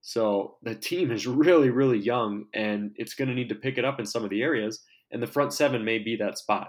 So 0.00 0.56
the 0.62 0.74
team 0.74 1.12
is 1.12 1.28
really, 1.28 1.70
really 1.70 1.98
young, 1.98 2.46
and 2.54 2.90
it's 2.96 3.14
going 3.14 3.28
to 3.28 3.34
need 3.34 3.48
to 3.50 3.54
pick 3.54 3.78
it 3.78 3.84
up 3.84 4.00
in 4.00 4.06
some 4.06 4.24
of 4.24 4.30
the 4.30 4.42
areas. 4.42 4.82
And 5.12 5.22
the 5.22 5.28
front 5.28 5.52
seven 5.52 5.84
may 5.84 5.98
be 5.98 6.16
that 6.16 6.38
spot. 6.38 6.68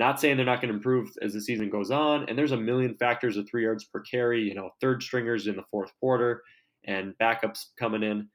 Not 0.00 0.18
saying 0.18 0.38
they're 0.38 0.46
not 0.46 0.62
going 0.62 0.70
to 0.70 0.76
improve 0.76 1.10
as 1.20 1.34
the 1.34 1.42
season 1.42 1.68
goes 1.68 1.90
on. 1.90 2.26
And 2.26 2.38
there's 2.38 2.52
a 2.52 2.56
million 2.56 2.94
factors 2.94 3.36
of 3.36 3.46
three 3.46 3.64
yards 3.64 3.84
per 3.84 4.00
carry, 4.00 4.40
you 4.40 4.54
know, 4.54 4.70
third 4.80 5.02
stringers 5.02 5.46
in 5.46 5.56
the 5.56 5.62
fourth 5.70 5.92
quarter 6.00 6.42
and 6.86 7.12
backups 7.20 7.66
coming 7.78 8.02
in. 8.02 8.26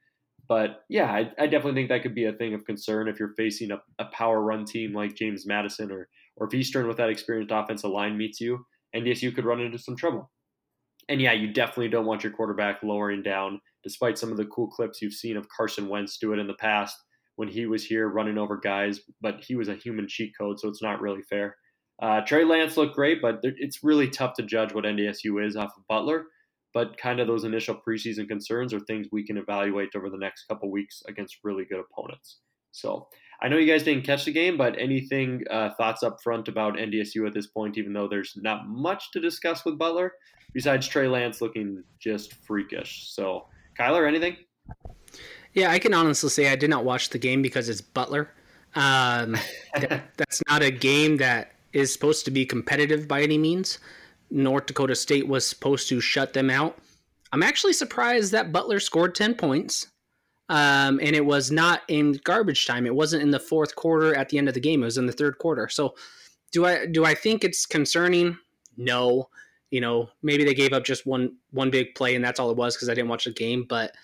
But 0.48 0.84
yeah, 0.88 1.10
I, 1.10 1.32
I, 1.36 1.48
definitely 1.48 1.74
think 1.74 1.88
that 1.88 2.02
could 2.02 2.14
be 2.14 2.26
a 2.26 2.32
thing 2.32 2.54
of 2.54 2.64
concern 2.64 3.08
if 3.08 3.18
you're 3.18 3.34
facing 3.36 3.72
a, 3.72 3.82
a 3.98 4.04
power 4.04 4.42
run 4.42 4.64
team 4.64 4.94
like 4.94 5.16
James 5.16 5.44
Madison 5.44 5.90
or 5.90 6.08
or 6.36 6.46
if 6.46 6.54
Eastern 6.54 6.86
with 6.86 6.98
that 6.98 7.10
experienced 7.10 7.52
offensive 7.52 7.90
line 7.90 8.16
meets 8.16 8.40
you, 8.40 8.64
NDSU 8.94 9.34
could 9.34 9.44
run 9.44 9.58
into 9.58 9.76
some 9.76 9.96
trouble. 9.96 10.30
And 11.08 11.20
yeah, 11.20 11.32
you 11.32 11.52
definitely 11.52 11.88
don't 11.88 12.06
want 12.06 12.22
your 12.22 12.32
quarterback 12.32 12.80
lowering 12.84 13.24
down, 13.24 13.60
despite 13.82 14.18
some 14.18 14.30
of 14.30 14.36
the 14.36 14.44
cool 14.44 14.68
clips 14.68 15.02
you've 15.02 15.14
seen 15.14 15.36
of 15.36 15.48
Carson 15.48 15.88
Wentz 15.88 16.16
do 16.18 16.32
it 16.32 16.38
in 16.38 16.46
the 16.46 16.54
past 16.54 16.96
when 17.36 17.48
he 17.48 17.66
was 17.66 17.84
here 17.84 18.08
running 18.08 18.38
over 18.38 18.58
guys, 18.58 19.00
but 19.20 19.44
he 19.44 19.54
was 19.54 19.68
a 19.68 19.74
human 19.74 20.08
cheat 20.08 20.32
code, 20.38 20.58
so 20.58 20.68
it's 20.68 20.82
not 20.82 21.00
really 21.00 21.22
fair. 21.22 21.56
Uh, 22.02 22.20
Trey 22.20 22.44
Lance 22.44 22.76
looked 22.76 22.94
great, 22.94 23.22
but 23.22 23.40
it's 23.42 23.82
really 23.82 24.08
tough 24.08 24.34
to 24.34 24.42
judge 24.42 24.74
what 24.74 24.84
NDSU 24.84 25.46
is 25.46 25.56
off 25.56 25.72
of 25.76 25.86
Butler 25.88 26.26
but 26.76 26.98
kind 26.98 27.20
of 27.20 27.26
those 27.26 27.44
initial 27.44 27.74
preseason 27.74 28.28
concerns 28.28 28.74
are 28.74 28.80
things 28.80 29.06
we 29.10 29.24
can 29.24 29.38
evaluate 29.38 29.88
over 29.96 30.10
the 30.10 30.18
next 30.18 30.44
couple 30.44 30.70
weeks 30.70 31.02
against 31.08 31.38
really 31.42 31.64
good 31.64 31.80
opponents. 31.80 32.40
So 32.70 33.08
I 33.40 33.48
know 33.48 33.56
you 33.56 33.66
guys 33.66 33.82
didn't 33.82 34.04
catch 34.04 34.26
the 34.26 34.32
game, 34.32 34.58
but 34.58 34.78
anything 34.78 35.42
uh, 35.50 35.70
thoughts 35.78 36.02
up 36.02 36.18
front 36.22 36.48
about 36.48 36.76
NDSU 36.76 37.26
at 37.26 37.32
this 37.32 37.46
point, 37.46 37.78
even 37.78 37.94
though 37.94 38.08
there's 38.08 38.34
not 38.36 38.68
much 38.68 39.10
to 39.12 39.20
discuss 39.20 39.64
with 39.64 39.78
Butler 39.78 40.12
besides 40.52 40.86
Trey 40.86 41.08
Lance 41.08 41.40
looking 41.40 41.82
just 41.98 42.34
freakish. 42.44 43.06
So 43.08 43.46
Kyler, 43.80 44.06
anything? 44.06 44.36
Yeah, 45.56 45.70
I 45.70 45.78
can 45.78 45.94
honestly 45.94 46.28
say 46.28 46.52
I 46.52 46.56
did 46.56 46.68
not 46.68 46.84
watch 46.84 47.08
the 47.08 47.18
game 47.18 47.40
because 47.40 47.70
it's 47.70 47.80
Butler. 47.80 48.30
Um, 48.74 49.38
that, 49.74 50.02
that's 50.18 50.42
not 50.48 50.62
a 50.62 50.70
game 50.70 51.16
that 51.16 51.52
is 51.72 51.90
supposed 51.90 52.26
to 52.26 52.30
be 52.30 52.44
competitive 52.44 53.08
by 53.08 53.22
any 53.22 53.38
means. 53.38 53.78
North 54.30 54.66
Dakota 54.66 54.94
State 54.94 55.26
was 55.26 55.48
supposed 55.48 55.88
to 55.88 55.98
shut 55.98 56.34
them 56.34 56.50
out. 56.50 56.78
I'm 57.32 57.42
actually 57.42 57.72
surprised 57.72 58.32
that 58.32 58.52
Butler 58.52 58.78
scored 58.80 59.14
10 59.14 59.34
points. 59.34 59.86
Um, 60.50 61.00
and 61.02 61.16
it 61.16 61.24
was 61.24 61.50
not 61.50 61.82
in 61.88 62.20
garbage 62.22 62.66
time. 62.66 62.84
It 62.84 62.94
wasn't 62.94 63.22
in 63.22 63.30
the 63.30 63.40
fourth 63.40 63.74
quarter 63.74 64.14
at 64.14 64.28
the 64.28 64.36
end 64.36 64.48
of 64.48 64.54
the 64.54 64.60
game. 64.60 64.82
It 64.82 64.84
was 64.84 64.98
in 64.98 65.06
the 65.06 65.12
third 65.12 65.38
quarter. 65.38 65.68
So, 65.68 65.94
do 66.52 66.64
I 66.66 66.86
do 66.86 67.04
I 67.04 67.14
think 67.14 67.42
it's 67.42 67.66
concerning? 67.66 68.38
No. 68.76 69.28
You 69.70 69.80
know, 69.80 70.08
maybe 70.22 70.44
they 70.44 70.54
gave 70.54 70.72
up 70.72 70.84
just 70.84 71.04
one 71.04 71.36
one 71.50 71.70
big 71.70 71.96
play 71.96 72.14
and 72.14 72.24
that's 72.24 72.38
all 72.38 72.50
it 72.50 72.56
was 72.56 72.76
because 72.76 72.88
I 72.88 72.94
didn't 72.94 73.08
watch 73.08 73.24
the 73.24 73.32
game. 73.32 73.66
But 73.68 73.96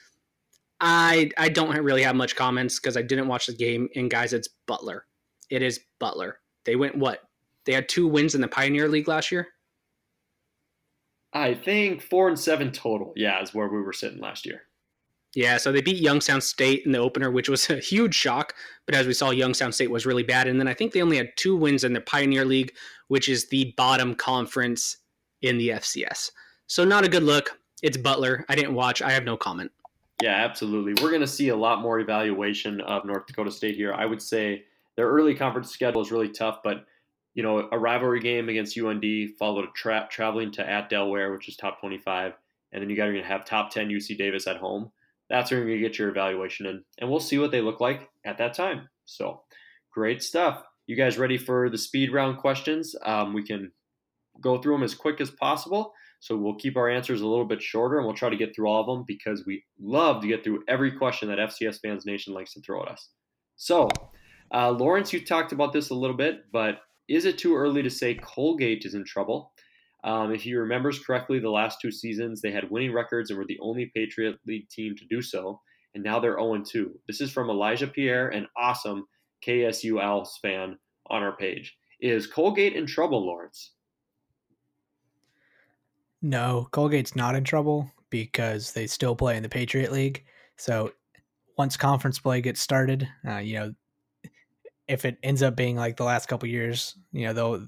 I 0.83 1.31
I 1.39 1.49
don't 1.49 1.75
really 1.79 2.03
have 2.03 2.17
much 2.17 2.37
comments 2.37 2.79
because 2.79 2.97
I 2.97 3.03
didn't 3.03 3.29
watch 3.29 3.47
the 3.47 3.55
game. 3.55 3.89
And 3.95 4.11
guys, 4.11 4.33
it's 4.33 4.49
Butler. 4.67 5.07
It 5.49 5.63
is 5.63 5.81
Butler. 6.01 6.41
They 6.65 6.77
went 6.77 6.99
what? 6.99 7.21
They 7.65 7.73
had 7.73 7.89
two 7.89 8.09
wins 8.09 8.35
in 8.35 8.41
the 8.41 8.49
Pioneer 8.49 8.89
League 8.89 9.09
last 9.09 9.31
year. 9.31 9.49
I 11.33 11.55
think 11.55 12.03
four 12.03 12.29
and 12.29 12.39
seven 12.39 12.73
total. 12.73 13.13
Yeah, 13.17 13.41
is 13.41 13.55
where 13.55 13.69
we 13.69 13.81
were 13.81 13.93
sitting 13.93 14.21
last 14.21 14.45
year. 14.45 14.63
Yeah, 15.35 15.57
so 15.57 15.73
they 15.73 15.81
beat 15.81 15.97
Youngstown 15.97 16.43
State 16.43 16.85
in 16.85 16.93
the 16.93 16.99
opener, 16.99 17.31
which 17.31 17.49
was 17.49 17.71
a 17.71 17.77
huge 17.77 18.15
shock. 18.15 18.55
But 18.85 18.95
as 18.95 19.07
we 19.07 19.15
saw, 19.15 19.31
Youngstown 19.31 19.73
State 19.73 19.91
was 19.91 20.05
really 20.05 20.25
bad. 20.25 20.47
And 20.47 20.61
then 20.61 20.69
I 20.69 20.75
think 20.75 20.93
they 20.93 21.01
only 21.01 21.17
had 21.17 21.31
two 21.37 21.57
wins 21.57 21.85
in 21.85 21.95
the 21.95 22.03
Pioneer 22.03 22.45
League, 22.45 22.75
which 23.09 23.29
is 23.29 23.49
the 23.49 23.73
bottom 23.77 24.15
conference 24.15 24.99
in 25.41 25.57
the 25.57 25.71
FCS. 25.71 26.33
So 26.67 26.85
not 26.85 27.05
a 27.05 27.09
good 27.09 27.23
look. 27.23 27.59
It's 27.83 27.97
Butler. 27.97 28.45
I 28.49 28.55
didn't 28.55 28.75
watch. 28.75 29.01
I 29.01 29.13
have 29.13 29.25
no 29.25 29.37
comment. 29.37 29.71
Yeah, 30.23 30.45
absolutely. 30.45 31.03
We're 31.03 31.11
going 31.11 31.23
to 31.23 31.27
see 31.27 31.49
a 31.49 31.57
lot 31.57 31.81
more 31.81 32.01
evaluation 32.01 32.81
of 32.81 33.05
North 33.05 33.27
Dakota 33.27 33.51
State 33.51 33.77
here. 33.77 33.93
I 33.93 34.07
would 34.07 34.23
say 34.23 34.65
their 34.97 35.09
early 35.09 35.35
conference 35.35 35.71
schedule 35.71 36.01
is 36.03 36.11
really 36.13 36.31
tough, 36.31 36.61
but 36.63 36.87
you 37.35 37.43
know, 37.43 37.69
a 37.73 37.79
rivalry 37.79 38.21
game 38.21 38.49
against 38.51 38.77
UND, 38.77 39.05
followed 39.39 39.65
a 39.65 39.73
tra- 39.75 40.09
traveling 40.11 40.53
to 40.53 40.69
at 40.69 40.91
Delaware, 40.91 41.33
which 41.33 41.49
is 41.49 41.57
top 41.57 41.81
25, 41.81 42.35
and 42.73 42.83
then 42.83 42.91
you 42.91 42.97
got 42.97 43.07
to 43.07 43.23
have 43.23 43.45
top 43.45 43.71
10 43.71 43.89
UC 43.89 44.19
Davis 44.19 44.47
at 44.47 44.59
home 44.59 44.93
that's 45.33 45.51
where 45.51 45.61
you're 45.61 45.69
going 45.69 45.81
to 45.81 45.89
get 45.89 45.99
your 45.99 46.11
evaluation 46.11 46.67
in. 46.67 46.85
And 46.99 47.11
we'll 47.11 47.19
see 47.19 47.39
what 47.39 47.51
they 47.51 47.63
look 47.63 47.81
like 47.81 48.11
at 48.25 48.37
that 48.37 48.53
time. 48.53 48.91
So 49.07 49.41
great 49.91 50.23
stuff. 50.23 50.63
You 50.87 50.95
guys 50.95 51.17
ready 51.17 51.39
for 51.39 51.71
the 51.71 51.79
speed 51.79 52.13
round 52.13 52.37
questions? 52.37 52.95
Um, 53.03 53.33
we 53.33 53.43
can 53.43 53.73
go 54.43 54.61
through 54.61 54.75
them 54.75 54.83
as 54.83 54.95
quick 54.95 55.23
as 55.23 55.31
possible. 55.31 55.95
So 56.23 56.37
we'll 56.37 56.55
keep 56.55 56.77
our 56.77 56.89
answers 56.89 57.21
a 57.21 57.27
little 57.27 57.45
bit 57.45 57.61
shorter 57.61 57.97
and 57.97 58.07
we'll 58.07 58.15
try 58.15 58.31
to 58.31 58.37
get 58.37 58.55
through 58.55 58.69
all 58.69 58.81
of 58.81 58.87
them 58.87 59.05
because 59.09 59.43
we 59.45 59.65
love 59.81 60.23
to 60.23 60.29
get 60.29 60.45
through 60.45 60.63
every 60.69 60.93
question 60.93 61.29
that 61.29 61.39
FCS 61.39 61.81
Fans 61.81 62.07
Nation 62.07 62.33
likes 62.33 62.53
to 62.53 62.61
throw 62.61 62.81
at 62.81 62.89
us. 62.89 63.09
So, 63.57 63.89
uh, 64.55 64.71
Lawrence, 64.71 65.13
you 65.13 65.25
talked 65.25 65.51
about 65.51 65.73
this 65.73 65.91
a 65.91 65.97
little 65.97 66.17
bit, 66.17 66.45
but 66.53 66.79
is 67.09 67.25
it 67.25 67.39
too 67.39 67.57
early 67.57 67.83
to 67.83 67.91
say 67.91 68.15
Colgate 68.15 68.85
is 68.85 68.95
in 68.95 69.05
trouble? 69.05 69.53
Um, 70.05 70.33
if 70.33 70.43
he 70.43 70.55
remembers 70.55 71.01
correctly, 71.01 71.41
the 71.41 71.51
last 71.51 71.79
two 71.83 71.91
seasons 71.91 72.41
they 72.41 72.53
had 72.53 72.71
winning 72.71 72.93
records 72.93 73.31
and 73.31 73.39
were 73.39 73.45
the 73.45 73.59
only 73.61 73.91
Patriot 73.93 74.37
League 74.47 74.69
team 74.69 74.95
to 74.95 75.05
do 75.11 75.23
so, 75.23 75.61
and 75.97 76.05
now 76.05 76.21
they're 76.21 76.39
0 76.39 76.63
2. 76.65 77.01
This 77.09 77.21
is 77.21 77.33
from 77.33 77.51
Elijah 77.51 77.89
Pierre, 77.89 78.29
an 78.29 78.47
awesome 78.57 79.07
KSU 79.45 80.01
Owls 80.01 80.39
fan 80.41 80.79
on 81.11 81.25
our 81.25 81.37
page. 81.37 81.77
Is 82.01 82.29
Colgate 82.29 82.75
in 82.75 82.87
trouble, 82.87 83.27
Lawrence? 83.27 83.73
No, 86.23 86.69
Colgate's 86.73 87.17
not 87.17 87.35
in 87.35 87.45
trouble 87.45 87.91
because 88.09 88.73
they 88.73 88.87
still 88.87 89.17
play 89.17 89.37
in 89.37 89.43
the 89.43 89.49
Patriot 89.49 89.91
League. 89.91 90.25
So 90.57 90.93
once 91.59 91.77
conference 91.77 92.21
play 92.21 92.41
gets 92.41 92.61
started, 92.61 93.09
uh, 93.27 93.39
you 93.39 93.55
know, 93.55 93.75
if 94.87 95.05
it 95.05 95.19
ends 95.23 95.43
up 95.43 95.57
being 95.57 95.77
like 95.77 95.97
the 95.97 96.05
last 96.05 96.27
couple 96.29 96.49
years, 96.49 96.97
you 97.13 97.27
know, 97.27 97.33
they'll 97.33 97.67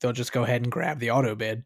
they'll 0.00 0.12
just 0.12 0.32
go 0.32 0.44
ahead 0.44 0.62
and 0.62 0.70
grab 0.70 1.00
the 1.00 1.10
auto 1.10 1.34
bid. 1.34 1.64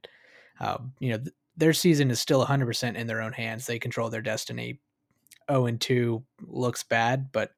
Uh, 0.58 0.78
you 1.00 1.10
know, 1.10 1.18
th- 1.18 1.34
their 1.56 1.72
season 1.72 2.10
is 2.10 2.20
still 2.20 2.44
100% 2.44 2.94
in 2.94 3.06
their 3.06 3.20
own 3.20 3.32
hands. 3.32 3.66
They 3.66 3.78
control 3.78 4.08
their 4.08 4.22
destiny. 4.22 4.80
0 5.50 5.66
and 5.66 5.80
2 5.80 6.22
looks 6.46 6.82
bad, 6.82 7.30
but 7.32 7.50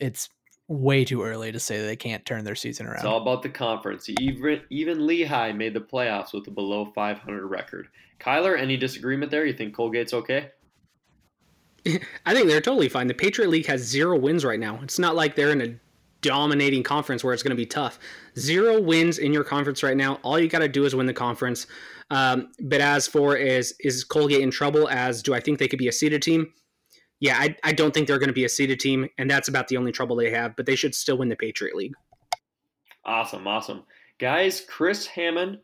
it's 0.00 0.28
way 0.72 1.04
too 1.04 1.22
early 1.22 1.52
to 1.52 1.60
say 1.60 1.84
they 1.84 1.96
can't 1.96 2.24
turn 2.24 2.44
their 2.44 2.54
season 2.54 2.86
around. 2.86 2.96
It's 2.96 3.04
all 3.04 3.22
about 3.22 3.42
the 3.42 3.48
conference. 3.48 4.08
Even 4.20 4.62
even 4.70 5.06
Lehigh 5.06 5.52
made 5.52 5.74
the 5.74 5.80
playoffs 5.80 6.32
with 6.32 6.46
a 6.48 6.50
below 6.50 6.86
500 6.86 7.46
record. 7.46 7.88
Kyler, 8.18 8.58
any 8.58 8.76
disagreement 8.76 9.30
there? 9.30 9.44
You 9.44 9.52
think 9.52 9.74
Colgate's 9.74 10.14
okay? 10.14 10.50
I 12.26 12.34
think 12.34 12.48
they're 12.48 12.60
totally 12.60 12.88
fine. 12.88 13.08
The 13.08 13.14
Patriot 13.14 13.48
League 13.48 13.66
has 13.66 13.82
zero 13.82 14.16
wins 14.16 14.44
right 14.44 14.60
now. 14.60 14.78
It's 14.82 14.98
not 14.98 15.16
like 15.16 15.34
they're 15.34 15.50
in 15.50 15.60
a 15.60 15.74
dominating 16.20 16.84
conference 16.84 17.24
where 17.24 17.34
it's 17.34 17.42
going 17.42 17.50
to 17.50 17.56
be 17.56 17.66
tough. 17.66 17.98
Zero 18.38 18.80
wins 18.80 19.18
in 19.18 19.32
your 19.32 19.42
conference 19.42 19.82
right 19.82 19.96
now. 19.96 20.20
All 20.22 20.38
you 20.38 20.48
got 20.48 20.60
to 20.60 20.68
do 20.68 20.84
is 20.84 20.94
win 20.94 21.06
the 21.06 21.12
conference. 21.12 21.66
Um, 22.10 22.52
but 22.60 22.80
as 22.80 23.06
for 23.08 23.36
is 23.36 23.74
is 23.80 24.04
Colgate 24.04 24.40
in 24.40 24.50
trouble? 24.50 24.88
As 24.88 25.22
do 25.22 25.34
I 25.34 25.40
think 25.40 25.58
they 25.58 25.68
could 25.68 25.78
be 25.78 25.88
a 25.88 25.92
seeded 25.92 26.22
team? 26.22 26.52
Yeah, 27.22 27.38
I, 27.38 27.56
I 27.62 27.72
don't 27.72 27.94
think 27.94 28.08
they're 28.08 28.18
going 28.18 28.28
to 28.28 28.34
be 28.34 28.44
a 28.44 28.48
seeded 28.48 28.80
team, 28.80 29.08
and 29.16 29.30
that's 29.30 29.48
about 29.48 29.68
the 29.68 29.76
only 29.76 29.92
trouble 29.92 30.16
they 30.16 30.30
have. 30.30 30.56
But 30.56 30.66
they 30.66 30.76
should 30.76 30.94
still 30.94 31.16
win 31.16 31.28
the 31.28 31.36
Patriot 31.36 31.74
League. 31.74 31.94
Awesome, 33.04 33.46
awesome, 33.46 33.84
guys. 34.18 34.60
Chris 34.60 35.06
Hammond, 35.06 35.58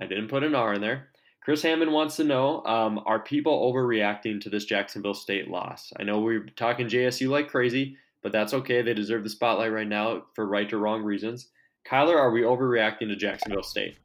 I 0.00 0.06
didn't 0.06 0.28
put 0.28 0.42
an 0.42 0.54
R 0.54 0.74
in 0.74 0.80
there. 0.80 1.08
Chris 1.44 1.62
Hammond 1.62 1.92
wants 1.92 2.16
to 2.16 2.24
know: 2.24 2.64
um, 2.64 3.00
Are 3.06 3.20
people 3.20 3.72
overreacting 3.72 4.40
to 4.40 4.50
this 4.50 4.64
Jacksonville 4.64 5.14
State 5.14 5.48
loss? 5.48 5.92
I 5.98 6.02
know 6.02 6.20
we're 6.20 6.46
talking 6.56 6.88
JSU 6.88 7.28
like 7.28 7.48
crazy 7.48 7.96
but 8.22 8.32
that's 8.32 8.54
okay. 8.54 8.82
They 8.82 8.94
deserve 8.94 9.24
the 9.24 9.30
spotlight 9.30 9.72
right 9.72 9.88
now 9.88 10.24
for 10.34 10.46
right 10.46 10.70
or 10.72 10.78
wrong 10.78 11.02
reasons. 11.02 11.48
Kyler, 11.86 12.16
are 12.16 12.30
we 12.30 12.42
overreacting 12.42 13.08
to 13.08 13.16
Jacksonville 13.16 13.62
State? 13.62 13.96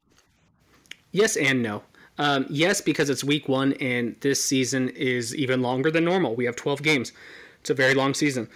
Yes 1.12 1.36
and 1.36 1.62
no. 1.62 1.84
Um, 2.18 2.46
yes, 2.50 2.82
because 2.82 3.10
it's 3.10 3.24
week 3.24 3.50
one 3.50 3.74
and 3.74 4.16
this 4.22 4.44
season 4.44 4.90
is 4.90 5.36
even 5.36 5.62
longer 5.62 5.92
than 5.92 6.06
normal. 6.06 6.36
We 6.36 6.46
have 6.46 6.56
12 6.56 6.82
games. 6.82 7.12
It's 7.60 7.70
a 7.70 7.74
very 7.74 7.94
long 7.94 8.14
season. 8.14 8.48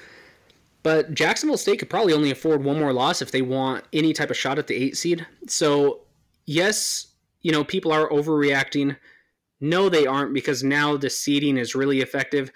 But 0.82 1.14
Jacksonville 1.14 1.58
State 1.58 1.80
could 1.80 1.90
probably 1.90 2.14
only 2.14 2.32
afford 2.32 2.64
one 2.64 2.80
more 2.80 2.94
loss 2.94 3.22
if 3.22 3.32
they 3.32 3.42
want 3.42 3.84
any 3.92 4.14
type 4.14 4.30
of 4.30 4.38
shot 4.38 4.60
at 4.60 4.68
the 4.68 4.76
eight 4.76 4.96
seed. 4.96 5.26
So, 5.48 6.02
yes, 6.46 7.08
you 7.42 7.52
know, 7.52 7.64
people 7.64 7.92
are 7.92 8.10
overreacting. 8.10 8.96
No, 9.60 9.90
they 9.90 10.08
aren't 10.08 10.34
because 10.34 10.64
now 10.64 10.96
the 10.96 11.10
seeding 11.10 11.58
is 11.58 11.76
really 11.76 12.00
effective. 12.00 12.52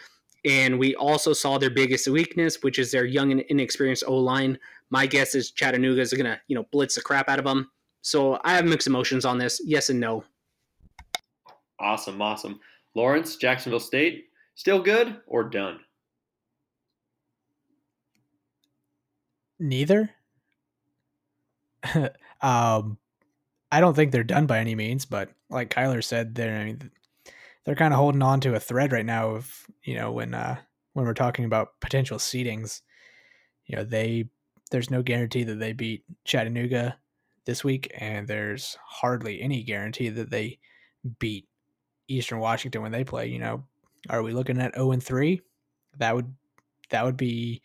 And 0.46 0.80
we 0.80 0.96
also 0.96 1.34
saw 1.34 1.58
their 1.58 1.70
biggest 1.70 2.08
weakness, 2.08 2.62
which 2.62 2.80
is 2.80 2.92
their 2.92 3.06
young 3.06 3.32
and 3.32 3.42
inexperienced 3.42 4.04
O 4.08 4.16
line. 4.16 4.58
My 4.90 5.06
guess 5.06 5.36
is 5.36 5.52
Chattanooga 5.52 6.02
is 6.02 6.14
going 6.14 6.26
to, 6.26 6.40
you 6.48 6.56
know, 6.56 6.66
blitz 6.72 6.96
the 6.96 7.02
crap 7.02 7.28
out 7.28 7.40
of 7.40 7.46
them. 7.46 7.70
So 8.02 8.40
I 8.44 8.54
have 8.56 8.66
mixed 8.66 8.88
emotions 8.88 9.26
on 9.26 9.38
this. 9.38 9.62
Yes 9.66 9.90
and 9.90 10.00
no. 10.00 10.24
Awesome, 11.84 12.22
awesome. 12.22 12.60
Lawrence, 12.96 13.36
Jacksonville 13.36 13.80
State, 13.80 14.26
still 14.56 14.82
good 14.82 15.18
or 15.28 15.44
done? 15.44 15.80
Neither. 19.60 20.10
um, 22.42 22.98
I 23.72 23.80
don't 23.80 23.96
think 23.96 24.12
they're 24.12 24.24
done 24.24 24.46
by 24.46 24.60
any 24.60 24.76
means, 24.76 25.06
but 25.06 25.30
like 25.50 25.70
Kyler 25.70 26.04
said, 26.04 26.36
they're 26.36 26.58
I 26.58 26.66
mean, 26.66 26.92
they're 27.66 27.76
kind 27.76 27.94
of 27.94 28.00
holding 28.00 28.22
on 28.22 28.40
to 28.42 28.56
a 28.56 28.60
thread 28.60 28.92
right 28.92 29.06
now 29.06 29.30
of 29.32 29.66
you 29.84 29.96
know 29.96 30.12
when 30.12 30.34
uh 30.34 30.58
when 30.94 31.06
we're 31.06 31.14
talking 31.14 31.46
about 31.46 31.80
potential 31.82 32.18
seedings 32.18 32.82
you 33.66 33.76
know 33.76 33.84
they 33.84 34.26
there's 34.72 34.92
no 34.92 35.02
guarantee 35.02 35.44
that 35.44 35.60
they 35.60 35.74
beat 35.74 36.04
chattanooga 36.26 36.98
this 37.46 37.64
week 37.64 37.92
and 37.98 38.28
there's 38.28 38.78
hardly 38.86 39.42
any 39.42 39.64
guarantee 39.64 40.10
that 40.10 40.30
they 40.30 40.60
beat 41.20 41.48
eastern 42.08 42.40
washington 42.40 42.82
when 42.82 42.92
they 42.92 43.04
play 43.04 43.28
you 43.28 43.40
know 43.40 43.64
are 44.10 44.24
we 44.24 44.34
looking 44.34 44.60
at 44.60 44.76
0 44.76 44.92
and 44.92 45.04
3 45.04 45.42
that 45.98 46.16
would 46.16 46.34
that 46.90 47.06
would 47.06 47.18
be 47.18 47.62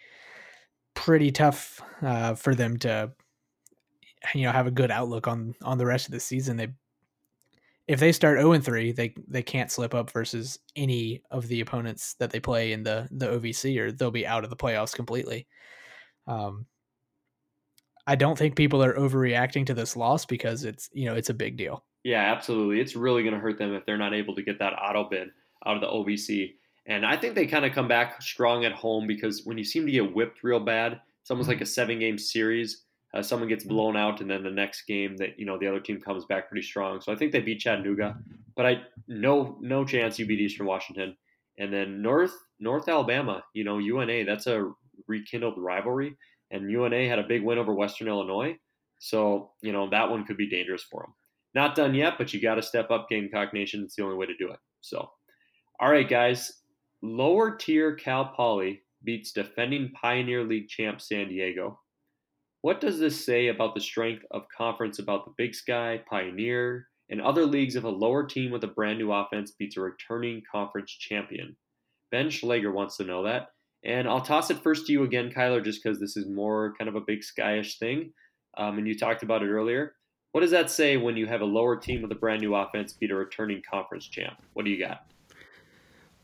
pretty 0.95 1.31
tough 1.31 1.81
uh, 2.03 2.35
for 2.35 2.55
them 2.55 2.77
to 2.77 3.13
you 4.35 4.43
know 4.43 4.53
have 4.53 4.67
a 4.67 4.73
good 4.73 4.91
outlook 4.91 5.27
on 5.27 5.55
on 5.63 5.79
the 5.79 5.87
rest 5.87 6.07
of 6.07 6.13
the 6.13 6.21
season 6.21 6.57
they 6.57 6.69
if 7.89 7.99
they 8.01 8.13
start 8.13 8.39
0 8.39 8.53
and 8.53 8.65
3, 8.65 8.93
they 8.93 9.15
they 9.27 9.43
can't 9.43 9.73
slip 9.73 9.95
up 9.95 10.11
versus 10.11 10.59
any 10.77 11.23
of 11.31 11.49
the 11.49 11.63
opponents 11.63 12.15
that 12.15 12.31
they 12.31 12.39
play 12.39 12.73
in 12.73 12.83
the 12.83 13.09
the 13.11 13.27
OVC 13.27 13.79
or 13.79 13.91
they'll 13.91 14.11
be 14.11 14.27
out 14.27 14.45
of 14.45 14.51
the 14.51 14.57
playoffs 14.57 14.95
completely. 14.95 15.49
Um 16.27 16.67
I 18.07 18.15
don't 18.15 18.39
think 18.39 18.57
people 18.57 18.83
are 18.83 18.95
overreacting 18.95 19.67
to 19.67 19.75
this 19.75 19.97
loss 19.97 20.25
because 20.25 20.65
it's, 20.65 20.89
you 20.95 21.05
know, 21.05 21.15
it's 21.15 21.29
a 21.29 21.35
big 21.35 21.59
deal. 21.59 21.85
Yeah, 22.05 22.33
absolutely. 22.33 22.81
It's 22.81 22.97
really 22.97 23.23
going 23.23 23.35
to 23.35 23.41
hurt 23.41 23.59
them 23.59 23.75
if 23.75 23.85
they're 23.85 23.99
not 23.99 24.15
able 24.15 24.35
to 24.37 24.43
get 24.43 24.59
that 24.61 24.75
auto 24.75 25.09
bid 25.09 25.29
out 25.67 25.77
of 25.77 25.81
the 25.81 25.89
OVC. 25.89 26.55
And 26.87 27.05
I 27.05 27.17
think 27.17 27.35
they 27.35 27.47
kind 27.47 27.65
of 27.65 27.73
come 27.73 27.89
back 27.89 28.23
strong 28.23 28.65
at 28.65 28.73
home 28.73 29.07
because 29.07 29.43
when 29.45 29.59
you 29.59 29.65
seem 29.65 29.85
to 29.85 29.93
get 29.93 30.15
whipped 30.15 30.43
real 30.43 30.61
bad, 30.61 31.01
it's 31.21 31.31
almost 31.31 31.49
like 31.49 31.61
a 31.61 31.67
seven 31.67 31.99
game 31.99 32.19
series 32.19 32.85
uh, 33.15 33.23
someone 33.23 33.49
gets 33.49 33.65
blown 33.65 33.97
out, 33.97 34.21
and 34.21 34.31
then 34.31 34.43
the 34.43 34.51
next 34.51 34.83
game 34.83 35.17
that 35.17 35.39
you 35.39 35.47
know 35.47 35.59
the 35.59 35.67
other 35.67 35.81
team 35.81 36.01
comes 36.01 36.25
back 36.27 36.49
pretty 36.49 36.67
strong. 36.67 37.01
So 37.01 37.13
I 37.13 37.17
think 37.17 37.33
they 37.33 37.41
beat 37.41 37.61
Chattanooga, 37.61 38.19
but 38.55 38.67
I 38.67 38.83
no 39.07 39.57
no 39.61 39.85
chance 39.85 40.19
you 40.19 40.27
beat 40.27 40.41
Eastern 40.41 40.67
Washington. 40.67 41.17
And 41.59 41.73
then 41.73 42.03
North 42.03 42.35
North 42.61 42.89
Alabama, 42.89 43.43
you 43.55 43.65
know, 43.65 43.79
UNA, 43.79 44.25
that's 44.25 44.47
a 44.47 44.71
rekindled 45.07 45.55
rivalry. 45.57 46.17
And 46.51 46.71
UNA 46.71 47.09
had 47.09 47.19
a 47.19 47.27
big 47.27 47.43
win 47.43 47.59
over 47.59 47.75
Western 47.75 48.09
Illinois. 48.09 48.57
So, 49.01 49.53
you 49.63 49.73
know, 49.73 49.89
that 49.91 50.11
one 50.11 50.25
could 50.25 50.37
be 50.37 50.49
dangerous 50.49 50.83
for 50.83 51.03
them. 51.03 51.15
Not 51.55 51.75
done 51.75 51.95
yet, 51.95 52.15
but 52.19 52.33
you 52.33 52.41
got 52.41 52.57
to 52.57 52.63
step 52.63 52.91
up 52.91 53.09
Gamecock 53.09 53.53
Nation. 53.55 53.83
It's 53.83 53.97
the 53.97 54.05
only 54.05 54.17
way 54.17 54.27
to 54.27 54.37
do 54.37 54.51
it. 54.51 54.59
So, 54.81 55.11
all 55.81 55.91
right, 55.91 56.09
guys. 56.09 56.53
Lower 57.01 57.57
tier 57.57 57.95
Cal 57.95 58.33
Poly 58.37 58.83
beats 59.05 59.33
defending 59.33 59.93
Pioneer 59.93 60.45
League 60.45 60.69
champ 60.69 61.01
San 61.01 61.29
Diego. 61.29 61.79
What 62.63 62.81
does 62.81 62.99
this 62.99 63.25
say 63.25 63.49
about 63.49 63.75
the 63.75 63.81
strength 63.81 64.25
of 64.33 64.43
conference 64.57 64.99
about 64.99 65.25
the 65.25 65.33
Big 65.39 65.55
Sky, 65.55 66.03
Pioneer, 66.11 66.89
and 67.09 67.21
other 67.21 67.47
leagues 67.47 67.77
if 67.77 67.85
a 67.85 67.89
lower 67.89 68.27
team 68.27 68.51
with 68.51 68.65
a 68.65 68.69
brand 68.69 68.99
new 68.99 69.13
offense 69.13 69.53
beats 69.53 69.77
a 69.77 69.81
returning 69.81 70.43
conference 70.51 70.91
champion? 70.91 71.57
Ben 72.11 72.31
Schlager 72.31 72.73
wants 72.73 72.97
to 72.97 73.05
know 73.05 73.23
that. 73.25 73.51
And 73.85 74.09
I'll 74.09 74.21
toss 74.21 74.51
it 74.51 74.59
first 74.59 74.87
to 74.87 74.93
you 74.93 75.05
again, 75.05 75.31
Kyler, 75.31 75.65
just 75.65 75.83
because 75.83 76.01
this 76.01 76.17
is 76.17 76.29
more 76.29 76.75
kind 76.77 76.89
of 76.89 76.97
a 76.97 77.01
big 77.07 77.21
skyish 77.21 77.79
thing. 77.79 78.13
Um, 78.57 78.79
and 78.79 78.89
you 78.89 78.99
talked 78.99 79.23
about 79.23 79.43
it 79.43 79.51
earlier. 79.51 79.95
What 80.39 80.43
does 80.43 80.53
that 80.53 80.71
say 80.71 80.97
when 80.97 81.17
you 81.17 81.27
have 81.27 81.41
a 81.41 81.45
lower 81.45 81.75
team 81.75 82.01
with 82.01 82.13
a 82.13 82.15
brand 82.15 82.43
new 82.43 82.55
offense 82.55 82.93
beat 82.93 83.11
a 83.11 83.17
returning 83.17 83.61
conference 83.69 84.07
champ? 84.07 84.41
What 84.53 84.65
do 84.65 84.71
you 84.71 84.79
got? 84.79 85.05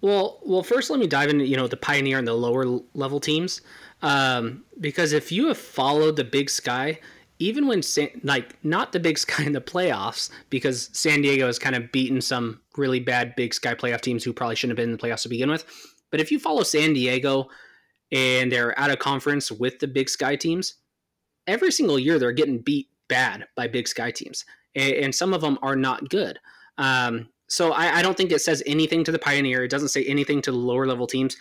Well, 0.02 0.38
well, 0.44 0.62
first 0.62 0.88
let 0.88 1.00
me 1.00 1.08
dive 1.08 1.30
into 1.30 1.44
you 1.44 1.56
know 1.56 1.66
the 1.66 1.76
Pioneer 1.76 2.18
and 2.18 2.28
the 2.28 2.32
lower 2.32 2.78
level 2.94 3.18
teams, 3.18 3.60
um, 4.02 4.62
because 4.78 5.12
if 5.12 5.32
you 5.32 5.48
have 5.48 5.58
followed 5.58 6.14
the 6.14 6.22
Big 6.22 6.48
Sky, 6.48 7.00
even 7.40 7.66
when 7.66 7.82
like 8.22 8.56
not 8.62 8.92
the 8.92 9.00
Big 9.00 9.18
Sky 9.24 9.42
in 9.42 9.52
the 9.52 9.60
playoffs, 9.60 10.30
because 10.48 10.90
San 10.92 11.20
Diego 11.20 11.46
has 11.46 11.58
kind 11.58 11.74
of 11.74 11.90
beaten 11.90 12.20
some 12.20 12.60
really 12.76 13.00
bad 13.00 13.34
Big 13.34 13.52
Sky 13.52 13.74
playoff 13.74 14.00
teams 14.00 14.22
who 14.22 14.32
probably 14.32 14.54
shouldn't 14.54 14.78
have 14.78 14.84
been 14.84 14.92
in 14.92 14.96
the 14.96 15.02
playoffs 15.02 15.22
to 15.22 15.28
begin 15.28 15.50
with. 15.50 15.64
But 16.12 16.20
if 16.20 16.30
you 16.30 16.38
follow 16.38 16.62
San 16.62 16.92
Diego 16.92 17.48
and 18.12 18.52
they're 18.52 18.78
out 18.78 18.90
of 18.90 19.00
conference 19.00 19.50
with 19.50 19.80
the 19.80 19.88
Big 19.88 20.08
Sky 20.08 20.36
teams, 20.36 20.74
every 21.48 21.72
single 21.72 21.98
year 21.98 22.20
they're 22.20 22.30
getting 22.30 22.60
beat 22.60 22.90
bad 23.09 23.46
by 23.57 23.68
Big 23.68 23.88
Sky 23.88 24.11
teams, 24.11 24.44
and, 24.74 25.14
some 25.14 25.32
of 25.32 25.40
them 25.40 25.59
are 25.62 25.76
not 25.76 26.09
good. 26.09 26.38
Um, 26.78 27.28
so 27.48 27.72
I, 27.72 27.98
I, 27.98 28.02
don't 28.02 28.16
think 28.16 28.32
it 28.32 28.40
says 28.40 28.62
anything 28.66 29.05
to 29.05 29.12
the 29.12 29.18
Pioneer. 29.18 29.62
It 29.62 29.70
doesn't 29.70 29.88
say 29.90 30.05
anything 30.05 30.42
to 30.42 30.50
the 30.50 30.57
lower 30.57 30.86
level 30.86 31.07
teams. 31.07 31.36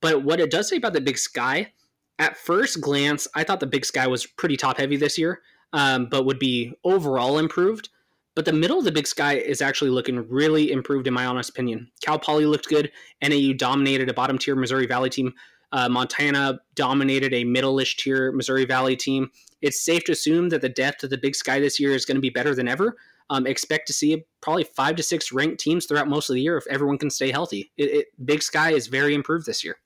But 0.00 0.24
what 0.24 0.40
it 0.40 0.50
does 0.50 0.68
say 0.68 0.76
about 0.76 0.94
the 0.94 1.00
Big 1.00 1.18
Sky, 1.18 1.72
at 2.18 2.36
first 2.36 2.80
glance, 2.80 3.28
I 3.34 3.44
thought 3.44 3.60
the 3.60 3.66
Big 3.66 3.84
Sky 3.84 4.06
was 4.06 4.26
pretty 4.26 4.56
top 4.56 4.78
heavy 4.78 4.96
this 4.96 5.18
year, 5.18 5.42
um, 5.72 6.06
but 6.06 6.24
would 6.24 6.38
be 6.38 6.72
overall 6.84 7.38
improved. 7.38 7.90
But 8.34 8.44
the 8.44 8.52
middle 8.52 8.78
of 8.78 8.84
the 8.84 8.92
Big 8.92 9.06
Sky 9.06 9.34
is 9.34 9.60
actually 9.60 9.90
looking 9.90 10.28
really 10.28 10.70
improved, 10.70 11.06
in 11.06 11.14
my 11.14 11.26
honest 11.26 11.50
opinion. 11.50 11.90
Cal 12.00 12.18
Poly 12.18 12.46
looked 12.46 12.68
good. 12.68 12.90
NAU 13.22 13.52
dominated 13.54 14.08
a 14.08 14.14
bottom 14.14 14.38
tier 14.38 14.54
Missouri 14.54 14.86
Valley 14.86 15.10
team. 15.10 15.34
Uh, 15.72 15.88
Montana 15.88 16.60
dominated 16.74 17.32
a 17.32 17.44
middle-ish 17.44 17.96
tier 17.96 18.32
Missouri 18.32 18.64
Valley 18.64 18.96
team. 18.96 19.30
It's 19.62 19.80
safe 19.80 20.04
to 20.04 20.12
assume 20.12 20.48
that 20.48 20.62
the 20.62 20.68
depth 20.68 21.04
of 21.04 21.10
the 21.10 21.18
Big 21.18 21.34
Sky 21.34 21.60
this 21.60 21.78
year 21.78 21.92
is 21.92 22.04
going 22.04 22.16
to 22.16 22.20
be 22.20 22.30
better 22.30 22.54
than 22.54 22.68
ever. 22.68 22.96
Um, 23.28 23.46
expect 23.46 23.86
to 23.86 23.92
see 23.92 24.24
probably 24.40 24.64
five 24.64 24.96
to 24.96 25.02
six 25.02 25.32
ranked 25.32 25.60
teams 25.60 25.86
throughout 25.86 26.08
most 26.08 26.28
of 26.28 26.34
the 26.34 26.40
year 26.40 26.56
if 26.56 26.66
everyone 26.68 26.98
can 26.98 27.10
stay 27.10 27.30
healthy. 27.30 27.70
It, 27.76 27.84
it, 27.84 28.06
Big 28.24 28.42
Sky 28.42 28.72
is 28.72 28.88
very 28.88 29.14
improved 29.14 29.46
this 29.46 29.62
year. 29.62 29.76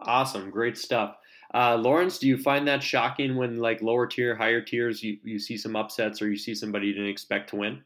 Awesome, 0.00 0.50
great 0.50 0.76
stuff. 0.76 1.16
Uh, 1.54 1.76
Lawrence, 1.76 2.18
do 2.18 2.26
you 2.26 2.36
find 2.36 2.66
that 2.66 2.82
shocking 2.82 3.36
when 3.36 3.58
like 3.58 3.80
lower 3.80 4.06
tier, 4.06 4.34
higher 4.34 4.60
tiers, 4.60 5.02
you, 5.02 5.18
you 5.22 5.38
see 5.38 5.56
some 5.56 5.76
upsets 5.76 6.20
or 6.20 6.28
you 6.28 6.36
see 6.36 6.54
somebody 6.54 6.88
you 6.88 6.92
didn't 6.92 7.08
expect 7.08 7.50
to 7.50 7.56
win? 7.56 7.82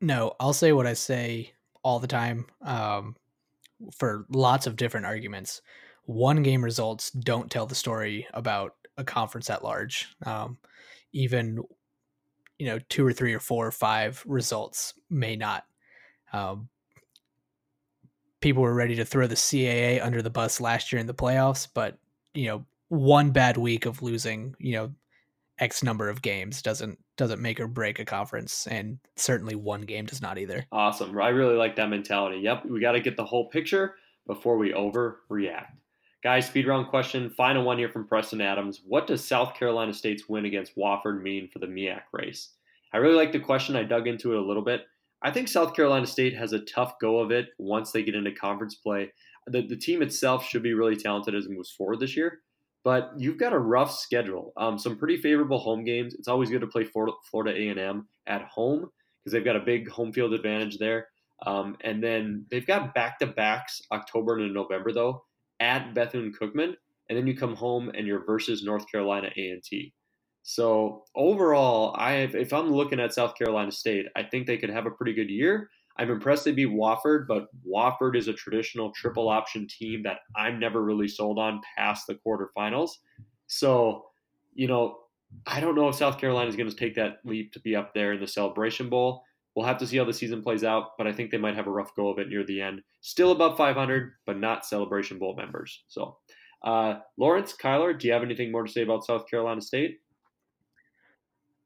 No, 0.00 0.34
I'll 0.38 0.52
say 0.52 0.72
what 0.72 0.86
I 0.86 0.92
say 0.92 1.52
all 1.82 2.00
the 2.00 2.08
time 2.08 2.46
um, 2.60 3.16
for 3.94 4.26
lots 4.30 4.66
of 4.66 4.76
different 4.76 5.06
arguments. 5.06 5.62
One 6.04 6.42
game 6.42 6.64
results 6.64 7.10
don't 7.10 7.50
tell 7.50 7.66
the 7.66 7.74
story 7.74 8.26
about 8.32 8.74
a 8.96 9.04
conference 9.04 9.50
at 9.50 9.64
large. 9.64 10.08
Um, 10.24 10.58
even 11.12 11.62
you 12.58 12.66
know 12.66 12.78
two 12.88 13.06
or 13.06 13.12
three 13.12 13.34
or 13.34 13.40
four 13.40 13.66
or 13.66 13.72
five 13.72 14.22
results 14.26 14.94
may 15.10 15.36
not. 15.36 15.64
Um, 16.32 16.68
people 18.40 18.62
were 18.62 18.74
ready 18.74 18.96
to 18.96 19.04
throw 19.04 19.26
the 19.26 19.34
CAA 19.34 20.04
under 20.04 20.22
the 20.22 20.30
bus 20.30 20.60
last 20.60 20.92
year 20.92 21.00
in 21.00 21.06
the 21.06 21.14
playoffs, 21.14 21.68
but 21.72 21.98
you 22.34 22.46
know 22.46 22.64
one 22.88 23.30
bad 23.30 23.56
week 23.56 23.86
of 23.86 24.02
losing 24.02 24.54
you 24.58 24.72
know 24.72 24.92
X 25.58 25.82
number 25.82 26.08
of 26.08 26.22
games 26.22 26.62
doesn't 26.62 26.98
doesn't 27.16 27.40
make 27.40 27.60
or 27.60 27.68
break 27.68 27.98
a 27.98 28.04
conference, 28.04 28.66
and 28.66 28.98
certainly 29.16 29.54
one 29.54 29.82
game 29.82 30.06
does 30.06 30.20
not 30.20 30.38
either. 30.38 30.66
Awesome. 30.70 31.18
I 31.18 31.28
really 31.28 31.56
like 31.56 31.76
that 31.76 31.88
mentality. 31.88 32.38
Yep, 32.38 32.66
we 32.66 32.80
got 32.80 32.92
to 32.92 33.00
get 33.00 33.16
the 33.16 33.24
whole 33.24 33.48
picture 33.48 33.94
before 34.26 34.58
we 34.58 34.72
overreact. 34.72 35.72
Guys, 36.22 36.46
speed 36.46 36.66
round 36.66 36.88
question. 36.88 37.30
Final 37.30 37.64
one 37.64 37.78
here 37.78 37.88
from 37.88 38.06
Preston 38.06 38.40
Adams. 38.40 38.82
What 38.84 39.06
does 39.06 39.24
South 39.24 39.54
Carolina 39.54 39.92
State's 39.92 40.28
win 40.28 40.44
against 40.44 40.76
Wofford 40.76 41.22
mean 41.22 41.48
for 41.52 41.58
the 41.58 41.66
MEAC 41.66 42.02
race? 42.12 42.50
I 42.92 42.98
really 42.98 43.16
like 43.16 43.32
the 43.32 43.40
question. 43.40 43.76
I 43.76 43.84
dug 43.84 44.06
into 44.08 44.32
it 44.32 44.38
a 44.38 44.44
little 44.44 44.64
bit. 44.64 44.82
I 45.22 45.30
think 45.30 45.48
South 45.48 45.74
Carolina 45.74 46.06
State 46.06 46.36
has 46.36 46.52
a 46.52 46.60
tough 46.60 46.94
go 47.00 47.18
of 47.20 47.30
it 47.30 47.48
once 47.58 47.92
they 47.92 48.02
get 48.02 48.14
into 48.14 48.32
conference 48.32 48.74
play. 48.74 49.12
The, 49.46 49.62
the 49.62 49.76
team 49.76 50.02
itself 50.02 50.44
should 50.44 50.62
be 50.62 50.74
really 50.74 50.96
talented 50.96 51.34
as 51.34 51.46
it 51.46 51.50
moves 51.50 51.70
forward 51.70 52.00
this 52.00 52.16
year, 52.16 52.40
but 52.86 53.10
you've 53.18 53.36
got 53.36 53.52
a 53.52 53.58
rough 53.58 53.92
schedule. 53.92 54.52
Um, 54.56 54.78
some 54.78 54.96
pretty 54.96 55.16
favorable 55.16 55.58
home 55.58 55.82
games. 55.82 56.14
It's 56.14 56.28
always 56.28 56.50
good 56.50 56.60
to 56.60 56.68
play 56.68 56.84
Florida 56.84 57.50
A&M 57.52 58.06
at 58.28 58.44
home 58.44 58.88
because 59.18 59.32
they've 59.32 59.44
got 59.44 59.56
a 59.56 59.60
big 59.60 59.88
home 59.90 60.12
field 60.12 60.32
advantage 60.32 60.78
there. 60.78 61.08
Um, 61.44 61.76
and 61.80 62.00
then 62.00 62.46
they've 62.48 62.64
got 62.64 62.94
back 62.94 63.18
to 63.18 63.26
backs 63.26 63.82
October 63.90 64.38
and 64.38 64.54
November 64.54 64.92
though 64.92 65.24
at 65.58 65.94
Bethune 65.94 66.32
Cookman, 66.40 66.74
and 67.08 67.18
then 67.18 67.26
you 67.26 67.36
come 67.36 67.56
home 67.56 67.90
and 67.92 68.06
you're 68.06 68.24
versus 68.24 68.62
North 68.62 68.88
Carolina 68.88 69.30
A&T. 69.36 69.92
So 70.44 71.02
overall, 71.16 71.92
I 71.98 72.12
if 72.12 72.52
I'm 72.52 72.70
looking 72.70 73.00
at 73.00 73.12
South 73.12 73.34
Carolina 73.34 73.72
State, 73.72 74.06
I 74.14 74.22
think 74.22 74.46
they 74.46 74.58
could 74.58 74.70
have 74.70 74.86
a 74.86 74.92
pretty 74.92 75.12
good 75.12 75.28
year. 75.28 75.70
I'm 75.98 76.10
impressed 76.10 76.44
they 76.44 76.52
beat 76.52 76.68
Wofford, 76.68 77.26
but 77.26 77.48
Wofford 77.66 78.16
is 78.16 78.28
a 78.28 78.32
traditional 78.32 78.92
triple 78.92 79.28
option 79.28 79.66
team 79.66 80.02
that 80.04 80.20
I'm 80.34 80.58
never 80.58 80.82
really 80.82 81.08
sold 81.08 81.38
on 81.38 81.60
past 81.76 82.06
the 82.06 82.14
quarterfinals. 82.14 82.90
So, 83.46 84.06
you 84.54 84.68
know, 84.68 84.98
I 85.46 85.60
don't 85.60 85.74
know 85.74 85.88
if 85.88 85.94
South 85.94 86.18
Carolina 86.18 86.48
is 86.48 86.56
going 86.56 86.68
to 86.68 86.76
take 86.76 86.94
that 86.96 87.18
leap 87.24 87.52
to 87.52 87.60
be 87.60 87.74
up 87.74 87.94
there 87.94 88.12
in 88.12 88.20
the 88.20 88.26
Celebration 88.26 88.88
Bowl. 88.88 89.22
We'll 89.54 89.66
have 89.66 89.78
to 89.78 89.86
see 89.86 89.96
how 89.96 90.04
the 90.04 90.12
season 90.12 90.42
plays 90.42 90.64
out, 90.64 90.98
but 90.98 91.06
I 91.06 91.12
think 91.12 91.30
they 91.30 91.38
might 91.38 91.56
have 91.56 91.66
a 91.66 91.70
rough 91.70 91.94
go 91.96 92.08
of 92.08 92.18
it 92.18 92.28
near 92.28 92.44
the 92.44 92.60
end. 92.60 92.82
Still 93.00 93.32
above 93.32 93.56
500, 93.56 94.12
but 94.26 94.38
not 94.38 94.66
Celebration 94.66 95.18
Bowl 95.18 95.34
members. 95.34 95.84
So, 95.88 96.18
uh, 96.62 96.96
Lawrence, 97.16 97.54
Kyler, 97.54 97.98
do 97.98 98.06
you 98.06 98.12
have 98.12 98.22
anything 98.22 98.52
more 98.52 98.64
to 98.64 98.72
say 98.72 98.82
about 98.82 99.04
South 99.04 99.26
Carolina 99.28 99.62
State? 99.62 99.98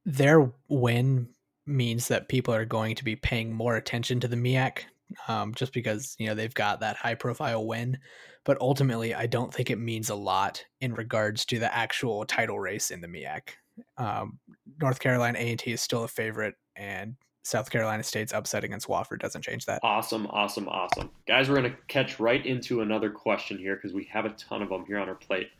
their 0.07 0.53
win 0.69 1.29
means 1.67 2.09
that 2.09 2.29
people 2.29 2.55
are 2.55 2.65
going 2.65 2.95
to 2.97 3.05
be 3.05 3.17
paying 3.17 3.53
more 3.53 3.77
attention 3.77 4.21
to 4.21 4.29
the 4.29 4.37
MEAC 4.37 4.85
um, 5.29 5.55
just 5.55 5.73
because 5.73 6.15
you 6.19 6.27
know 6.27 6.35
they've 6.35 6.55
got 6.55 6.81
that 6.81 6.97
high 6.97 7.15
profile 7.15 7.67
win. 7.67 7.99
But 8.45 8.61
ultimately, 8.61 9.15
I 9.15 9.27
don't 9.27 9.53
think 9.53 9.71
it 9.71 9.79
means 9.79 10.09
a 10.09 10.15
lot 10.15 10.65
in 10.81 10.95
regards 10.95 11.45
to 11.47 11.59
the 11.59 11.75
actual 11.75 12.25
title 12.25 12.59
race 12.59 12.91
in 12.91 13.01
the 13.01 13.09
MEAC. 13.09 13.51
Um, 13.99 14.39
North 14.81 14.99
Carolina 14.99 15.39
A 15.39 15.51
and 15.51 15.59
T 15.59 15.73
is 15.73 15.81
still 15.81 16.05
a 16.05 16.09
favorite, 16.09 16.55
and 16.77 17.17
South 17.43 17.71
Carolina 17.71 18.03
State's 18.03 18.33
upset 18.33 18.65
against 18.65 18.89
Wofford 18.89 19.21
doesn't 19.21 19.43
change 19.43 19.67
that. 19.67 19.81
Awesome, 19.83 20.27
awesome, 20.29 20.69
awesome, 20.69 21.11
guys. 21.27 21.49
We're 21.49 21.57
gonna 21.57 21.77
catch 21.89 22.19
right 22.19 22.45
into 22.45 22.81
another 22.81 23.11
question 23.11 23.59
here 23.59 23.77
because 23.77 23.93
we 23.93 24.05
have 24.05 24.25
a 24.25 24.31
ton 24.31 24.63
of 24.63 24.69
them 24.69 24.85
here 24.87 24.99
on 24.99 25.09
our 25.09 25.15
plate. 25.15 25.51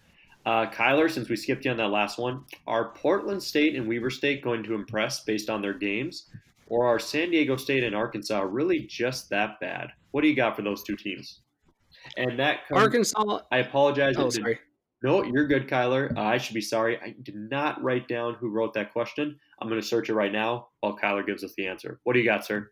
Uh, 0.47 0.67
Kyler, 0.67 1.11
since 1.11 1.29
we 1.29 1.37
skipped 1.37 1.65
you 1.65 1.71
on 1.71 1.77
that 1.77 1.89
last 1.89 2.19
one, 2.19 2.45
are 2.67 2.93
Portland 2.95 3.43
State 3.43 3.77
and 3.77 3.87
Weber 3.87 4.11
State 4.11 4.43
going 4.43 4.63
to 4.63 4.75
impress 4.75 5.25
based 5.25 5.51
on 5.51 5.61
their 5.61 5.75
games? 5.75 6.27
Or 6.67 6.87
are 6.87 6.99
San 6.99 7.31
Diego 7.31 7.57
State 7.57 7.85
and 7.85 7.95
Arkansas 7.95 8.41
really 8.43 8.81
just 8.81 9.29
that 9.31 9.61
bad? 9.61 9.91
What 10.13 10.23
do 10.23 10.29
you 10.29 10.37
got 10.37 10.57
for 10.57 10.63
those 10.63 10.83
two 10.83 10.97
teams? 10.97 11.41
And 12.17 12.39
that 12.39 12.67
comes, 12.69 12.81
Arkansas. 12.81 13.41
I 13.51 13.59
apologize. 13.59 14.15
Oh, 14.17 14.31
sorry. 14.31 14.59
No, 15.03 15.25
you're 15.25 15.47
good, 15.47 15.67
Kyler. 15.67 16.17
Uh, 16.17 16.21
I 16.21 16.39
should 16.39 16.55
be 16.55 16.61
sorry. 16.61 16.99
I 16.99 17.15
did 17.23 17.35
not 17.35 17.83
write 17.83 18.07
down 18.07 18.35
who 18.35 18.51
wrote 18.51 18.75
that 18.75 18.93
question. 18.93 19.39
I'm 19.61 19.69
going 19.69 19.81
to 19.81 19.87
search 19.87 20.11
it 20.11 20.15
right 20.15 20.33
now 20.33 20.69
while 20.81 20.97
Kyler 20.97 21.27
gives 21.27 21.43
us 21.43 21.55
the 21.57 21.67
answer. 21.67 22.01
What 22.05 22.13
do 22.13 22.19
you 22.19 22.25
got, 22.25 22.45
sir? 22.45 22.71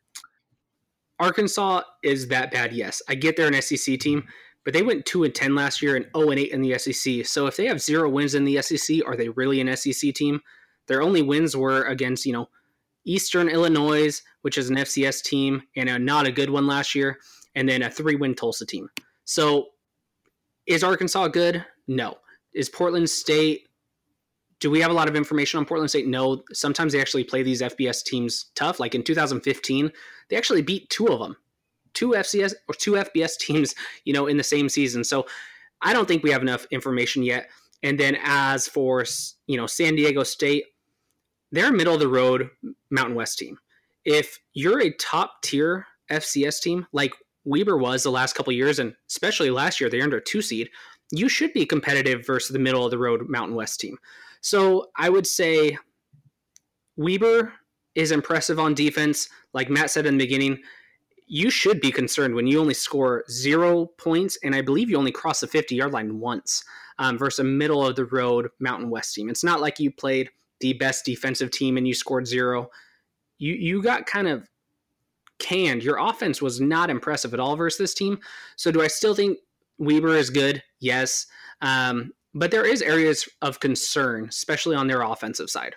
Arkansas 1.20 1.82
is 2.04 2.28
that 2.28 2.52
bad. 2.52 2.72
Yes, 2.72 3.02
I 3.08 3.14
get 3.14 3.36
they're 3.36 3.48
an 3.48 3.60
SEC 3.60 3.98
team, 3.98 4.24
but 4.64 4.74
they 4.74 4.82
went 4.82 5.06
two 5.06 5.24
and 5.24 5.34
ten 5.34 5.54
last 5.54 5.82
year 5.82 5.96
and 5.96 6.06
0 6.16 6.30
and 6.30 6.40
8 6.40 6.52
in 6.52 6.62
the 6.62 6.78
SEC. 6.78 7.26
So 7.26 7.46
if 7.46 7.56
they 7.56 7.66
have 7.66 7.80
zero 7.80 8.08
wins 8.08 8.34
in 8.34 8.44
the 8.44 8.60
SEC, 8.62 8.98
are 9.06 9.16
they 9.16 9.28
really 9.30 9.60
an 9.60 9.74
SEC 9.76 10.14
team? 10.14 10.40
Their 10.86 11.02
only 11.02 11.22
wins 11.22 11.56
were 11.56 11.84
against 11.84 12.26
you 12.26 12.32
know 12.32 12.48
Eastern 13.04 13.48
Illinois, 13.48 14.20
which 14.42 14.58
is 14.58 14.70
an 14.70 14.76
FCS 14.76 15.22
team, 15.22 15.62
and 15.76 15.88
a 15.88 15.98
not 15.98 16.26
a 16.26 16.32
good 16.32 16.50
one 16.50 16.66
last 16.66 16.94
year, 16.94 17.18
and 17.54 17.68
then 17.68 17.82
a 17.82 17.90
three 17.90 18.16
win 18.16 18.34
Tulsa 18.34 18.66
team. 18.66 18.88
So 19.24 19.68
is 20.66 20.84
Arkansas 20.84 21.28
good? 21.28 21.64
No. 21.86 22.18
Is 22.54 22.68
Portland 22.68 23.08
State? 23.08 23.68
Do 24.60 24.70
we 24.70 24.80
have 24.80 24.90
a 24.90 24.94
lot 24.94 25.08
of 25.08 25.16
information 25.16 25.58
on 25.58 25.64
Portland 25.64 25.90
State? 25.90 26.06
No. 26.06 26.42
Sometimes 26.52 26.92
they 26.92 27.00
actually 27.00 27.24
play 27.24 27.42
these 27.42 27.62
FBS 27.62 28.04
teams 28.04 28.46
tough. 28.54 28.80
Like 28.80 28.94
in 28.94 29.02
2015, 29.02 29.90
they 30.28 30.36
actually 30.36 30.62
beat 30.62 30.90
two 30.90 31.06
of 31.06 31.20
them 31.20 31.36
two 31.94 32.10
FCS 32.10 32.54
or 32.68 32.74
two 32.74 32.92
FBS 32.92 33.36
teams, 33.38 33.74
you 34.04 34.12
know, 34.12 34.26
in 34.26 34.36
the 34.36 34.44
same 34.44 34.68
season. 34.68 35.04
So 35.04 35.26
I 35.82 35.92
don't 35.92 36.08
think 36.08 36.22
we 36.22 36.30
have 36.30 36.42
enough 36.42 36.66
information 36.70 37.22
yet. 37.22 37.48
And 37.82 37.98
then 37.98 38.16
as 38.22 38.66
for 38.66 39.04
you 39.46 39.56
know 39.56 39.66
San 39.66 39.94
Diego 39.94 40.24
State, 40.24 40.64
they're 41.52 41.68
a 41.68 41.72
middle 41.72 41.94
of 41.94 42.00
the 42.00 42.08
road 42.08 42.50
Mountain 42.90 43.14
West 43.14 43.38
team. 43.38 43.58
If 44.04 44.38
you're 44.54 44.80
a 44.80 44.94
top 44.94 45.42
tier 45.42 45.86
FCS 46.10 46.60
team 46.60 46.86
like 46.92 47.12
Weber 47.44 47.78
was 47.78 48.02
the 48.02 48.10
last 48.10 48.34
couple 48.34 48.52
years, 48.52 48.78
and 48.78 48.94
especially 49.08 49.50
last 49.50 49.80
year, 49.80 49.88
they 49.88 50.00
earned 50.00 50.14
a 50.14 50.20
two 50.20 50.42
seed. 50.42 50.68
You 51.10 51.28
should 51.28 51.52
be 51.52 51.64
competitive 51.64 52.26
versus 52.26 52.50
the 52.50 52.58
middle 52.58 52.84
of 52.84 52.90
the 52.90 52.98
road 52.98 53.28
Mountain 53.28 53.56
West 53.56 53.80
team. 53.80 53.96
So 54.40 54.90
I 54.96 55.08
would 55.08 55.26
say 55.26 55.78
Weber 56.96 57.52
is 57.94 58.12
impressive 58.12 58.58
on 58.58 58.74
defense. 58.74 59.28
Like 59.54 59.70
Matt 59.70 59.90
said 59.90 60.04
in 60.04 60.18
the 60.18 60.24
beginning, 60.24 60.58
you 61.28 61.50
should 61.50 61.80
be 61.80 61.92
concerned 61.92 62.34
when 62.34 62.46
you 62.46 62.60
only 62.60 62.74
score 62.74 63.24
zero 63.30 63.86
points, 63.86 64.38
and 64.42 64.54
I 64.54 64.62
believe 64.62 64.90
you 64.90 64.96
only 64.96 65.12
cross 65.12 65.40
the 65.40 65.46
50 65.46 65.74
yard 65.74 65.92
line 65.92 66.18
once 66.18 66.64
um, 66.98 67.18
versus 67.18 67.40
a 67.40 67.44
middle 67.44 67.86
of 67.86 67.96
the 67.96 68.06
road 68.06 68.48
Mountain 68.58 68.90
West 68.90 69.14
team. 69.14 69.28
It's 69.28 69.44
not 69.44 69.60
like 69.60 69.78
you 69.78 69.90
played 69.90 70.30
the 70.60 70.72
best 70.72 71.04
defensive 71.04 71.50
team 71.50 71.76
and 71.76 71.86
you 71.86 71.94
scored 71.94 72.26
zero. 72.26 72.70
You 73.38 73.54
you 73.54 73.82
got 73.82 74.06
kind 74.06 74.26
of 74.26 74.48
canned. 75.38 75.82
Your 75.82 75.98
offense 75.98 76.42
was 76.42 76.60
not 76.60 76.90
impressive 76.90 77.34
at 77.34 77.40
all 77.40 77.56
versus 77.56 77.78
this 77.78 77.94
team. 77.94 78.18
So 78.56 78.70
do 78.70 78.82
I 78.82 78.88
still 78.88 79.14
think 79.14 79.38
Weber 79.78 80.16
is 80.16 80.30
good? 80.30 80.62
Yes. 80.80 81.26
Um, 81.60 82.12
but 82.34 82.50
there 82.50 82.66
is 82.66 82.82
areas 82.82 83.28
of 83.42 83.60
concern, 83.60 84.26
especially 84.28 84.76
on 84.76 84.88
their 84.88 85.02
offensive 85.02 85.50
side. 85.50 85.74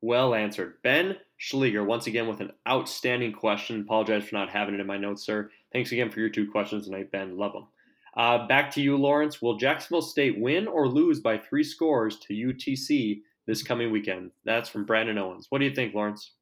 Well 0.00 0.34
answered. 0.34 0.74
Ben 0.82 1.16
Schleger, 1.42 1.84
once 1.84 2.06
again, 2.06 2.28
with 2.28 2.40
an 2.40 2.52
outstanding 2.68 3.32
question. 3.32 3.80
Apologize 3.80 4.24
for 4.24 4.36
not 4.36 4.48
having 4.48 4.74
it 4.74 4.80
in 4.80 4.86
my 4.86 4.96
notes, 4.96 5.24
sir. 5.24 5.50
Thanks 5.72 5.90
again 5.90 6.08
for 6.08 6.20
your 6.20 6.28
two 6.28 6.48
questions 6.48 6.84
tonight, 6.84 7.10
Ben. 7.10 7.36
Love 7.36 7.52
them. 7.52 7.66
Uh, 8.16 8.46
back 8.46 8.70
to 8.72 8.80
you, 8.80 8.96
Lawrence. 8.96 9.42
Will 9.42 9.56
Jacksonville 9.56 10.02
State 10.02 10.38
win 10.38 10.68
or 10.68 10.86
lose 10.86 11.18
by 11.18 11.36
three 11.36 11.64
scores 11.64 12.18
to 12.20 12.34
UTC 12.34 13.22
this 13.46 13.62
coming 13.62 13.90
weekend? 13.90 14.30
That's 14.44 14.68
from 14.68 14.84
Brandon 14.84 15.18
Owens. 15.18 15.46
What 15.48 15.58
do 15.58 15.64
you 15.64 15.74
think, 15.74 15.94
Lawrence? 15.94 16.32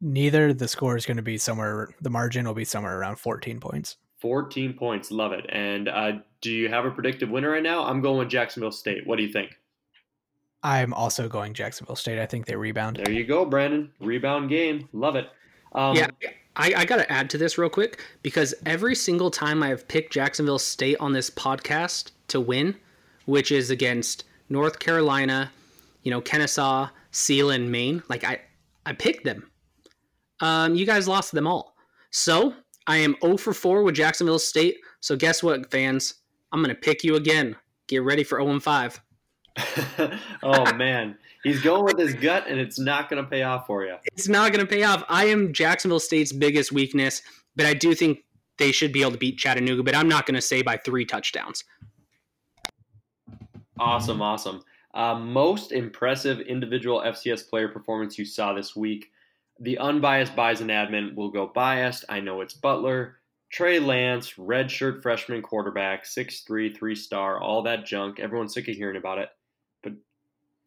Neither. 0.00 0.54
The 0.54 0.68
score 0.68 0.96
is 0.96 1.04
going 1.04 1.18
to 1.18 1.22
be 1.22 1.36
somewhere, 1.36 1.90
the 2.00 2.10
margin 2.10 2.46
will 2.46 2.54
be 2.54 2.64
somewhere 2.64 2.98
around 2.98 3.16
14 3.16 3.60
points. 3.60 3.96
14 4.20 4.72
points. 4.72 5.10
Love 5.10 5.32
it. 5.32 5.44
And 5.50 5.88
uh, 5.88 6.12
do 6.40 6.50
you 6.50 6.70
have 6.70 6.86
a 6.86 6.90
predictive 6.90 7.28
winner 7.28 7.50
right 7.50 7.62
now? 7.62 7.84
I'm 7.84 8.00
going 8.00 8.20
with 8.20 8.30
Jacksonville 8.30 8.72
State. 8.72 9.06
What 9.06 9.16
do 9.16 9.22
you 9.22 9.32
think? 9.32 9.58
I'm 10.64 10.94
also 10.94 11.28
going 11.28 11.52
Jacksonville 11.52 11.94
State. 11.94 12.18
I 12.18 12.24
think 12.24 12.46
they 12.46 12.56
rebound. 12.56 12.96
There 12.96 13.12
you 13.12 13.24
go, 13.24 13.44
Brandon. 13.44 13.92
Rebound 14.00 14.48
game. 14.48 14.88
Love 14.94 15.14
it. 15.14 15.28
Um, 15.72 15.94
yeah, 15.94 16.08
I, 16.56 16.72
I 16.74 16.84
got 16.86 16.96
to 16.96 17.12
add 17.12 17.28
to 17.30 17.38
this 17.38 17.58
real 17.58 17.68
quick 17.68 18.02
because 18.22 18.54
every 18.64 18.94
single 18.94 19.30
time 19.30 19.62
I've 19.62 19.86
picked 19.88 20.12
Jacksonville 20.14 20.58
State 20.58 20.96
on 21.00 21.12
this 21.12 21.28
podcast 21.28 22.12
to 22.28 22.40
win, 22.40 22.74
which 23.26 23.52
is 23.52 23.70
against 23.70 24.24
North 24.48 24.78
Carolina, 24.78 25.52
you 26.02 26.10
know, 26.10 26.22
Kennesaw, 26.22 26.88
Sealand, 27.12 27.68
Maine, 27.68 28.02
like 28.08 28.24
I, 28.24 28.40
I 28.86 28.94
picked 28.94 29.24
them. 29.24 29.50
Um, 30.40 30.74
you 30.74 30.86
guys 30.86 31.06
lost 31.06 31.32
them 31.32 31.46
all. 31.46 31.76
So 32.10 32.54
I 32.86 32.96
am 32.98 33.16
0 33.22 33.36
for 33.36 33.52
4 33.52 33.82
with 33.82 33.96
Jacksonville 33.96 34.38
State. 34.38 34.78
So 35.00 35.14
guess 35.14 35.42
what, 35.42 35.70
fans? 35.70 36.14
I'm 36.52 36.62
going 36.62 36.74
to 36.74 36.80
pick 36.80 37.04
you 37.04 37.16
again. 37.16 37.54
Get 37.86 38.02
ready 38.02 38.24
for 38.24 38.38
0 38.38 38.50
and 38.52 38.62
5. 38.62 39.00
Oh 40.42 40.74
man, 40.74 41.16
he's 41.44 41.62
going 41.62 41.84
with 41.84 41.98
his 41.98 42.14
gut, 42.14 42.46
and 42.48 42.58
it's 42.58 42.78
not 42.78 43.08
going 43.08 43.22
to 43.22 43.28
pay 43.28 43.42
off 43.42 43.66
for 43.66 43.84
you. 43.84 43.96
It's 44.04 44.28
not 44.28 44.52
going 44.52 44.66
to 44.66 44.70
pay 44.70 44.82
off. 44.82 45.04
I 45.08 45.26
am 45.26 45.52
Jacksonville 45.52 46.00
State's 46.00 46.32
biggest 46.32 46.72
weakness, 46.72 47.22
but 47.54 47.66
I 47.66 47.74
do 47.74 47.94
think 47.94 48.24
they 48.58 48.72
should 48.72 48.92
be 48.92 49.02
able 49.02 49.12
to 49.12 49.18
beat 49.18 49.38
Chattanooga. 49.38 49.82
But 49.82 49.94
I'm 49.94 50.08
not 50.08 50.26
going 50.26 50.34
to 50.34 50.40
say 50.40 50.62
by 50.62 50.76
three 50.76 51.04
touchdowns. 51.04 51.64
Awesome, 53.78 54.20
awesome. 54.20 54.62
Uh, 54.92 55.16
most 55.16 55.72
impressive 55.72 56.40
individual 56.40 57.00
FCS 57.00 57.48
player 57.48 57.68
performance 57.68 58.18
you 58.18 58.24
saw 58.24 58.54
this 58.54 58.74
week. 58.74 59.10
The 59.60 59.78
unbiased 59.78 60.34
Bison 60.34 60.68
admin 60.68 61.14
will 61.14 61.30
go 61.30 61.46
biased. 61.46 62.04
I 62.08 62.20
know 62.20 62.40
it's 62.40 62.54
Butler. 62.54 63.18
Trey 63.50 63.78
Lance, 63.78 64.32
redshirt 64.32 65.00
freshman 65.00 65.42
quarterback, 65.42 66.04
6'3, 66.04 66.76
three 66.76 66.96
star, 66.96 67.40
all 67.40 67.62
that 67.62 67.86
junk. 67.86 68.18
Everyone's 68.18 68.52
sick 68.52 68.66
of 68.66 68.74
hearing 68.74 68.96
about 68.96 69.18
it 69.18 69.28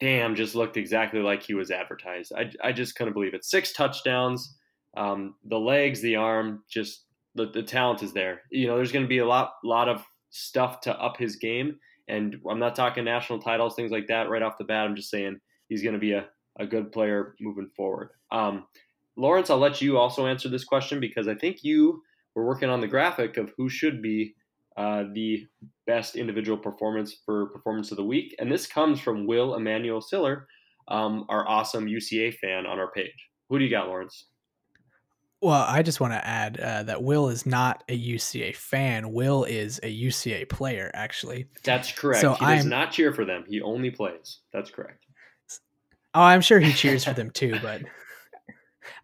damn, 0.00 0.34
just 0.34 0.54
looked 0.54 0.76
exactly 0.76 1.20
like 1.20 1.42
he 1.42 1.54
was 1.54 1.70
advertised. 1.70 2.32
I, 2.36 2.50
I 2.62 2.72
just 2.72 2.94
couldn't 2.94 3.14
believe 3.14 3.34
it. 3.34 3.44
Six 3.44 3.72
touchdowns, 3.72 4.56
um, 4.96 5.34
the 5.44 5.58
legs, 5.58 6.00
the 6.00 6.16
arm, 6.16 6.62
just 6.70 7.04
the, 7.34 7.50
the 7.50 7.62
talent 7.62 8.02
is 8.02 8.12
there. 8.12 8.42
You 8.50 8.66
know, 8.66 8.76
there's 8.76 8.92
going 8.92 9.04
to 9.04 9.08
be 9.08 9.18
a 9.18 9.26
lot, 9.26 9.52
lot 9.64 9.88
of 9.88 10.04
stuff 10.30 10.80
to 10.82 10.98
up 11.00 11.16
his 11.16 11.36
game. 11.36 11.78
And 12.08 12.36
I'm 12.48 12.58
not 12.58 12.74
talking 12.74 13.04
national 13.04 13.40
titles, 13.40 13.74
things 13.74 13.90
like 13.90 14.06
that 14.08 14.30
right 14.30 14.42
off 14.42 14.58
the 14.58 14.64
bat. 14.64 14.86
I'm 14.86 14.96
just 14.96 15.10
saying 15.10 15.38
he's 15.68 15.82
going 15.82 15.94
to 15.94 16.00
be 16.00 16.12
a, 16.12 16.26
a 16.58 16.66
good 16.66 16.90
player 16.92 17.34
moving 17.40 17.70
forward. 17.76 18.10
Um, 18.32 18.66
Lawrence, 19.16 19.50
I'll 19.50 19.58
let 19.58 19.82
you 19.82 19.98
also 19.98 20.26
answer 20.26 20.48
this 20.48 20.64
question 20.64 21.00
because 21.00 21.28
I 21.28 21.34
think 21.34 21.58
you 21.62 22.02
were 22.34 22.46
working 22.46 22.70
on 22.70 22.80
the 22.80 22.86
graphic 22.86 23.36
of 23.36 23.52
who 23.56 23.68
should 23.68 24.00
be 24.00 24.34
uh, 24.78 25.04
the 25.12 25.44
best 25.88 26.14
individual 26.14 26.56
performance 26.56 27.12
for 27.26 27.46
performance 27.46 27.90
of 27.90 27.96
the 27.96 28.04
week. 28.04 28.36
And 28.38 28.50
this 28.50 28.64
comes 28.64 29.00
from 29.00 29.26
Will 29.26 29.56
Emanuel 29.56 30.00
Siller, 30.00 30.46
um, 30.86 31.26
our 31.28 31.48
awesome 31.48 31.86
UCA 31.86 32.32
fan 32.34 32.64
on 32.64 32.78
our 32.78 32.90
page. 32.92 33.28
Who 33.48 33.58
do 33.58 33.64
you 33.64 33.70
got, 33.72 33.88
Lawrence? 33.88 34.26
Well, 35.40 35.64
I 35.68 35.82
just 35.82 35.98
want 35.98 36.12
to 36.12 36.24
add 36.24 36.60
uh, 36.60 36.84
that 36.84 37.02
Will 37.02 37.28
is 37.28 37.44
not 37.44 37.82
a 37.88 37.98
UCA 37.98 38.54
fan. 38.54 39.12
Will 39.12 39.42
is 39.42 39.80
a 39.82 39.92
UCA 39.92 40.48
player, 40.48 40.92
actually. 40.94 41.46
That's 41.64 41.90
correct. 41.90 42.20
So 42.20 42.34
he 42.34 42.46
does 42.46 42.64
I'm, 42.64 42.70
not 42.70 42.92
cheer 42.92 43.12
for 43.12 43.24
them. 43.24 43.44
He 43.48 43.60
only 43.60 43.90
plays. 43.90 44.38
That's 44.52 44.70
correct. 44.70 45.04
Oh, 46.14 46.22
I'm 46.22 46.40
sure 46.40 46.60
he 46.60 46.72
cheers 46.72 47.04
for 47.04 47.14
them 47.14 47.30
too, 47.30 47.58
but 47.62 47.82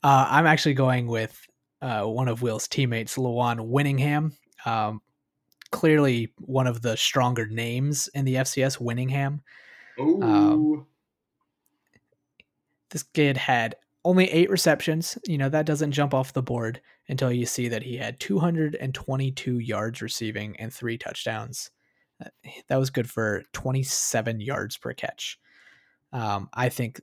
uh, 0.05 0.27
I'm 0.31 0.47
actually 0.47 0.75
going 0.75 1.09
with 1.09 1.37
uh, 1.83 2.05
one 2.05 2.29
of 2.29 2.43
Will's 2.43 2.69
teammates, 2.69 3.17
Lujuan 3.17 3.71
Winningham. 3.71 4.33
Um, 4.65 5.01
clearly 5.75 6.33
one 6.39 6.69
of 6.69 6.83
the 6.83 6.97
stronger 6.97 7.47
names 7.47 8.09
in 8.15 8.25
the 8.25 8.37
FCS, 8.37 8.81
Winningham. 8.81 9.41
Ooh. 9.99 10.23
Um, 10.23 10.87
this 12.91 13.03
kid 13.03 13.37
had 13.37 13.75
only 14.05 14.31
eight 14.31 14.51
receptions. 14.51 15.19
You 15.27 15.37
know, 15.37 15.49
that 15.49 15.67
doesn't 15.67 15.91
jump 15.91 16.15
off 16.15 16.33
the 16.33 16.45
board 16.45 16.81
until 17.09 17.33
you 17.33 17.45
see 17.45 17.67
that 17.67 17.83
he 17.83 17.97
had 17.97 18.21
222 18.21 19.59
yards 19.59 20.01
receiving 20.01 20.57
and 20.61 20.73
three 20.73 20.97
touchdowns. 20.97 21.73
Uh, 22.25 22.29
that 22.69 22.77
was 22.77 22.91
good 22.91 23.11
for 23.11 23.43
27 23.53 24.41
yards 24.41 24.77
per 24.77 24.95
catch. 24.95 25.41
Um, 26.13 26.49
I 26.55 26.69
think 26.69 27.01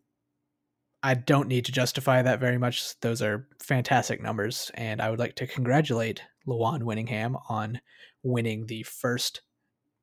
I 1.04 1.16
don't 1.16 1.50
need 1.50 1.66
to 1.66 1.74
justify 1.74 2.22
that 2.22 2.40
very 2.40 2.58
much. 2.58 2.98
Those 3.02 3.22
are 3.22 3.50
fantastic 3.62 4.22
numbers, 4.22 4.72
and 4.76 5.02
I 5.02 5.10
would 5.10 5.20
like 5.20 5.36
to 5.36 5.48
congratulate 5.48 6.22
Lujuan 6.48 6.84
Winningham 6.84 7.36
on 7.50 7.82
winning 8.24 8.66
the 8.68 8.84
first 8.84 9.42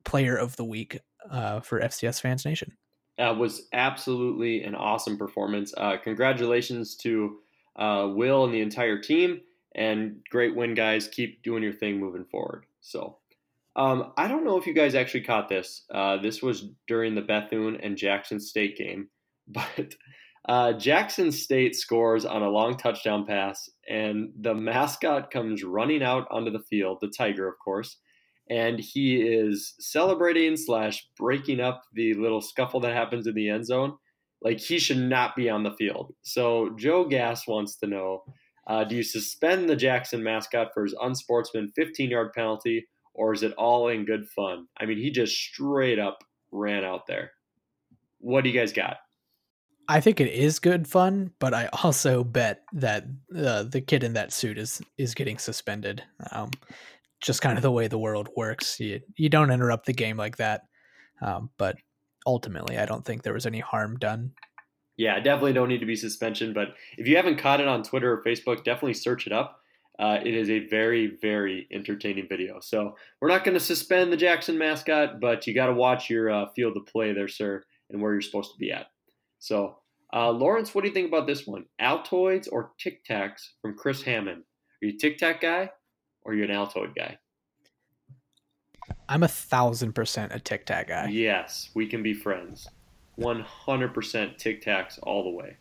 player 0.03 0.35
of 0.35 0.55
the 0.55 0.65
week 0.65 0.99
uh, 1.29 1.59
for 1.59 1.79
FCS 1.79 2.21
Fans 2.21 2.45
Nation. 2.45 2.73
That 3.17 3.37
was 3.37 3.67
absolutely 3.73 4.63
an 4.63 4.75
awesome 4.75 5.17
performance. 5.17 5.73
Uh, 5.75 5.97
congratulations 6.01 6.95
to 6.97 7.39
uh, 7.75 8.07
Will 8.13 8.45
and 8.45 8.53
the 8.53 8.61
entire 8.61 8.99
team, 8.99 9.41
and 9.75 10.21
great 10.29 10.55
win, 10.55 10.73
guys. 10.73 11.07
Keep 11.07 11.43
doing 11.43 11.63
your 11.63 11.73
thing 11.73 11.99
moving 11.99 12.25
forward. 12.25 12.65
So, 12.81 13.17
um, 13.75 14.13
I 14.17 14.27
don't 14.27 14.45
know 14.45 14.57
if 14.57 14.65
you 14.65 14.73
guys 14.73 14.95
actually 14.95 15.23
caught 15.23 15.49
this. 15.49 15.83
Uh, 15.93 16.17
this 16.17 16.41
was 16.41 16.69
during 16.87 17.13
the 17.13 17.21
Bethune 17.21 17.77
and 17.81 17.97
Jackson 17.97 18.39
State 18.39 18.77
game, 18.77 19.09
but 19.47 19.95
uh, 20.47 20.73
Jackson 20.73 21.31
State 21.31 21.75
scores 21.75 22.25
on 22.25 22.41
a 22.41 22.49
long 22.49 22.77
touchdown 22.77 23.25
pass, 23.25 23.69
and 23.87 24.31
the 24.39 24.55
mascot 24.55 25.29
comes 25.29 25.63
running 25.63 26.01
out 26.01 26.27
onto 26.31 26.51
the 26.51 26.63
field, 26.69 26.99
the 27.01 27.11
Tiger, 27.15 27.47
of 27.47 27.59
course, 27.59 27.97
and 28.49 28.79
he 28.79 29.21
is 29.21 29.75
celebrating 29.79 30.57
slash 30.57 31.07
breaking 31.17 31.59
up 31.59 31.83
the 31.93 32.13
little 32.15 32.41
scuffle 32.41 32.79
that 32.81 32.95
happens 32.95 33.27
in 33.27 33.35
the 33.35 33.49
end 33.49 33.65
zone. 33.65 33.95
Like 34.41 34.59
he 34.59 34.79
should 34.79 34.97
not 34.97 35.35
be 35.35 35.49
on 35.49 35.63
the 35.63 35.75
field. 35.77 36.13
So 36.23 36.71
Joe 36.77 37.05
Gas 37.05 37.47
wants 37.47 37.75
to 37.77 37.87
know: 37.87 38.23
uh, 38.67 38.83
Do 38.85 38.95
you 38.95 39.03
suspend 39.03 39.69
the 39.69 39.75
Jackson 39.75 40.23
mascot 40.23 40.69
for 40.73 40.83
his 40.83 40.95
unsportsman 40.95 41.69
15 41.75 42.09
yard 42.09 42.31
penalty, 42.33 42.87
or 43.13 43.33
is 43.33 43.43
it 43.43 43.53
all 43.53 43.89
in 43.89 44.05
good 44.05 44.27
fun? 44.29 44.67
I 44.79 44.85
mean, 44.85 44.97
he 44.97 45.11
just 45.11 45.35
straight 45.35 45.99
up 45.99 46.19
ran 46.51 46.83
out 46.83 47.05
there. 47.07 47.31
What 48.19 48.43
do 48.43 48.49
you 48.49 48.59
guys 48.59 48.73
got? 48.73 48.97
I 49.89 50.01
think 50.01 50.21
it 50.21 50.31
is 50.31 50.59
good 50.59 50.87
fun, 50.87 51.31
but 51.39 51.53
I 51.53 51.67
also 51.83 52.23
bet 52.23 52.61
that 52.73 53.05
uh, 53.35 53.63
the 53.63 53.81
kid 53.81 54.03
in 54.03 54.13
that 54.13 54.31
suit 54.31 54.57
is 54.57 54.81
is 54.97 55.15
getting 55.15 55.37
suspended. 55.37 56.03
Um, 56.31 56.51
just 57.21 57.41
kind 57.41 57.57
of 57.57 57.61
the 57.61 57.71
way 57.71 57.87
the 57.87 57.99
world 57.99 58.29
works. 58.35 58.79
You 58.79 59.01
you 59.15 59.29
don't 59.29 59.51
interrupt 59.51 59.85
the 59.85 59.93
game 59.93 60.17
like 60.17 60.37
that. 60.37 60.61
Um, 61.21 61.49
but 61.57 61.77
ultimately, 62.25 62.77
I 62.77 62.85
don't 62.85 63.03
think 63.05 63.23
there 63.23 63.33
was 63.33 63.45
any 63.45 63.59
harm 63.59 63.97
done. 63.97 64.31
Yeah, 64.97 65.19
definitely 65.19 65.53
don't 65.53 65.69
need 65.69 65.79
to 65.79 65.85
be 65.85 65.95
suspension. 65.95 66.53
But 66.53 66.75
if 66.97 67.07
you 67.07 67.15
haven't 67.15 67.37
caught 67.37 67.61
it 67.61 67.67
on 67.67 67.83
Twitter 67.83 68.11
or 68.11 68.23
Facebook, 68.23 68.63
definitely 68.63 68.93
search 68.93 69.27
it 69.27 69.33
up. 69.33 69.59
Uh, 69.97 70.19
it 70.25 70.33
is 70.33 70.49
a 70.49 70.67
very, 70.67 71.17
very 71.21 71.67
entertaining 71.71 72.27
video. 72.29 72.59
So 72.61 72.95
we're 73.19 73.27
not 73.27 73.43
going 73.43 73.57
to 73.57 73.63
suspend 73.63 74.13
the 74.13 74.17
Jackson 74.17 74.57
mascot, 74.57 75.19
but 75.19 75.45
you 75.45 75.53
got 75.53 75.67
to 75.67 75.73
watch 75.73 76.09
your 76.09 76.29
uh, 76.29 76.45
field 76.55 76.77
of 76.77 76.85
play 76.85 77.13
there, 77.13 77.27
sir, 77.27 77.63
and 77.89 78.01
where 78.01 78.13
you're 78.13 78.21
supposed 78.21 78.53
to 78.53 78.57
be 78.57 78.71
at. 78.71 78.87
So, 79.39 79.77
uh, 80.13 80.31
Lawrence, 80.31 80.73
what 80.73 80.83
do 80.83 80.87
you 80.87 80.93
think 80.93 81.09
about 81.09 81.27
this 81.27 81.45
one? 81.45 81.65
Altoids 81.81 82.47
or 82.49 82.71
Tic 82.79 83.05
Tacs 83.05 83.49
from 83.61 83.77
Chris 83.77 84.01
Hammond? 84.01 84.43
Are 84.81 84.85
you 84.85 84.97
Tic 84.97 85.17
Tac 85.17 85.41
guy 85.41 85.69
or 86.23 86.33
you're 86.33 86.49
an 86.49 86.51
Altoid 86.51 86.95
guy? 86.95 87.17
I'm 89.07 89.23
a 89.23 89.27
thousand 89.27 89.93
percent 89.93 90.33
a 90.33 90.39
Tic 90.39 90.65
Tac 90.65 90.87
guy. 90.87 91.07
Yes, 91.09 91.69
we 91.73 91.87
can 91.87 92.03
be 92.03 92.13
friends. 92.13 92.67
100% 93.19 94.37
Tic 94.37 94.63
Tacs 94.63 94.99
all 95.03 95.23
the 95.23 95.29
way. 95.29 95.57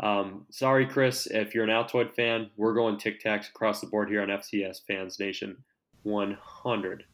Um, 0.00 0.46
sorry, 0.50 0.86
Chris, 0.86 1.26
if 1.26 1.54
you're 1.54 1.64
an 1.64 1.70
Altoid 1.70 2.14
fan, 2.14 2.50
we're 2.56 2.74
going 2.74 2.98
Tic 2.98 3.22
Tacs 3.22 3.48
across 3.48 3.80
the 3.80 3.86
board 3.86 4.08
here 4.08 4.22
on 4.22 4.28
FCS 4.28 4.80
Fans 4.86 5.18
Nation. 5.20 5.56
100%. 6.06 7.04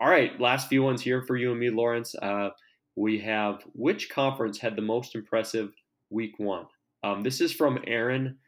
All 0.00 0.08
right, 0.08 0.40
last 0.40 0.68
few 0.68 0.82
ones 0.82 1.02
here 1.02 1.22
for 1.22 1.36
you 1.36 1.50
and 1.50 1.60
me, 1.60 1.70
Lawrence. 1.70 2.14
Uh, 2.14 2.50
we 2.96 3.18
have 3.20 3.62
which 3.74 4.10
conference 4.10 4.58
had 4.58 4.74
the 4.74 4.82
most 4.82 5.14
impressive 5.14 5.72
week 6.08 6.38
one? 6.38 6.66
Um, 7.04 7.22
this 7.22 7.40
is 7.40 7.52
from 7.52 7.78
Aaron. 7.86 8.38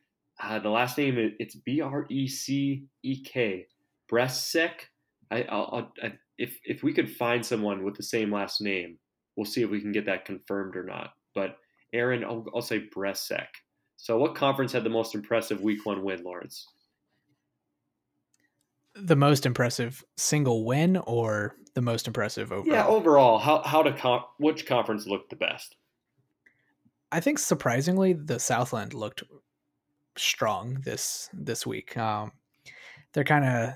Uh, 0.42 0.58
the 0.58 0.68
last 0.68 0.98
name 0.98 1.34
it's 1.38 1.54
B 1.54 1.80
R 1.80 2.06
E 2.10 2.26
C 2.26 2.84
E 3.02 3.22
K. 3.22 3.66
Brecek. 4.10 4.72
I, 5.30 5.42
I'll, 5.44 5.92
I, 6.02 6.12
if 6.36 6.58
if 6.64 6.82
we 6.82 6.92
could 6.92 7.10
find 7.10 7.44
someone 7.44 7.84
with 7.84 7.96
the 7.96 8.02
same 8.02 8.32
last 8.32 8.60
name, 8.60 8.98
we'll 9.36 9.46
see 9.46 9.62
if 9.62 9.70
we 9.70 9.80
can 9.80 9.92
get 9.92 10.06
that 10.06 10.24
confirmed 10.24 10.76
or 10.76 10.84
not. 10.84 11.10
But 11.34 11.56
Aaron, 11.92 12.24
I'll, 12.24 12.44
I'll 12.54 12.62
say 12.62 12.88
Brecek. 12.94 13.46
So, 13.96 14.18
what 14.18 14.34
conference 14.34 14.72
had 14.72 14.84
the 14.84 14.90
most 14.90 15.14
impressive 15.14 15.60
Week 15.60 15.86
One 15.86 16.02
win, 16.02 16.24
Lawrence? 16.24 16.66
The 18.94 19.16
most 19.16 19.46
impressive 19.46 20.04
single 20.16 20.66
win, 20.66 20.96
or 20.96 21.54
the 21.74 21.82
most 21.82 22.06
impressive 22.06 22.52
overall? 22.52 22.74
Yeah, 22.74 22.86
overall, 22.86 23.38
how 23.38 23.62
how 23.62 23.82
to 23.82 23.92
con- 23.92 24.24
which 24.38 24.66
conference 24.66 25.06
looked 25.06 25.30
the 25.30 25.36
best? 25.36 25.76
I 27.12 27.20
think 27.20 27.38
surprisingly, 27.38 28.12
the 28.12 28.40
Southland 28.40 28.92
looked 28.92 29.22
strong 30.16 30.78
this 30.84 31.28
this 31.32 31.66
week. 31.66 31.96
Um, 31.96 32.32
they're 33.12 33.24
kind 33.24 33.44
of 33.44 33.74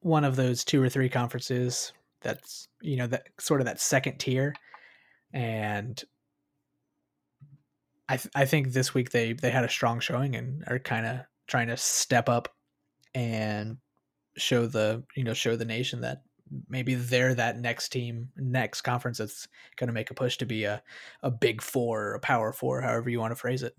one 0.00 0.24
of 0.24 0.36
those 0.36 0.64
two 0.64 0.82
or 0.82 0.88
three 0.88 1.08
conferences 1.08 1.92
that's 2.20 2.68
you 2.80 2.96
know 2.96 3.06
that 3.06 3.24
sort 3.38 3.60
of 3.60 3.66
that 3.66 3.80
second 3.80 4.18
tier, 4.18 4.54
and 5.32 6.02
I 8.08 8.16
th- 8.16 8.32
I 8.34 8.44
think 8.44 8.72
this 8.72 8.94
week 8.94 9.10
they 9.10 9.32
they 9.32 9.50
had 9.50 9.64
a 9.64 9.68
strong 9.68 10.00
showing 10.00 10.36
and 10.36 10.64
are 10.66 10.78
kind 10.78 11.06
of 11.06 11.20
trying 11.46 11.68
to 11.68 11.76
step 11.76 12.28
up 12.28 12.48
and 13.14 13.78
show 14.36 14.66
the 14.66 15.04
you 15.16 15.24
know 15.24 15.34
show 15.34 15.56
the 15.56 15.64
nation 15.64 16.00
that 16.02 16.22
maybe 16.68 16.94
they're 16.94 17.34
that 17.34 17.58
next 17.58 17.90
team 17.90 18.28
next 18.36 18.82
conference 18.82 19.18
that's 19.18 19.48
going 19.76 19.88
to 19.88 19.94
make 19.94 20.10
a 20.10 20.14
push 20.14 20.36
to 20.38 20.46
be 20.46 20.64
a 20.64 20.82
a 21.22 21.30
big 21.30 21.62
four 21.62 22.14
a 22.14 22.20
power 22.20 22.52
four 22.52 22.80
however 22.80 23.08
you 23.08 23.20
want 23.20 23.30
to 23.30 23.36
phrase 23.36 23.62
it 23.62 23.74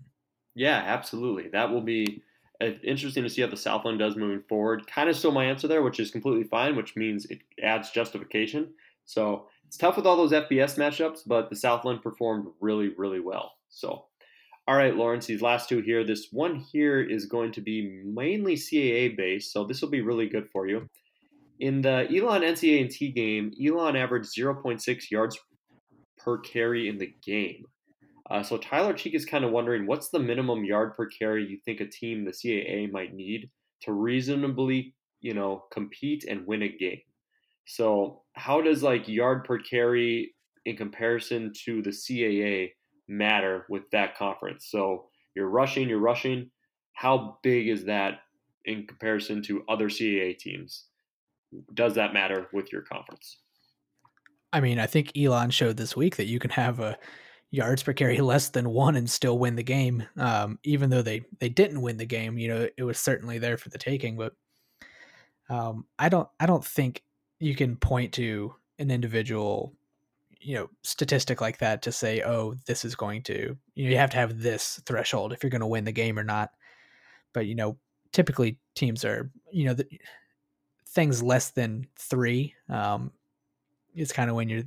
yeah 0.56 0.82
absolutely 0.84 1.48
that 1.48 1.70
will 1.70 1.80
be 1.80 2.20
uh, 2.60 2.70
interesting 2.82 3.22
to 3.22 3.30
see 3.30 3.42
how 3.42 3.48
the 3.48 3.56
southland 3.56 4.00
does 4.00 4.16
moving 4.16 4.42
forward 4.48 4.84
kind 4.88 5.08
of 5.08 5.16
still 5.16 5.30
my 5.30 5.44
answer 5.44 5.68
there 5.68 5.82
which 5.82 6.00
is 6.00 6.10
completely 6.10 6.44
fine 6.44 6.74
which 6.74 6.96
means 6.96 7.26
it 7.26 7.38
adds 7.62 7.90
justification 7.90 8.68
so 9.04 9.46
it's 9.68 9.76
tough 9.76 9.96
with 9.96 10.06
all 10.06 10.16
those 10.16 10.32
fbs 10.32 10.76
matchups 10.76 11.20
but 11.24 11.48
the 11.50 11.56
southland 11.56 12.02
performed 12.02 12.48
really 12.60 12.90
really 12.96 13.20
well 13.20 13.52
so 13.68 14.06
all 14.68 14.76
right, 14.76 14.96
Lawrence, 14.96 15.26
these 15.26 15.42
last 15.42 15.68
two 15.68 15.80
here. 15.80 16.02
This 16.02 16.28
one 16.32 16.56
here 16.56 17.00
is 17.00 17.26
going 17.26 17.52
to 17.52 17.60
be 17.60 18.02
mainly 18.04 18.54
CAA 18.54 19.16
based, 19.16 19.52
so 19.52 19.62
this 19.64 19.80
will 19.80 19.90
be 19.90 20.00
really 20.00 20.28
good 20.28 20.48
for 20.50 20.66
you. 20.66 20.88
In 21.60 21.82
the 21.82 22.08
Elon 22.10 22.42
NCAA 22.42 22.80
and 22.80 22.90
T 22.90 23.12
game, 23.12 23.52
Elon 23.64 23.94
averaged 23.94 24.30
0.6 24.36 25.10
yards 25.10 25.38
per 26.18 26.38
carry 26.38 26.88
in 26.88 26.98
the 26.98 27.14
game. 27.24 27.64
Uh, 28.30 28.42
so 28.42 28.56
Tyler 28.56 28.92
Cheek 28.92 29.14
is 29.14 29.24
kind 29.24 29.44
of 29.44 29.52
wondering 29.52 29.86
what's 29.86 30.08
the 30.08 30.18
minimum 30.18 30.64
yard 30.64 30.94
per 30.96 31.06
carry 31.06 31.46
you 31.46 31.58
think 31.64 31.80
a 31.80 31.86
team, 31.86 32.24
the 32.24 32.32
CAA, 32.32 32.90
might 32.90 33.14
need 33.14 33.50
to 33.82 33.92
reasonably, 33.92 34.94
you 35.20 35.34
know, 35.34 35.64
compete 35.72 36.24
and 36.24 36.46
win 36.46 36.62
a 36.62 36.68
game. 36.68 37.00
So 37.66 38.22
how 38.34 38.60
does 38.60 38.82
like 38.82 39.08
yard 39.08 39.44
per 39.44 39.58
carry 39.58 40.34
in 40.66 40.76
comparison 40.76 41.52
to 41.64 41.80
the 41.82 41.90
CAA 41.90 42.70
matter 43.08 43.64
with 43.68 43.84
that 43.92 44.16
conference. 44.16 44.68
So 44.70 45.06
you're 45.34 45.48
rushing, 45.48 45.88
you're 45.88 45.98
rushing. 45.98 46.50
How 46.94 47.38
big 47.42 47.68
is 47.68 47.84
that 47.84 48.20
in 48.64 48.86
comparison 48.86 49.42
to 49.44 49.62
other 49.68 49.88
CAA 49.88 50.36
teams? 50.38 50.86
Does 51.74 51.94
that 51.94 52.12
matter 52.12 52.48
with 52.52 52.72
your 52.72 52.82
conference? 52.82 53.38
I 54.52 54.60
mean, 54.60 54.78
I 54.78 54.86
think 54.86 55.12
Elon 55.16 55.50
showed 55.50 55.76
this 55.76 55.96
week 55.96 56.16
that 56.16 56.26
you 56.26 56.38
can 56.38 56.50
have 56.50 56.80
a 56.80 56.98
yards 57.50 57.82
per 57.82 57.92
carry 57.92 58.18
less 58.20 58.50
than 58.50 58.70
one 58.70 58.96
and 58.96 59.08
still 59.08 59.38
win 59.38 59.56
the 59.56 59.62
game. 59.62 60.04
Um, 60.16 60.58
even 60.62 60.90
though 60.90 61.02
they 61.02 61.24
they 61.38 61.48
didn't 61.48 61.82
win 61.82 61.96
the 61.96 62.06
game, 62.06 62.38
you 62.38 62.48
know, 62.48 62.68
it 62.76 62.82
was 62.82 62.98
certainly 62.98 63.38
there 63.38 63.56
for 63.56 63.68
the 63.68 63.78
taking. 63.78 64.16
But 64.16 64.34
um, 65.48 65.86
I 65.98 66.08
don't 66.08 66.28
I 66.40 66.46
don't 66.46 66.64
think 66.64 67.02
you 67.38 67.54
can 67.54 67.76
point 67.76 68.12
to 68.14 68.54
an 68.78 68.90
individual 68.90 69.74
you 70.40 70.54
know 70.54 70.68
statistic 70.82 71.40
like 71.40 71.58
that 71.58 71.82
to 71.82 71.90
say 71.90 72.22
oh 72.22 72.54
this 72.66 72.84
is 72.84 72.94
going 72.94 73.22
to 73.22 73.56
you 73.74 73.84
know 73.84 73.90
you 73.90 73.96
have 73.96 74.10
to 74.10 74.16
have 74.16 74.40
this 74.40 74.80
threshold 74.86 75.32
if 75.32 75.42
you're 75.42 75.50
going 75.50 75.60
to 75.60 75.66
win 75.66 75.84
the 75.84 75.92
game 75.92 76.18
or 76.18 76.24
not 76.24 76.50
but 77.32 77.46
you 77.46 77.54
know 77.54 77.76
typically 78.12 78.58
teams 78.74 79.04
are 79.04 79.30
you 79.50 79.64
know 79.64 79.74
the, 79.74 79.86
things 80.88 81.22
less 81.22 81.50
than 81.50 81.86
three 81.96 82.54
um 82.68 83.10
it's 83.94 84.12
kind 84.12 84.30
of 84.30 84.36
when 84.36 84.48
you're 84.48 84.62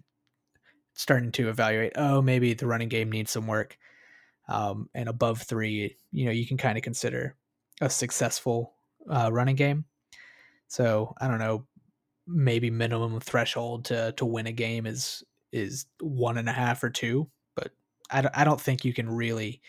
starting 0.99 1.31
to 1.31 1.49
evaluate 1.49 1.93
oh 1.95 2.21
maybe 2.21 2.53
the 2.53 2.67
running 2.67 2.89
game 2.89 3.09
needs 3.09 3.31
some 3.31 3.47
work 3.47 3.77
um 4.47 4.89
and 4.93 5.07
above 5.07 5.41
three 5.41 5.95
you 6.11 6.25
know 6.25 6.31
you 6.31 6.45
can 6.45 6.57
kind 6.57 6.77
of 6.77 6.83
consider 6.83 7.35
a 7.81 7.89
successful 7.89 8.73
uh, 9.09 9.29
running 9.31 9.55
game 9.55 9.85
so 10.67 11.13
i 11.21 11.27
don't 11.27 11.39
know 11.39 11.65
maybe 12.27 12.69
minimum 12.69 13.19
threshold 13.19 13.85
to 13.85 14.13
to 14.17 14.25
win 14.25 14.47
a 14.47 14.51
game 14.51 14.85
is 14.85 15.23
is 15.51 15.85
one 15.99 16.37
and 16.37 16.49
a 16.49 16.53
half 16.53 16.83
or 16.83 16.89
two, 16.89 17.29
but 17.55 17.71
I 18.11 18.21
don't, 18.21 18.37
I 18.37 18.43
don't 18.43 18.61
think 18.61 18.85
you 18.85 18.93
can 18.93 19.09
really 19.09 19.61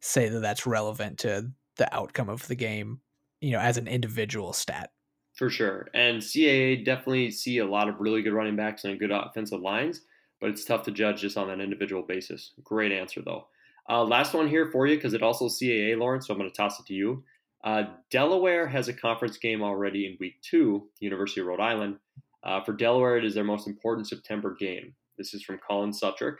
say 0.00 0.28
that 0.28 0.40
that's 0.40 0.66
relevant 0.66 1.18
to 1.20 1.50
the 1.76 1.94
outcome 1.94 2.28
of 2.28 2.46
the 2.46 2.54
game, 2.54 3.00
you 3.40 3.52
know, 3.52 3.58
as 3.58 3.76
an 3.76 3.88
individual 3.88 4.52
stat. 4.52 4.90
For 5.34 5.50
sure. 5.50 5.88
And 5.94 6.22
CAA 6.22 6.84
definitely 6.84 7.32
see 7.32 7.58
a 7.58 7.66
lot 7.66 7.88
of 7.88 7.98
really 7.98 8.22
good 8.22 8.32
running 8.32 8.54
backs 8.54 8.84
and 8.84 8.98
good 8.98 9.10
offensive 9.10 9.60
lines, 9.60 10.02
but 10.44 10.50
it's 10.50 10.66
tough 10.66 10.82
to 10.82 10.90
judge 10.90 11.22
just 11.22 11.38
on 11.38 11.48
an 11.48 11.62
individual 11.62 12.02
basis. 12.02 12.52
Great 12.62 12.92
answer, 12.92 13.22
though. 13.22 13.46
Uh, 13.88 14.04
last 14.04 14.34
one 14.34 14.46
here 14.46 14.66
for 14.70 14.86
you 14.86 14.94
because 14.94 15.14
it 15.14 15.22
also 15.22 15.46
CAA, 15.46 15.96
Lawrence, 15.96 16.26
so 16.26 16.34
I'm 16.34 16.38
going 16.38 16.50
to 16.50 16.54
toss 16.54 16.78
it 16.78 16.84
to 16.84 16.92
you. 16.92 17.24
Uh, 17.64 17.84
Delaware 18.10 18.66
has 18.66 18.88
a 18.88 18.92
conference 18.92 19.38
game 19.38 19.62
already 19.62 20.04
in 20.04 20.18
week 20.20 20.34
two, 20.42 20.90
University 21.00 21.40
of 21.40 21.46
Rhode 21.46 21.60
Island. 21.60 21.96
Uh, 22.42 22.62
for 22.62 22.74
Delaware, 22.74 23.16
it 23.16 23.24
is 23.24 23.32
their 23.32 23.42
most 23.42 23.66
important 23.66 24.06
September 24.06 24.54
game. 24.54 24.94
This 25.16 25.32
is 25.32 25.42
from 25.42 25.60
Colin 25.66 25.92
Sutrick. 25.92 26.36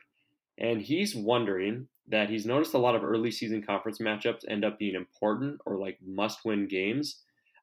And 0.58 0.82
he's 0.82 1.16
wondering 1.16 1.88
that 2.08 2.28
he's 2.28 2.44
noticed 2.44 2.74
a 2.74 2.78
lot 2.78 2.94
of 2.94 3.02
early 3.02 3.30
season 3.30 3.62
conference 3.62 4.00
matchups 4.00 4.44
end 4.46 4.66
up 4.66 4.78
being 4.78 4.96
important 4.96 5.62
or 5.64 5.78
like 5.78 5.96
must 6.06 6.44
win 6.44 6.68
games 6.68 7.22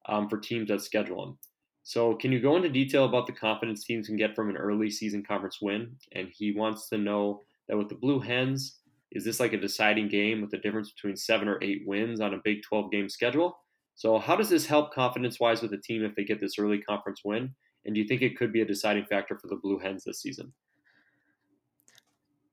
um, 0.09 0.27
for 0.27 0.39
teams 0.39 0.69
that 0.69 0.81
schedule 0.81 1.23
them. 1.23 1.37
So, 1.83 2.15
can 2.15 2.31
you 2.31 2.39
go 2.39 2.55
into 2.55 2.69
detail 2.69 3.05
about 3.05 3.27
the 3.27 3.33
confidence 3.33 3.83
teams 3.83 4.07
can 4.07 4.17
get 4.17 4.35
from 4.35 4.49
an 4.49 4.57
early 4.57 4.89
season 4.89 5.23
conference 5.23 5.59
win? 5.61 5.95
And 6.13 6.29
he 6.33 6.51
wants 6.51 6.89
to 6.89 6.97
know 6.97 7.41
that 7.67 7.77
with 7.77 7.89
the 7.89 7.95
Blue 7.95 8.19
Hens, 8.19 8.79
is 9.11 9.25
this 9.25 9.39
like 9.39 9.53
a 9.53 9.57
deciding 9.57 10.07
game 10.07 10.41
with 10.41 10.53
a 10.53 10.57
difference 10.57 10.91
between 10.91 11.17
seven 11.17 11.47
or 11.47 11.57
eight 11.61 11.83
wins 11.85 12.21
on 12.21 12.33
a 12.33 12.41
Big 12.43 12.61
12 12.63 12.91
game 12.91 13.09
schedule? 13.09 13.57
So, 13.95 14.19
how 14.19 14.35
does 14.35 14.49
this 14.49 14.65
help 14.65 14.93
confidence 14.93 15.39
wise 15.39 15.61
with 15.61 15.71
the 15.71 15.77
team 15.77 16.03
if 16.03 16.15
they 16.15 16.23
get 16.23 16.39
this 16.39 16.59
early 16.59 16.79
conference 16.81 17.21
win? 17.25 17.53
And 17.85 17.95
do 17.95 18.01
you 18.01 18.07
think 18.07 18.21
it 18.21 18.37
could 18.37 18.53
be 18.53 18.61
a 18.61 18.65
deciding 18.65 19.05
factor 19.05 19.37
for 19.37 19.47
the 19.47 19.55
Blue 19.55 19.79
Hens 19.79 20.03
this 20.03 20.21
season? 20.21 20.53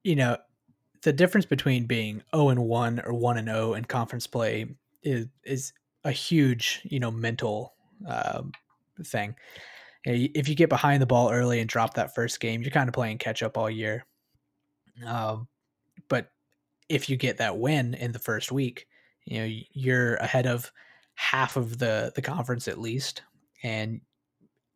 you 0.08 0.16
know, 0.16 0.36
the 1.02 1.12
difference 1.12 1.46
between 1.46 1.84
being 1.84 2.22
0 2.34 2.48
and 2.48 2.64
1 2.64 3.02
or 3.04 3.12
1 3.12 3.38
and 3.38 3.48
0 3.48 3.74
in 3.74 3.84
conference 3.84 4.26
play 4.26 4.66
is 5.02 5.26
is 5.44 5.72
a 6.04 6.10
huge, 6.10 6.80
you 6.84 6.98
know, 6.98 7.10
mental 7.10 7.74
um, 8.06 8.52
thing. 9.06 9.34
If 10.04 10.48
you 10.48 10.54
get 10.54 10.68
behind 10.68 11.02
the 11.02 11.06
ball 11.06 11.30
early 11.30 11.60
and 11.60 11.68
drop 11.68 11.94
that 11.94 12.14
first 12.14 12.40
game, 12.40 12.62
you're 12.62 12.70
kind 12.70 12.88
of 12.88 12.94
playing 12.94 13.18
catch 13.18 13.42
up 13.42 13.58
all 13.58 13.68
year. 13.68 14.06
Um, 15.06 15.48
but 16.08 16.30
if 16.88 17.08
you 17.08 17.16
get 17.16 17.38
that 17.38 17.58
win 17.58 17.94
in 17.94 18.12
the 18.12 18.18
first 18.18 18.50
week, 18.50 18.86
you 19.24 19.38
know, 19.38 19.60
you're 19.72 20.14
ahead 20.16 20.46
of 20.46 20.72
half 21.14 21.56
of 21.56 21.78
the 21.78 22.12
the 22.14 22.22
conference 22.22 22.68
at 22.68 22.78
least, 22.78 23.22
and 23.62 24.00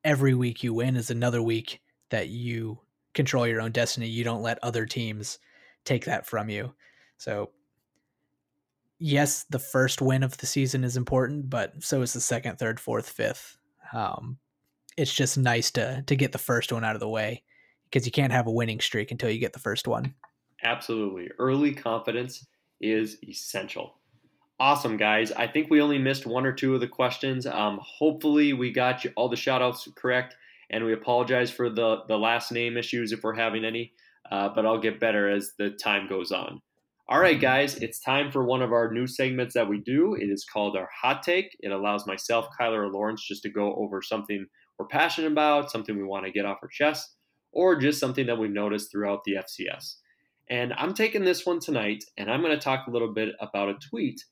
every 0.04 0.34
week 0.34 0.62
you 0.62 0.74
win 0.74 0.96
is 0.96 1.10
another 1.10 1.40
week 1.40 1.80
that 2.10 2.28
you 2.28 2.78
control 3.14 3.46
your 3.46 3.60
own 3.60 3.72
destiny. 3.72 4.08
You 4.08 4.24
don't 4.24 4.42
let 4.42 4.58
other 4.62 4.84
teams 4.84 5.38
take 5.84 6.04
that 6.04 6.26
from 6.26 6.48
you. 6.48 6.74
So 7.16 7.50
yes, 8.98 9.44
the 9.50 9.58
first 9.58 10.00
win 10.00 10.22
of 10.22 10.36
the 10.38 10.46
season 10.46 10.84
is 10.84 10.96
important, 10.96 11.50
but 11.50 11.82
so 11.82 12.02
is 12.02 12.12
the 12.12 12.20
second, 12.20 12.58
third, 12.58 12.78
fourth, 12.78 13.08
fifth. 13.08 13.58
Um, 13.93 14.38
it's 14.97 15.12
just 15.12 15.38
nice 15.38 15.70
to 15.72 16.03
to 16.07 16.16
get 16.16 16.32
the 16.32 16.38
first 16.38 16.72
one 16.72 16.84
out 16.84 16.97
of 16.97 17.01
the 17.01 17.09
way 17.09 17.43
because 17.84 18.07
you 18.07 18.12
can't 18.12 18.32
have 18.32 18.47
a 18.47 18.53
winning 18.53 18.80
streak 18.80 19.11
until 19.11 19.30
you 19.30 19.38
get 19.38 19.53
the 19.53 19.59
first 19.59 19.86
one. 19.86 20.14
Absolutely. 20.64 21.28
Early 21.38 21.74
confidence 21.74 22.47
is 22.80 23.18
essential. 23.28 23.95
Awesome, 24.61 24.97
guys. 24.97 25.32
I 25.32 25.47
think 25.47 25.70
we 25.70 25.80
only 25.80 25.99
missed 25.99 26.24
one 26.24 26.47
or 26.47 26.53
two 26.53 26.74
of 26.74 26.80
the 26.80 26.88
questions. 26.88 27.47
Um, 27.47 27.80
hopefully, 27.82 28.53
we 28.53 28.70
got 28.70 29.03
you 29.03 29.12
all 29.16 29.28
the 29.28 29.36
shout 29.36 29.61
outs 29.61 29.88
correct, 29.97 30.36
and 30.70 30.84
we 30.84 30.93
apologize 30.93 31.51
for 31.51 31.68
the, 31.68 32.03
the 32.07 32.16
last 32.16 32.53
name 32.53 32.76
issues 32.76 33.12
if 33.12 33.24
we're 33.24 33.34
having 33.34 33.64
any, 33.64 33.93
uh, 34.30 34.51
but 34.55 34.64
I'll 34.64 34.78
get 34.78 35.01
better 35.01 35.28
as 35.28 35.53
the 35.59 35.70
time 35.70 36.07
goes 36.09 36.30
on. 36.30 36.61
All 37.09 37.18
right, 37.18 37.40
guys, 37.40 37.76
it's 37.76 37.98
time 37.98 38.30
for 38.30 38.44
one 38.44 38.62
of 38.62 38.72
our 38.72 38.92
new 38.92 39.09
segments 39.09 39.55
that 39.55 39.68
we 39.68 39.80
do. 39.80 40.14
It 40.14 40.30
is 40.30 40.44
called 40.44 40.76
our 40.76 40.88
hot 41.03 41.24
take. 41.24 41.57
It 41.61 41.72
allows 41.72 42.07
myself, 42.07 42.46
Kyler, 42.59 42.84
or 42.84 42.92
Lawrence 42.92 43.26
just 43.26 43.42
to 43.42 43.50
go 43.50 43.74
over 43.74 44.00
something 44.00 44.46
we're 44.78 44.86
passionate 44.86 45.32
about, 45.32 45.70
something 45.70 45.96
we 45.96 46.05
want 46.05 46.26
to 46.26 46.32
get 46.32 46.46
off 46.46 46.59
our 46.62 46.68
chest, 46.68 47.16
or 47.50 47.76
just 47.76 47.98
something 47.98 48.26
that 48.26 48.38
we've 48.38 48.50
noticed 48.50 48.90
throughout 48.90 49.24
the 49.24 49.34
FCS. 49.34 49.96
And 50.48 50.72
I'm 50.74 50.94
taking 50.94 51.24
this 51.24 51.44
one 51.44 51.59
tonight, 51.59 52.05
and 52.16 52.30
I'm 52.30 52.40
going 52.40 52.57
to 52.57 52.64
talk 52.64 52.86
a 52.86 52.90
little 52.90 53.12
bit 53.12 53.34
about 53.40 53.68
a 53.68 53.78
tweet 53.90 54.22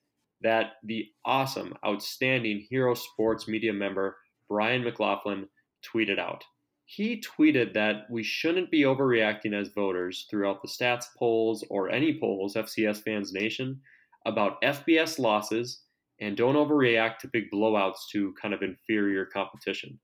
that 0.43 0.75
the 0.85 1.07
awesome, 1.25 1.75
outstanding 1.85 2.66
Hero 2.71 2.95
Sports 2.95 3.49
media 3.49 3.73
member 3.73 4.16
Brian 4.49 4.85
McLaughlin 4.85 5.49
tweeted 5.85 6.21
out. 6.21 6.45
He 6.93 7.22
tweeted 7.22 7.72
that 7.74 8.11
we 8.11 8.24
shouldn't 8.24 8.68
be 8.68 8.80
overreacting 8.80 9.55
as 9.55 9.68
voters 9.68 10.26
throughout 10.28 10.61
the 10.61 10.66
stats 10.66 11.05
polls 11.16 11.64
or 11.70 11.88
any 11.88 12.18
polls, 12.18 12.55
FCS 12.55 13.05
Fans 13.05 13.32
Nation, 13.32 13.80
about 14.26 14.61
FBS 14.61 15.20
losses 15.20 15.84
and 16.20 16.36
don't 16.36 16.57
overreact 16.57 17.18
to 17.18 17.28
big 17.28 17.49
blowouts 17.49 18.09
to 18.11 18.34
kind 18.43 18.53
of 18.53 18.62
inferior 18.62 19.24
competition. 19.24 20.01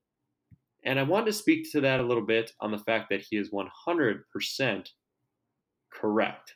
And 0.85 0.97
I 0.97 1.03
wanted 1.03 1.25
to 1.25 1.33
speak 1.33 1.69
to 1.73 1.81
that 1.81 1.99
a 1.99 2.03
little 2.03 2.25
bit 2.25 2.53
on 2.61 2.71
the 2.71 2.77
fact 2.77 3.09
that 3.09 3.21
he 3.21 3.35
is 3.35 3.51
100% 3.51 4.89
correct. 5.91 6.55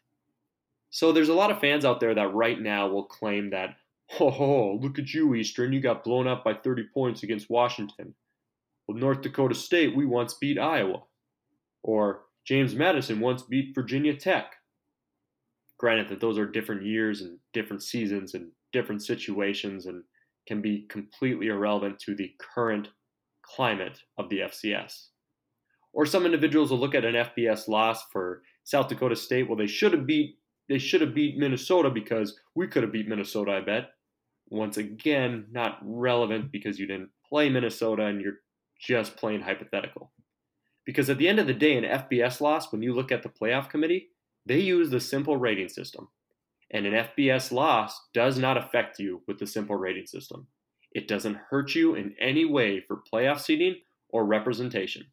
So 0.92 1.12
there's 1.12 1.28
a 1.28 1.34
lot 1.34 1.52
of 1.52 1.60
fans 1.60 1.84
out 1.84 2.00
there 2.00 2.16
that 2.16 2.34
right 2.34 2.62
now 2.62 2.88
will 2.88 3.04
claim 3.04 3.50
that, 3.50 3.76
oh, 4.22 4.80
look 4.82 4.98
at 4.98 5.14
you, 5.14 5.36
Eastern, 5.36 5.74
you 5.74 5.82
got 5.82 6.06
blown 6.06 6.26
up 6.26 6.46
by 6.46 6.54
30 6.54 6.86
points 6.94 7.24
against 7.24 7.50
Washington. 7.50 8.16
Well, 8.88 8.98
North 8.98 9.22
Dakota 9.22 9.56
State, 9.56 9.96
we 9.96 10.06
once 10.06 10.34
beat 10.34 10.60
Iowa. 10.60 11.04
Or 11.84 12.24
James 12.46 12.76
Madison 12.76 13.20
once 13.20 13.44
beat 13.44 13.76
Virginia 13.76 14.16
Tech. 14.16 14.54
Granted 15.80 16.10
that 16.10 16.20
those 16.20 16.38
are 16.38 16.46
different 16.46 16.86
years 16.86 17.22
and 17.22 17.40
different 17.54 17.84
seasons 17.84 18.34
and 18.34 18.52
different 18.72 19.04
situations 19.04 19.86
and 19.86 20.04
can 20.48 20.62
be 20.62 20.86
completely 20.90 21.48
irrelevant 21.48 22.00
to 22.00 22.16
the 22.16 22.32
current 22.40 22.90
climate 23.44 24.00
of 24.18 24.30
the 24.30 24.40
FCS. 24.40 25.08
Or 25.94 26.06
some 26.06 26.26
individuals 26.26 26.72
will 26.72 26.80
look 26.80 26.96
at 26.96 27.06
an 27.06 27.16
FBS 27.16 27.68
loss 27.68 28.04
for 28.12 28.44
South 28.64 28.88
Dakota 28.88 29.16
State. 29.16 29.48
Well, 29.48 29.58
they 29.58 29.68
should 29.68 29.94
have 29.94 30.06
beat 30.06 30.38
they 30.70 30.78
should 30.78 31.02
have 31.02 31.14
beat 31.14 31.38
Minnesota 31.38 31.90
because 31.90 32.40
we 32.56 32.66
could 32.66 32.84
have 32.84 32.94
beat 32.94 33.08
Minnesota, 33.08 33.52
I 33.52 33.60
bet. 33.60 33.90
Once 34.50 34.78
again, 34.78 35.48
not 35.52 35.80
relevant 35.82 36.50
because 36.50 36.80
you 36.80 36.88
didn't 36.88 37.10
play 37.28 37.50
Minnesota 37.50 38.06
and 38.06 38.22
you're 38.22 38.38
just 38.82 39.16
plain 39.16 39.42
hypothetical. 39.42 40.12
Because 40.86 41.10
at 41.10 41.18
the 41.18 41.28
end 41.28 41.40
of 41.40 41.48
the 41.48 41.54
day, 41.54 41.78
an 41.78 41.84
FBS 41.84 42.42
loss, 42.42 42.72
when 42.72 42.82
you 42.82 42.94
look 42.94 43.12
at 43.12 43.24
the 43.24 43.30
playoff 43.30 43.70
committee, 43.70 44.10
they 44.46 44.60
use 44.60 44.90
the 44.90 45.00
simple 45.00 45.38
rating 45.38 45.70
system. 45.70 46.10
And 46.72 46.86
an 46.86 46.94
FBS 46.94 47.52
loss 47.52 48.00
does 48.14 48.40
not 48.40 48.58
affect 48.58 48.98
you 48.98 49.22
with 49.28 49.38
the 49.38 49.46
simple 49.46 49.76
rating 49.76 50.08
system. 50.08 50.48
It 50.94 51.08
doesn't 51.08 51.40
hurt 51.50 51.76
you 51.76 51.96
in 51.96 52.16
any 52.20 52.46
way 52.46 52.82
for 52.82 53.04
playoff 53.14 53.40
seeding 53.40 53.76
or 54.10 54.26
representation. 54.26 55.06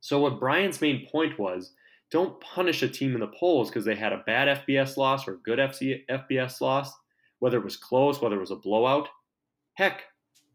So, 0.00 0.20
what 0.20 0.38
Brian's 0.38 0.80
main 0.80 1.08
point 1.10 1.38
was 1.38 1.72
don't 2.10 2.40
punish 2.40 2.82
a 2.82 2.88
team 2.88 3.14
in 3.14 3.20
the 3.20 3.32
polls 3.38 3.68
because 3.68 3.84
they 3.84 3.96
had 3.96 4.12
a 4.12 4.22
bad 4.26 4.64
FBS 4.64 4.96
loss 4.96 5.26
or 5.26 5.34
a 5.34 5.38
good 5.38 5.58
FBS 5.58 6.60
loss, 6.60 6.92
whether 7.40 7.58
it 7.58 7.64
was 7.64 7.76
close, 7.76 8.20
whether 8.20 8.36
it 8.36 8.40
was 8.40 8.52
a 8.52 8.56
blowout. 8.56 9.08
Heck, 9.74 10.02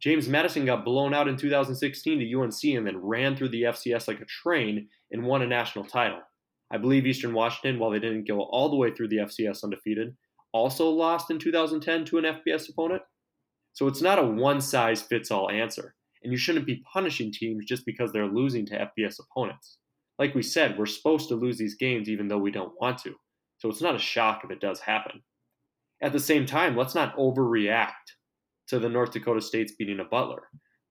James 0.02 0.28
Madison 0.28 0.66
got 0.66 0.84
blown 0.84 1.14
out 1.14 1.28
in 1.28 1.38
2016 1.38 2.20
to 2.20 2.39
UNC 2.39 2.64
and 2.76 2.88
then 2.88 2.97
ran 2.97 3.36
through 3.36 3.49
the 3.49 3.64
FCS 3.64 4.08
like 4.08 4.20
a 4.20 4.26
train 4.26 4.88
and 5.12 5.24
won 5.24 5.43
a 5.43 5.47
national 5.47 5.86
title. 5.86 6.20
I 6.72 6.78
believe 6.78 7.06
Eastern 7.06 7.34
Washington, 7.34 7.78
while 7.78 7.91
they 7.91 7.99
didn't 7.99 8.28
go 8.28 8.41
all 8.41 8.70
the 8.70 8.78
way 8.78 8.91
through 8.91 9.10
the 9.10 9.18
FCS 9.18 9.64
undefeated, 9.64 10.16
also 10.54 10.89
lost 10.89 11.30
in 11.30 11.38
2010 11.38 12.06
to 12.06 12.18
an 12.18 12.24
FBS 12.24 12.70
opponent. 12.70 13.04
So 13.74 13.88
it's 13.88 14.02
not 14.02 14.18
a 14.18 14.24
one 14.24 14.60
size 14.60 15.04
fits 15.04 15.30
all 15.30 15.52
answer, 15.52 15.93
and 16.24 16.32
you 16.32 16.38
shouldn't 16.38 16.66
be 16.66 16.84
punishing 16.91 17.32
teams 17.32 17.66
just 17.66 17.86
because 17.86 18.12
they're 18.12 18.26
losing 18.26 18.66
to 18.68 18.89
FBS 18.97 19.18
opponents. 19.20 19.78
Like 20.18 20.34
we 20.34 20.41
said, 20.41 20.80
we're 20.80 20.88
supposed 20.88 21.30
to 21.30 21.36
lose 21.36 21.58
these 21.58 21.76
games 21.76 22.10
even 22.10 22.28
though 22.28 22.38
we 22.39 22.52
don't 22.52 22.74
want 22.82 22.97
to, 22.99 23.14
so 23.60 23.70
it's 23.70 23.82
not 23.82 23.95
a 23.95 23.99
shock 23.99 24.41
if 24.43 24.49
it 24.49 24.60
does 24.60 24.80
happen. 24.80 25.22
At 26.02 26.12
the 26.12 26.20
same 26.20 26.47
time, 26.47 26.76
let's 26.76 26.95
not 26.95 27.16
overreact 27.18 27.91
to 28.72 28.80
the 28.80 28.88
North 28.88 29.11
Dakota 29.11 29.41
States 29.41 29.74
beating 29.74 29.99
a 29.99 30.05
Butler. 30.05 30.43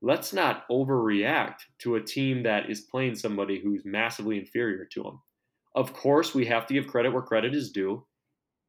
Let's 0.02 0.34
not 0.34 0.68
overreact 0.70 1.60
to 1.78 1.94
a 1.94 2.02
team 2.02 2.42
that 2.42 2.68
is 2.68 2.82
playing 2.82 3.14
somebody 3.14 3.58
who's 3.58 3.86
massively 3.86 4.38
inferior 4.38 4.84
to 4.92 5.02
them. 5.02 5.22
Of 5.74 5.94
course, 5.94 6.34
we 6.34 6.44
have 6.44 6.66
to 6.66 6.74
give 6.74 6.88
credit 6.88 7.10
where 7.10 7.22
credit 7.22 7.54
is 7.54 7.72
due. 7.72 8.06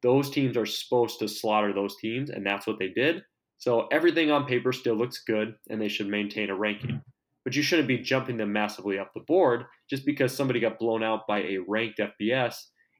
Those 0.02 0.30
teams 0.30 0.56
are 0.56 0.64
supposed 0.64 1.18
to 1.18 1.28
slaughter 1.28 1.74
those 1.74 1.94
teams, 1.96 2.30
and 2.30 2.46
that's 2.46 2.66
what 2.66 2.78
they 2.78 2.88
did. 2.88 3.22
So 3.58 3.86
everything 3.92 4.30
on 4.30 4.46
paper 4.46 4.72
still 4.72 4.94
looks 4.94 5.22
good, 5.26 5.56
and 5.68 5.78
they 5.78 5.88
should 5.88 6.08
maintain 6.08 6.48
a 6.48 6.56
ranking. 6.56 7.02
But 7.44 7.54
you 7.54 7.62
shouldn't 7.62 7.88
be 7.88 7.98
jumping 7.98 8.38
them 8.38 8.50
massively 8.50 8.98
up 8.98 9.12
the 9.12 9.20
board 9.20 9.64
just 9.90 10.06
because 10.06 10.34
somebody 10.34 10.58
got 10.58 10.78
blown 10.78 11.02
out 11.02 11.26
by 11.28 11.40
a 11.40 11.58
ranked 11.68 12.00
FBS 12.00 12.54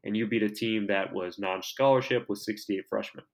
and 0.04 0.14
you 0.14 0.26
beat 0.26 0.42
a 0.42 0.50
team 0.50 0.88
that 0.88 1.14
was 1.14 1.38
non 1.38 1.62
scholarship 1.62 2.28
with 2.28 2.40
68 2.40 2.84
freshmen. 2.90 3.24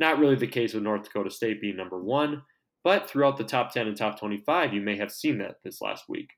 Not 0.00 0.18
really 0.18 0.36
the 0.36 0.46
case 0.46 0.74
with 0.74 0.82
North 0.82 1.04
Dakota 1.04 1.30
State 1.30 1.60
being 1.60 1.76
number 1.76 2.02
one, 2.02 2.42
but 2.82 3.08
throughout 3.08 3.36
the 3.36 3.44
top 3.44 3.72
10 3.72 3.86
and 3.86 3.96
top 3.96 4.18
25, 4.18 4.74
you 4.74 4.80
may 4.80 4.96
have 4.96 5.12
seen 5.12 5.38
that 5.38 5.56
this 5.62 5.80
last 5.80 6.04
week. 6.08 6.30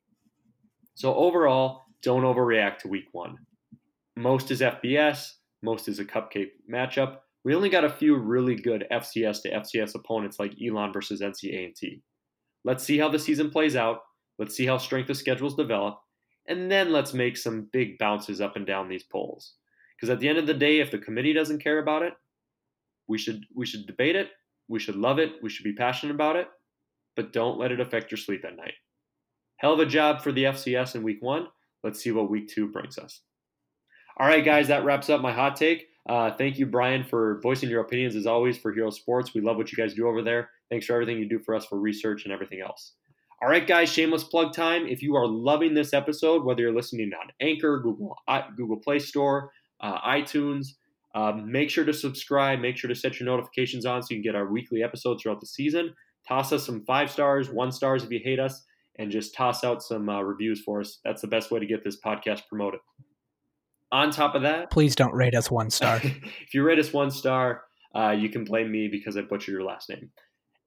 So 0.94 1.14
overall, 1.14 1.84
don't 2.02 2.22
overreact 2.22 2.78
to 2.78 2.88
week 2.88 3.06
one. 3.12 3.36
Most 4.16 4.50
is 4.50 4.60
FBS, 4.60 5.32
most 5.62 5.88
is 5.88 5.98
a 5.98 6.04
cupcake 6.04 6.50
matchup, 6.70 7.18
we 7.46 7.54
only 7.54 7.68
got 7.68 7.84
a 7.84 7.88
few 7.88 8.16
really 8.16 8.56
good 8.56 8.88
FCS 8.90 9.42
to 9.42 9.52
FCS 9.52 9.94
opponents 9.94 10.40
like 10.40 10.56
Elon 10.60 10.92
versus 10.92 11.20
NC 11.20 11.54
A&T. 11.54 12.02
Let's 12.64 12.82
see 12.82 12.98
how 12.98 13.08
the 13.08 13.20
season 13.20 13.50
plays 13.50 13.76
out. 13.76 14.00
Let's 14.36 14.56
see 14.56 14.66
how 14.66 14.78
strength 14.78 15.10
of 15.10 15.16
schedules 15.16 15.54
develop, 15.54 16.00
and 16.48 16.68
then 16.68 16.90
let's 16.90 17.14
make 17.14 17.36
some 17.36 17.68
big 17.72 17.98
bounces 17.98 18.40
up 18.40 18.56
and 18.56 18.66
down 18.66 18.88
these 18.88 19.04
polls. 19.04 19.54
Because 19.94 20.10
at 20.10 20.18
the 20.18 20.28
end 20.28 20.38
of 20.38 20.48
the 20.48 20.54
day, 20.54 20.80
if 20.80 20.90
the 20.90 20.98
committee 20.98 21.32
doesn't 21.32 21.62
care 21.62 21.78
about 21.78 22.02
it, 22.02 22.14
we 23.08 23.18
should 23.18 23.44
we 23.54 23.66
should 23.66 23.86
debate 23.86 24.16
it. 24.16 24.30
We 24.68 24.80
should 24.80 24.96
love 24.96 25.18
it. 25.18 25.32
We 25.42 25.50
should 25.50 25.64
be 25.64 25.74
passionate 25.74 26.14
about 26.14 26.36
it, 26.36 26.48
but 27.14 27.32
don't 27.32 27.58
let 27.58 27.72
it 27.72 27.80
affect 27.80 28.10
your 28.10 28.18
sleep 28.18 28.44
at 28.44 28.56
night. 28.56 28.74
Hell 29.58 29.74
of 29.74 29.80
a 29.80 29.86
job 29.86 30.22
for 30.22 30.32
the 30.32 30.44
FCS 30.44 30.94
in 30.94 31.02
week 31.02 31.18
one. 31.20 31.48
Let's 31.82 32.02
see 32.02 32.10
what 32.10 32.30
week 32.30 32.48
two 32.48 32.70
brings 32.70 32.98
us. 32.98 33.20
All 34.18 34.26
right, 34.26 34.44
guys, 34.44 34.68
that 34.68 34.84
wraps 34.84 35.08
up 35.10 35.20
my 35.20 35.32
hot 35.32 35.56
take. 35.56 35.86
Uh, 36.08 36.30
thank 36.32 36.58
you, 36.58 36.66
Brian, 36.66 37.04
for 37.04 37.40
voicing 37.42 37.68
your 37.68 37.80
opinions 37.80 38.16
as 38.16 38.26
always 38.26 38.56
for 38.56 38.72
Hero 38.72 38.90
Sports. 38.90 39.34
We 39.34 39.40
love 39.40 39.56
what 39.56 39.72
you 39.72 39.76
guys 39.76 39.94
do 39.94 40.06
over 40.06 40.22
there. 40.22 40.50
Thanks 40.70 40.86
for 40.86 40.94
everything 40.94 41.18
you 41.18 41.28
do 41.28 41.38
for 41.38 41.54
us 41.54 41.66
for 41.66 41.78
research 41.78 42.24
and 42.24 42.32
everything 42.32 42.60
else. 42.60 42.92
All 43.42 43.48
right, 43.48 43.66
guys, 43.66 43.92
shameless 43.92 44.24
plug 44.24 44.54
time. 44.54 44.86
If 44.86 45.02
you 45.02 45.14
are 45.16 45.26
loving 45.26 45.74
this 45.74 45.92
episode, 45.92 46.44
whether 46.44 46.62
you're 46.62 46.74
listening 46.74 47.10
on 47.12 47.30
Anchor, 47.40 47.80
Google 47.80 48.16
Google 48.56 48.78
Play 48.78 48.98
Store, 48.98 49.50
uh, 49.80 50.00
iTunes, 50.00 50.68
um, 51.16 51.50
make 51.50 51.70
sure 51.70 51.84
to 51.84 51.94
subscribe. 51.94 52.60
Make 52.60 52.76
sure 52.76 52.88
to 52.88 52.94
set 52.94 53.18
your 53.18 53.26
notifications 53.26 53.86
on 53.86 54.02
so 54.02 54.08
you 54.10 54.16
can 54.16 54.22
get 54.22 54.36
our 54.36 54.52
weekly 54.52 54.82
episodes 54.82 55.22
throughout 55.22 55.40
the 55.40 55.46
season. 55.46 55.94
Toss 56.28 56.52
us 56.52 56.66
some 56.66 56.84
five 56.84 57.10
stars, 57.10 57.48
one 57.48 57.72
stars 57.72 58.04
if 58.04 58.10
you 58.10 58.20
hate 58.22 58.38
us, 58.38 58.62
and 58.98 59.10
just 59.10 59.34
toss 59.34 59.64
out 59.64 59.82
some 59.82 60.10
uh, 60.10 60.20
reviews 60.20 60.60
for 60.60 60.80
us. 60.80 61.00
That's 61.04 61.22
the 61.22 61.28
best 61.28 61.50
way 61.50 61.58
to 61.58 61.66
get 61.66 61.82
this 61.82 61.98
podcast 62.04 62.42
promoted. 62.48 62.80
On 63.92 64.10
top 64.10 64.34
of 64.34 64.42
that, 64.42 64.70
please 64.70 64.94
don't 64.94 65.14
rate 65.14 65.34
us 65.34 65.50
one 65.50 65.70
star. 65.70 66.00
if 66.04 66.52
you 66.52 66.62
rate 66.62 66.78
us 66.78 66.92
one 66.92 67.10
star, 67.10 67.62
uh, 67.94 68.10
you 68.10 68.28
can 68.28 68.44
blame 68.44 68.70
me 68.70 68.88
because 68.88 69.16
I 69.16 69.22
butchered 69.22 69.54
your 69.54 69.64
last 69.64 69.88
name. 69.88 70.10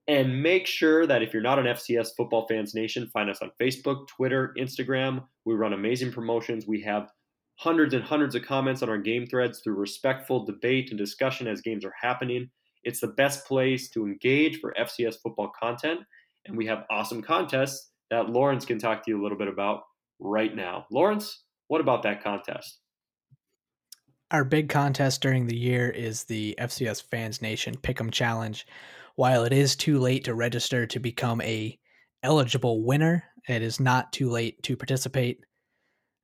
And 0.07 0.41
make 0.41 0.65
sure 0.65 1.05
that 1.05 1.21
if 1.21 1.31
you're 1.31 1.43
not 1.43 1.59
an 1.59 1.65
FCS 1.65 2.09
Football 2.17 2.47
Fans 2.47 2.73
Nation, 2.73 3.07
find 3.13 3.29
us 3.29 3.43
on 3.43 3.51
Facebook, 3.61 4.07
Twitter, 4.07 4.55
Instagram. 4.57 5.25
We 5.45 5.53
run 5.53 5.73
amazing 5.73 6.11
promotions. 6.11 6.65
We 6.65 6.81
have 6.81 7.11
hundreds 7.59 7.93
and 7.93 8.03
hundreds 8.03 8.35
of 8.35 8.43
comments 8.43 8.81
on 8.81 8.89
our 8.89 8.97
game 8.97 9.27
threads 9.27 9.59
through 9.59 9.75
respectful 9.75 10.45
debate 10.45 10.89
and 10.91 10.97
discussion 10.97 11.45
as 11.45 11.61
games 11.61 11.83
are 11.83 11.93
happening. 11.99 12.49
It's 12.83 13.01
the 13.01 13.07
best 13.07 13.45
place 13.45 13.89
to 13.89 14.05
engage 14.05 14.59
for 14.59 14.73
FCS 14.79 15.15
football 15.21 15.51
content. 15.59 15.99
And 16.45 16.55
we 16.55 16.65
have 16.67 16.85
awesome 16.89 17.21
contests 17.21 17.91
that 18.11 18.29
Lawrence 18.29 18.65
can 18.65 18.79
talk 18.79 19.03
to 19.03 19.11
you 19.11 19.21
a 19.21 19.23
little 19.23 19.37
bit 19.37 19.49
about 19.49 19.81
right 20.19 20.55
now. 20.55 20.85
Lawrence, 20.89 21.43
what 21.67 21.81
about 21.81 22.03
that 22.03 22.23
contest? 22.23 22.79
our 24.31 24.43
big 24.43 24.69
contest 24.69 25.21
during 25.21 25.47
the 25.47 25.57
year 25.57 25.89
is 25.89 26.23
the 26.25 26.55
FCS 26.59 27.03
Fans 27.09 27.41
Nation 27.41 27.75
Pick'em 27.75 28.11
Challenge. 28.11 28.65
While 29.15 29.43
it 29.43 29.53
is 29.53 29.75
too 29.75 29.99
late 29.99 30.25
to 30.25 30.35
register 30.35 30.85
to 30.87 30.99
become 30.99 31.41
a 31.41 31.77
eligible 32.21 32.83
winner, 32.83 33.23
it 33.47 33.61
is 33.61 33.79
not 33.79 34.13
too 34.13 34.29
late 34.29 34.61
to 34.63 34.77
participate. 34.77 35.39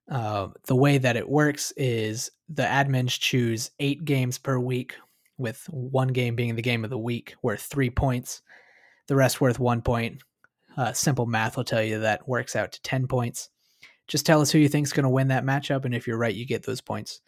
Uh, 0.09 0.49
the 0.65 0.75
way 0.75 0.97
that 0.97 1.17
it 1.17 1.27
works 1.27 1.73
is 1.77 2.29
the 2.47 2.63
admins 2.63 3.19
choose 3.19 3.71
eight 3.79 4.05
games 4.05 4.37
per 4.37 4.59
week, 4.59 4.95
with 5.37 5.65
one 5.69 6.09
game 6.09 6.35
being 6.35 6.55
the 6.55 6.61
game 6.61 6.83
of 6.83 6.89
the 6.89 6.97
week, 6.97 7.35
worth 7.41 7.61
three 7.61 7.89
points, 7.89 8.41
the 9.07 9.15
rest 9.15 9.41
worth 9.41 9.59
one 9.59 9.81
point. 9.81 10.21
Uh, 10.77 10.93
simple 10.93 11.25
math 11.25 11.57
will 11.57 11.63
tell 11.63 11.81
you 11.83 11.99
that 11.99 12.27
works 12.27 12.55
out 12.55 12.71
to 12.71 12.81
10 12.81 13.07
points. 13.07 13.49
Just 14.07 14.25
tell 14.25 14.41
us 14.41 14.51
who 14.51 14.59
you 14.59 14.69
think 14.69 14.85
is 14.85 14.93
going 14.93 15.03
to 15.03 15.09
win 15.09 15.29
that 15.29 15.45
matchup, 15.45 15.85
and 15.85 15.95
if 15.95 16.05
you're 16.05 16.17
right, 16.17 16.35
you 16.35 16.45
get 16.45 16.63
those 16.63 16.81
points. 16.81 17.21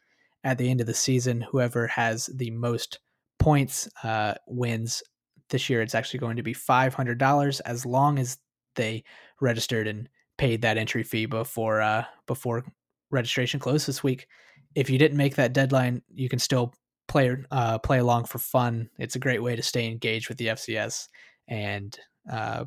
At 0.44 0.58
the 0.58 0.70
end 0.70 0.82
of 0.82 0.88
the 0.88 0.94
season, 0.94 1.42
whoever 1.42 1.88
has 1.88 2.28
the 2.28 2.52
most 2.52 3.00
points 3.40 3.90
uh, 4.04 4.36
wins. 4.46 5.02
This 5.50 5.70
year, 5.70 5.82
it's 5.82 5.96
actually 5.96 6.20
going 6.20 6.36
to 6.38 6.44
be 6.44 6.54
$500 6.54 7.62
as 7.66 7.86
long 7.86 8.20
as 8.20 8.38
they 8.76 9.04
registered 9.40 9.88
and 9.88 10.08
paid 10.38 10.62
that 10.62 10.78
entry 10.78 11.04
fee 11.04 11.26
before 11.26 11.82
uh, 11.82 12.06
before 12.26 12.64
registration 13.12 13.60
closed 13.60 13.88
this 13.88 14.04
week. 14.04 14.28
If 14.76 14.90
you 14.90 14.98
didn't 14.98 15.18
make 15.18 15.36
that 15.36 15.54
deadline, 15.54 16.02
you 16.14 16.30
can 16.30 16.40
still 16.40 16.74
play 17.08 17.36
uh, 17.52 17.80
play 17.80 18.00
along 18.00 18.26
for 18.26 18.40
fun. 18.40 18.90
It's 18.98 19.16
a 19.16 19.20
great 19.20 19.42
way 19.42 19.56
to 19.56 19.64
stay 19.64 19.88
engaged 19.88 20.30
with 20.30 20.38
the 20.38 20.48
FCS 20.48 21.08
and 21.48 21.98
uh, 22.32 22.66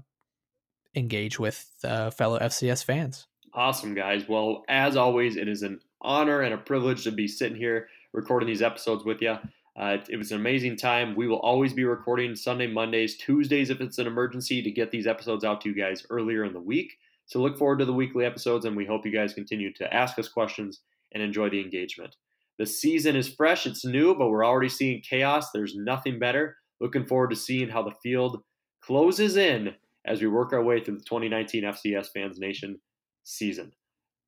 engage 0.94 1.38
with 1.38 1.66
uh, 1.84 2.10
fellow 2.10 2.38
FCS 2.38 2.84
fans. 2.84 3.26
Awesome, 3.52 3.94
guys. 3.94 4.28
Well, 4.28 4.64
as 4.68 4.96
always, 4.96 5.36
it 5.36 5.48
is 5.48 5.62
an 5.62 5.80
honor 6.00 6.42
and 6.42 6.54
a 6.54 6.58
privilege 6.58 7.04
to 7.04 7.12
be 7.12 7.28
sitting 7.28 7.56
here 7.58 7.88
recording 8.12 8.46
these 8.46 8.62
episodes 8.62 9.04
with 9.04 9.20
you. 9.20 9.36
Uh, 9.80 9.96
it, 10.00 10.08
it, 10.10 10.16
was 10.16 10.32
an 10.32 10.38
amazing 10.38 10.76
time. 10.76 11.14
We 11.14 11.28
will 11.28 11.38
always 11.38 11.72
be 11.72 11.84
recording 11.84 12.34
Sunday, 12.34 12.66
Mondays, 12.66 13.16
Tuesdays 13.16 13.70
if 13.70 13.80
it's 13.80 13.98
an 13.98 14.06
emergency 14.06 14.62
to 14.62 14.70
get 14.70 14.90
these 14.90 15.06
episodes 15.06 15.44
out 15.44 15.60
to 15.62 15.68
you 15.68 15.74
guys 15.74 16.06
earlier 16.10 16.44
in 16.44 16.52
the 16.52 16.60
week. 16.60 16.98
So 17.30 17.40
look 17.40 17.56
forward 17.56 17.78
to 17.78 17.84
the 17.84 17.92
weekly 17.92 18.24
episodes, 18.24 18.64
and 18.64 18.76
we 18.76 18.84
hope 18.84 19.06
you 19.06 19.12
guys 19.12 19.34
continue 19.34 19.72
to 19.74 19.94
ask 19.94 20.18
us 20.18 20.28
questions 20.28 20.80
and 21.14 21.22
enjoy 21.22 21.48
the 21.48 21.60
engagement. 21.60 22.16
The 22.58 22.66
season 22.66 23.14
is 23.14 23.32
fresh, 23.32 23.66
it's 23.66 23.84
new, 23.84 24.16
but 24.16 24.30
we're 24.30 24.44
already 24.44 24.68
seeing 24.68 25.00
chaos. 25.00 25.52
There's 25.52 25.76
nothing 25.76 26.18
better. 26.18 26.56
Looking 26.80 27.06
forward 27.06 27.30
to 27.30 27.36
seeing 27.36 27.68
how 27.68 27.84
the 27.84 27.94
field 28.02 28.42
closes 28.82 29.36
in 29.36 29.76
as 30.04 30.20
we 30.20 30.26
work 30.26 30.52
our 30.52 30.64
way 30.64 30.82
through 30.82 30.96
the 30.96 31.04
2019 31.04 31.62
FCS 31.62 32.08
Fans 32.12 32.40
Nation 32.40 32.80
season. 33.22 33.70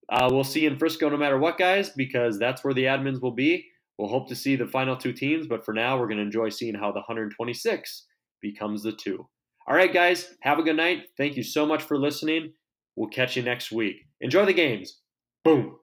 Uh, 0.09 0.29
we'll 0.31 0.45
see 0.45 0.67
in 0.67 0.79
Frisco 0.79 1.09
no 1.09 1.17
matter 1.17 1.39
what, 1.39 1.59
guys, 1.59 1.91
because 1.91 2.39
that's 2.39 2.63
where 2.63 2.75
the 2.75 2.85
admins 2.85 3.21
will 3.21 3.35
be. 3.35 3.67
We'll 3.99 4.11
hope 4.11 4.29
to 4.29 4.37
see 4.37 4.55
the 4.55 4.67
final 4.67 4.97
two 4.97 5.13
teams, 5.13 5.49
but 5.49 5.65
for 5.65 5.75
now, 5.75 5.99
we're 5.99 6.07
going 6.07 6.19
to 6.19 6.23
enjoy 6.23 6.51
seeing 6.51 6.77
how 6.77 6.93
the 6.93 7.01
126 7.01 8.07
becomes 8.41 8.85
the 8.85 8.93
two. 8.93 9.27
All 9.67 9.75
right, 9.75 9.93
guys, 9.93 10.35
have 10.43 10.61
a 10.61 10.63
good 10.63 10.77
night. 10.77 11.09
Thank 11.17 11.37
you 11.37 11.43
so 11.43 11.67
much 11.67 11.83
for 11.83 11.99
listening. 11.99 12.53
We'll 12.97 13.09
catch 13.09 13.37
you 13.37 13.43
next 13.43 13.73
week. 13.73 13.97
Enjoy 14.21 14.45
the 14.45 14.53
games. 14.53 15.01
Boom. 15.45 15.77